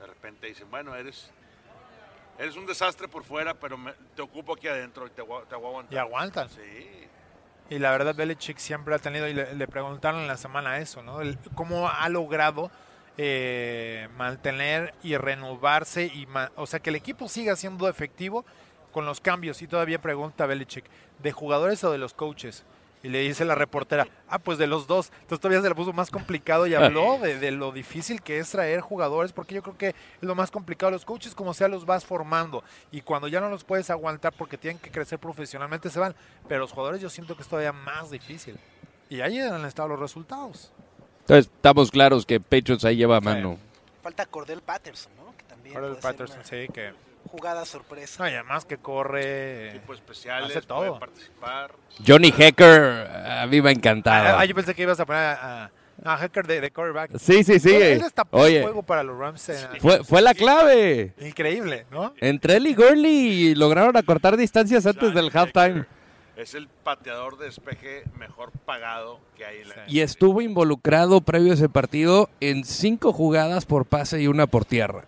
de 0.00 0.06
repente 0.06 0.46
dicen, 0.48 0.68
bueno, 0.70 0.94
eres, 0.94 1.30
eres 2.38 2.56
un 2.56 2.66
desastre 2.66 3.06
por 3.08 3.22
fuera, 3.24 3.54
pero 3.54 3.76
me- 3.78 3.92
te 4.16 4.22
ocupo 4.22 4.54
aquí 4.54 4.66
adentro 4.68 5.06
y 5.06 5.10
te, 5.10 5.16
te 5.16 5.22
voy 5.22 5.42
a 5.48 5.54
aguantar. 5.54 5.94
Y 5.94 5.98
aguantan. 5.98 6.48
Sí, 6.50 7.06
Y 7.70 7.78
la 7.78 7.92
verdad, 7.92 8.14
Belichick 8.14 8.58
siempre 8.58 8.94
ha 8.94 8.98
tenido, 8.98 9.26
y 9.28 9.34
le, 9.34 9.54
le 9.54 9.68
preguntaron 9.68 10.20
en 10.22 10.28
la 10.28 10.36
semana 10.36 10.78
eso, 10.78 11.02
¿no? 11.02 11.20
El- 11.20 11.38
cómo 11.54 11.88
ha 11.88 12.08
logrado 12.08 12.70
eh, 13.16 14.08
mantener 14.16 14.92
y 15.04 15.16
renovarse, 15.16 16.06
y 16.06 16.26
ma- 16.26 16.50
o 16.56 16.66
sea, 16.66 16.80
que 16.80 16.90
el 16.90 16.96
equipo 16.96 17.28
siga 17.28 17.54
siendo 17.54 17.88
efectivo 17.88 18.44
con 18.94 19.04
los 19.04 19.20
cambios. 19.20 19.60
Y 19.60 19.66
todavía 19.66 20.00
pregunta 20.00 20.46
Belichick, 20.46 20.84
¿de 21.22 21.32
jugadores 21.32 21.82
o 21.82 21.90
de 21.90 21.98
los 21.98 22.14
coaches? 22.14 22.64
Y 23.02 23.08
le 23.08 23.18
dice 23.18 23.44
la 23.44 23.54
reportera, 23.54 24.06
ah, 24.28 24.38
pues 24.38 24.56
de 24.56 24.66
los 24.66 24.86
dos. 24.86 25.10
Entonces 25.20 25.40
todavía 25.40 25.60
se 25.60 25.68
le 25.68 25.74
puso 25.74 25.92
más 25.92 26.10
complicado 26.10 26.66
y 26.66 26.74
habló 26.74 27.18
de, 27.18 27.38
de 27.38 27.50
lo 27.50 27.72
difícil 27.72 28.22
que 28.22 28.38
es 28.38 28.48
traer 28.50 28.80
jugadores, 28.80 29.32
porque 29.32 29.54
yo 29.54 29.62
creo 29.62 29.76
que 29.76 29.88
es 29.88 29.94
lo 30.22 30.34
más 30.34 30.50
complicado. 30.50 30.92
Los 30.92 31.04
coaches, 31.04 31.34
como 31.34 31.52
sea, 31.52 31.68
los 31.68 31.84
vas 31.84 32.06
formando. 32.06 32.62
Y 32.92 33.02
cuando 33.02 33.28
ya 33.28 33.40
no 33.40 33.50
los 33.50 33.64
puedes 33.64 33.90
aguantar 33.90 34.32
porque 34.32 34.56
tienen 34.56 34.78
que 34.78 34.90
crecer 34.90 35.18
profesionalmente, 35.18 35.90
se 35.90 35.98
van. 35.98 36.14
Pero 36.48 36.60
los 36.60 36.72
jugadores 36.72 37.02
yo 37.02 37.10
siento 37.10 37.36
que 37.36 37.42
es 37.42 37.48
todavía 37.48 37.72
más 37.72 38.10
difícil. 38.10 38.56
Y 39.10 39.20
ahí 39.20 39.38
han 39.38 39.66
estado 39.66 39.88
los 39.88 40.00
resultados. 40.00 40.72
Entonces, 41.22 41.50
estamos 41.52 41.90
claros 41.90 42.24
que 42.24 42.40
Patriots 42.40 42.84
ahí 42.84 42.96
lleva 42.96 43.20
mano. 43.20 43.58
Falta 44.02 44.24
Cordell 44.24 44.62
Patterson, 44.62 45.12
¿no? 45.16 45.36
Que 45.36 45.44
también 45.44 45.74
ser 45.74 46.00
Patterson, 46.00 46.38
una 46.38 46.44
sí, 46.44 46.68
que... 46.72 46.92
jugada 47.30 47.64
sorpresa. 47.64 48.22
No, 48.24 48.30
y 48.30 48.34
además 48.34 48.64
que 48.64 48.78
corre... 48.78 49.70
equipos 49.70 49.96
especiales, 49.98 50.56
Hace 50.56 50.66
todo. 50.66 50.78
puede 50.86 51.00
participar. 51.00 51.72
Johnny 52.06 52.32
Hecker, 52.36 53.06
a 53.26 53.46
mí 53.46 53.60
me 53.60 53.70
ha 53.70 53.72
encantado. 53.72 54.38
Ah, 54.38 54.44
yo 54.44 54.54
pensé 54.54 54.74
que 54.74 54.82
ibas 54.82 54.98
a 55.00 55.06
poner 55.06 55.22
a, 55.22 55.70
a, 56.04 56.16
Hacker 56.16 56.46
de, 56.46 56.60
de 56.60 56.70
quarterback. 56.70 57.16
Sí, 57.18 57.44
sí, 57.44 57.58
sí. 57.60 57.74
Él 57.74 58.00
destapó 58.00 58.38
el 58.38 58.44
Oye, 58.44 58.62
juego 58.62 58.82
para 58.82 59.02
los 59.02 59.18
Rams. 59.18 59.50
fue, 59.80 60.02
fue 60.04 60.22
la 60.22 60.34
clave. 60.34 61.14
Increíble, 61.20 61.86
¿no? 61.90 62.12
Entre 62.20 62.56
él 62.56 62.66
y 62.66 62.74
Gurley 62.74 63.54
lograron 63.54 63.96
acortar 63.96 64.36
distancias 64.36 64.86
antes 64.86 65.12
Johnny 65.12 65.14
del 65.14 65.30
halftime. 65.32 65.70
Hecker 65.80 65.86
Es 66.36 66.54
el 66.54 66.66
pateador 66.66 67.38
de 67.38 67.44
despeje 67.44 68.02
mejor 68.18 68.50
pagado 68.64 69.20
que 69.36 69.44
hay 69.44 69.60
en 69.60 69.68
la 69.68 69.74
Sí. 69.76 69.80
Y 69.86 70.00
estuvo 70.00 70.40
involucrado 70.40 71.20
previo 71.20 71.52
a 71.52 71.54
ese 71.54 71.68
partido 71.68 72.28
en 72.40 72.64
cinco 72.64 73.12
jugadas 73.12 73.66
por 73.66 73.84
pase 73.86 74.20
y 74.20 74.26
una 74.26 74.48
por 74.48 74.64
tierra. 74.64 75.04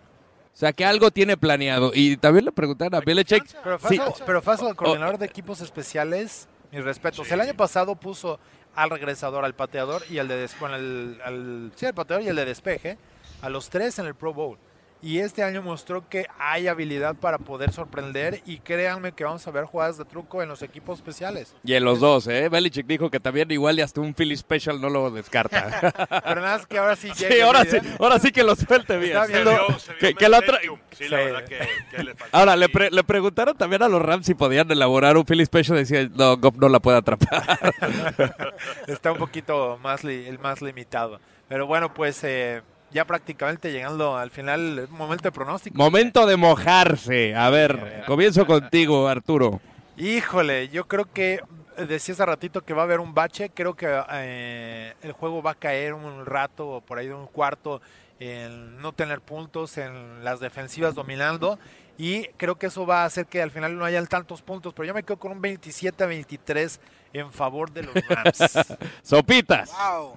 O 0.56 0.58
sea 0.58 0.72
que 0.72 0.86
algo 0.86 1.10
tiene 1.10 1.36
planeado. 1.36 1.90
Y 1.94 2.16
también 2.16 2.46
le 2.46 2.52
preguntaron 2.52 2.94
a 2.94 3.00
Belichick. 3.04 3.44
Pero 3.62 3.78
Sí. 3.78 3.98
Faso, 3.98 4.24
pero 4.24 4.70
el 4.70 4.74
coordinador 4.74 5.18
de 5.18 5.26
equipos 5.26 5.60
especiales, 5.60 6.48
mis 6.72 6.82
respetos. 6.82 7.26
Sí. 7.26 7.34
El 7.34 7.42
año 7.42 7.54
pasado 7.54 7.94
puso 7.94 8.40
al 8.74 8.88
regresador, 8.88 9.44
al 9.44 9.54
pateador 9.54 10.02
y 10.08 10.16
al 10.18 10.28
de 10.28 10.36
des- 10.38 10.58
bueno, 10.58 10.76
al, 10.76 11.20
al- 11.22 11.72
sí, 11.76 11.84
al 11.84 11.92
pateador 11.92 12.24
y 12.24 12.28
el 12.28 12.36
de 12.36 12.46
despeje, 12.46 12.96
a 13.42 13.50
los 13.50 13.68
tres 13.68 13.98
en 13.98 14.06
el 14.06 14.14
Pro 14.14 14.32
Bowl. 14.32 14.58
Y 15.06 15.20
este 15.20 15.44
año 15.44 15.62
mostró 15.62 16.08
que 16.08 16.26
hay 16.36 16.66
habilidad 16.66 17.14
para 17.14 17.38
poder 17.38 17.70
sorprender 17.72 18.42
y 18.44 18.58
créanme 18.58 19.12
que 19.12 19.22
vamos 19.22 19.46
a 19.46 19.52
ver 19.52 19.64
jugadas 19.64 19.98
de 19.98 20.04
truco 20.04 20.42
en 20.42 20.48
los 20.48 20.62
equipos 20.62 20.98
especiales. 20.98 21.54
Y 21.62 21.74
en 21.74 21.84
los 21.84 22.00
dos, 22.00 22.26
¿eh? 22.26 22.48
Belichick 22.48 22.86
dijo 22.86 23.08
que 23.08 23.20
también 23.20 23.48
igual 23.52 23.78
y 23.78 23.82
hasta 23.82 24.00
un 24.00 24.14
Philly 24.14 24.36
Special 24.36 24.80
no 24.80 24.88
lo 24.90 25.12
descarta. 25.12 25.92
Pero 26.24 26.40
nada 26.40 26.56
más 26.58 26.66
que 26.66 26.78
ahora 26.78 26.96
sí 26.96 27.10
sí, 27.14 27.24
llega 27.28 27.46
ahora 27.46 27.62
la 27.62 27.70
sí, 27.70 27.76
ahora 28.00 28.18
sí 28.18 28.32
que 28.32 28.42
lo 28.42 28.56
suelte 28.56 28.96
bien. 28.98 29.12
Está 29.12 29.26
Se 29.26 29.32
viendo 29.34 29.50
vio- 29.52 29.78
se 29.78 29.92
vio 29.92 30.00
que- 30.00 30.14
que 30.14 30.28
la. 30.28 30.40
Sí, 30.40 31.08
la 31.08 31.18
Sí. 31.18 31.24
verdad 31.24 31.44
que, 31.44 31.58
que 31.96 32.02
le 32.02 32.14
faltó 32.16 32.36
Ahora, 32.36 32.56
le, 32.56 32.68
pre- 32.68 32.90
le 32.90 33.04
preguntaron 33.04 33.56
también 33.56 33.84
a 33.84 33.88
los 33.88 34.02
Rams 34.02 34.26
si 34.26 34.34
podían 34.34 34.68
elaborar 34.72 35.16
un 35.16 35.24
Philly 35.24 35.46
Special. 35.46 35.78
Decía, 35.78 36.08
no, 36.16 36.36
Goff 36.36 36.56
no 36.56 36.68
la 36.68 36.80
puede 36.80 36.98
atrapar. 36.98 37.44
está 38.88 39.12
un 39.12 39.18
poquito 39.18 39.78
más, 39.82 40.02
li- 40.04 40.26
el 40.26 40.40
más 40.40 40.62
limitado. 40.62 41.20
Pero 41.48 41.66
bueno, 41.68 41.94
pues 41.94 42.24
eh, 42.24 42.62
ya 42.96 43.04
prácticamente 43.04 43.70
llegando 43.70 44.16
al 44.16 44.30
final, 44.30 44.78
es 44.78 44.90
momento 44.90 45.24
de 45.24 45.32
pronóstico. 45.32 45.76
Momento 45.76 46.24
de 46.24 46.38
mojarse. 46.38 47.34
A 47.34 47.50
ver, 47.50 48.04
comienzo 48.06 48.46
contigo, 48.46 49.06
Arturo. 49.06 49.60
Híjole, 49.98 50.70
yo 50.70 50.88
creo 50.88 51.04
que 51.12 51.42
decía 51.76 52.14
hace 52.14 52.24
ratito 52.24 52.62
que 52.62 52.72
va 52.72 52.82
a 52.82 52.84
haber 52.86 53.00
un 53.00 53.12
bache. 53.12 53.50
Creo 53.50 53.74
que 53.74 53.86
eh, 54.12 54.94
el 55.02 55.12
juego 55.12 55.42
va 55.42 55.50
a 55.50 55.54
caer 55.56 55.92
un 55.92 56.24
rato, 56.24 56.82
por 56.86 56.96
ahí 56.98 57.08
de 57.08 57.12
un 57.12 57.26
cuarto, 57.26 57.82
en 58.18 58.80
no 58.80 58.92
tener 58.92 59.20
puntos, 59.20 59.76
en 59.76 60.24
las 60.24 60.40
defensivas 60.40 60.94
dominando. 60.94 61.58
Y 61.98 62.28
creo 62.38 62.54
que 62.54 62.68
eso 62.68 62.86
va 62.86 63.02
a 63.02 63.04
hacer 63.04 63.26
que 63.26 63.42
al 63.42 63.50
final 63.50 63.76
no 63.76 63.84
hayan 63.84 64.06
tantos 64.06 64.40
puntos. 64.40 64.72
Pero 64.72 64.86
yo 64.86 64.94
me 64.94 65.02
quedo 65.02 65.18
con 65.18 65.32
un 65.32 65.42
27 65.42 66.02
a 66.02 66.06
23 66.06 66.80
en 67.12 67.30
favor 67.30 67.70
de 67.70 67.82
los 67.82 67.94
Rams. 68.08 68.38
Sopitas. 69.02 69.70
Wow. 69.70 70.14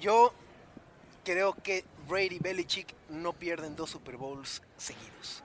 Yo 0.00 0.32
creo 1.26 1.54
que 1.62 1.84
Brady 2.08 2.36
y 2.36 2.38
Belichick 2.38 2.94
no 3.10 3.32
pierden 3.34 3.74
dos 3.76 3.90
Super 3.90 4.16
Bowls 4.16 4.62
seguidos. 4.78 5.42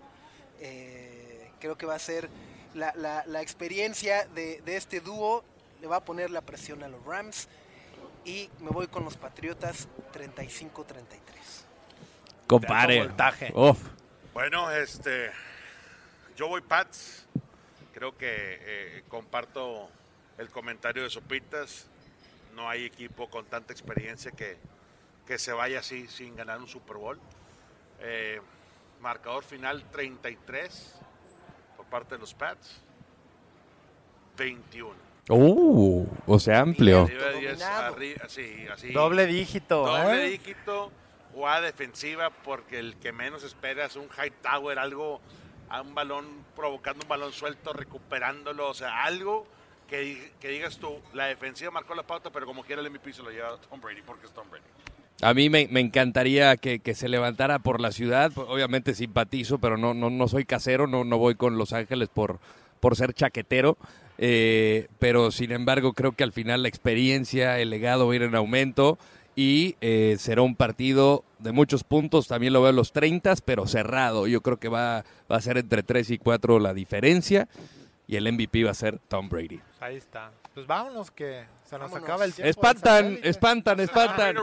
Eh, 0.59 1.51
creo 1.59 1.75
que 1.77 1.85
va 1.87 1.95
a 1.95 1.99
ser 1.99 2.29
la, 2.75 2.93
la- 2.95 3.23
la 3.25 3.41
experiencia 3.41 4.25
de, 4.27 4.61
de 4.61 4.77
este 4.77 5.01
dúo, 5.01 5.43
le 5.81 5.87
va 5.87 5.97
a 5.97 6.05
poner 6.05 6.29
la 6.29 6.41
presión 6.41 6.83
a 6.83 6.87
los 6.87 7.03
Rams 7.03 7.47
y 8.23 8.49
me 8.59 8.69
voy 8.69 8.85
con 8.87 9.03
los 9.03 9.17
Patriotas 9.17 9.87
35-33. 10.13 10.69
Compare. 12.47 12.99
Uf. 13.55 13.79
Bueno, 14.33 14.69
este, 14.71 15.31
yo 16.37 16.47
voy 16.47 16.61
Pats. 16.61 17.25
Creo 17.93 18.15
que 18.17 18.27
eh, 18.29 19.03
comparto 19.09 19.89
el 20.37 20.49
comentario 20.49 21.03
de 21.03 21.09
Sopitas. 21.09 21.87
No 22.55 22.69
hay 22.69 22.85
equipo 22.85 23.29
con 23.29 23.45
tanta 23.45 23.73
experiencia 23.73 24.31
que, 24.31 24.57
que 25.25 25.37
se 25.37 25.51
vaya 25.53 25.79
así 25.79 26.07
sin 26.07 26.35
ganar 26.35 26.59
un 26.59 26.67
Super 26.67 26.97
Bowl. 26.97 27.19
Eh, 27.99 28.41
marcador 28.99 29.43
final 29.43 29.83
33 29.91 30.95
por 31.77 31.85
parte 31.87 32.15
de 32.15 32.19
los 32.21 32.33
Pats. 32.33 32.81
21. 34.37 34.95
Uh, 35.29 36.07
o 36.25 36.39
sea, 36.39 36.61
amplio. 36.61 37.03
Arriba 37.03 37.25
de 37.27 37.39
10, 37.39 37.59
Dominado. 37.59 37.95
arri- 37.95 38.21
así, 38.23 38.67
así. 38.73 38.91
Doble 38.91 39.27
dígito. 39.27 39.85
Doble 39.85 40.25
¿eh? 40.25 40.29
dígito, 40.31 40.91
jugada 41.33 41.61
defensiva, 41.61 42.29
porque 42.31 42.79
el 42.79 42.95
que 42.97 43.11
menos 43.11 43.43
espera 43.43 43.85
es 43.85 43.95
un 43.95 44.09
high 44.09 44.31
tower, 44.41 44.79
algo, 44.79 45.21
a 45.69 45.81
un 45.81 45.93
balón, 45.93 46.25
provocando 46.55 47.03
un 47.03 47.09
balón 47.09 47.31
suelto, 47.33 47.71
recuperándolo, 47.71 48.69
o 48.69 48.73
sea, 48.73 49.03
algo 49.03 49.45
que, 49.87 50.33
que 50.39 50.47
digas 50.49 50.77
tú, 50.79 50.99
la 51.13 51.25
defensiva 51.27 51.69
marcó 51.71 51.93
la 51.93 52.03
pauta, 52.03 52.31
pero 52.31 52.45
como 52.45 52.63
quiera 52.63 52.81
el 52.81 52.89
MVP 52.89 53.13
se 53.13 53.21
lo 53.21 53.29
lleva 53.29 53.57
Tom 53.69 53.79
Brady, 53.79 54.01
porque 54.01 54.25
es 54.25 54.33
Tom 54.33 54.49
Brady. 54.49 54.65
A 55.21 55.33
mí 55.33 55.49
me, 55.49 55.67
me 55.69 55.79
encantaría 55.79 56.57
que, 56.57 56.79
que 56.79 56.95
se 56.95 57.07
levantara 57.07 57.59
por 57.59 57.79
la 57.79 57.91
ciudad. 57.91 58.31
Obviamente 58.35 58.95
simpatizo, 58.95 59.59
pero 59.59 59.77
no, 59.77 59.93
no, 59.93 60.09
no 60.09 60.27
soy 60.27 60.45
casero, 60.45 60.87
no, 60.87 61.03
no 61.03 61.17
voy 61.17 61.35
con 61.35 61.57
Los 61.57 61.73
Ángeles 61.73 62.09
por, 62.09 62.39
por 62.79 62.95
ser 62.95 63.13
chaquetero. 63.13 63.77
Eh, 64.17 64.87
pero 64.99 65.31
sin 65.31 65.51
embargo, 65.51 65.93
creo 65.93 66.11
que 66.13 66.23
al 66.23 66.31
final 66.31 66.63
la 66.63 66.67
experiencia, 66.69 67.59
el 67.59 67.69
legado 67.69 68.07
va 68.07 68.13
a 68.13 68.15
ir 68.15 68.23
en 68.23 68.35
aumento 68.35 68.97
y 69.35 69.75
eh, 69.81 70.15
será 70.19 70.41
un 70.41 70.55
partido 70.55 71.23
de 71.39 71.51
muchos 71.51 71.83
puntos. 71.83 72.27
También 72.27 72.53
lo 72.53 72.61
veo 72.61 72.71
en 72.71 72.75
los 72.75 72.91
30, 72.91 73.35
pero 73.45 73.67
cerrado. 73.67 74.27
Yo 74.27 74.41
creo 74.41 74.57
que 74.57 74.69
va, 74.69 75.05
va 75.31 75.37
a 75.37 75.41
ser 75.41 75.57
entre 75.57 75.83
3 75.83 76.11
y 76.11 76.17
4 76.17 76.59
la 76.59 76.73
diferencia 76.73 77.47
y 78.07 78.15
el 78.15 78.31
MVP 78.31 78.63
va 78.63 78.71
a 78.71 78.75
ser 78.75 78.99
Tom 79.07 79.29
Brady. 79.29 79.59
Ahí 79.79 79.95
está. 79.95 80.31
Pues 80.53 80.67
vámonos 80.67 81.09
que 81.11 81.45
se 81.63 81.77
nos 81.77 81.89
Vámonos. 81.89 82.03
acaba 82.03 82.25
el 82.25 82.33
tiempo. 82.33 82.49
Espantan, 82.49 83.19
espantan, 83.23 83.79
espantan. 83.79 84.35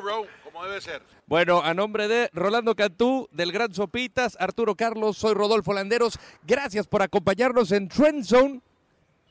Debe 0.65 0.81
ser. 0.81 1.03
Bueno, 1.27 1.63
a 1.63 1.75
nombre 1.75 2.09
de 2.09 2.31
Rolando 2.33 2.75
Cantú, 2.75 3.29
del 3.33 3.53
Gran 3.53 3.75
Sopitas, 3.75 4.37
Arturo 4.41 4.75
Carlos, 4.75 5.17
soy 5.17 5.35
Rodolfo 5.35 5.73
Landeros. 5.73 6.19
Gracias 6.47 6.87
por 6.87 7.03
acompañarnos 7.03 7.73
en 7.73 7.89
Trend 7.89 8.25
Zone, 8.25 8.61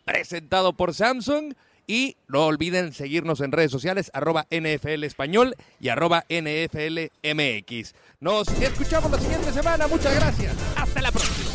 presentado 0.06 0.74
por 0.74 0.94
Samsung. 0.94 1.54
Y 1.90 2.18
no 2.28 2.46
olviden 2.46 2.92
seguirnos 2.94 3.40
en 3.40 3.54
redes 3.54 3.72
sociales, 3.72 4.12
arroba 4.14 4.46
NFL 4.52 5.06
Español 5.06 5.56
y 5.80 5.88
arroba 5.88 6.26
NFL 6.30 7.12
MX. 7.24 7.96
Nos 8.20 8.50
escuchamos 8.50 9.10
la 9.10 9.20
siguiente 9.20 9.54
semana. 9.54 9.88
Muchas 9.88 10.14
gracias. 10.14 10.54
Hasta 10.76 11.02
la 11.02 11.12
próxima. 11.14 11.47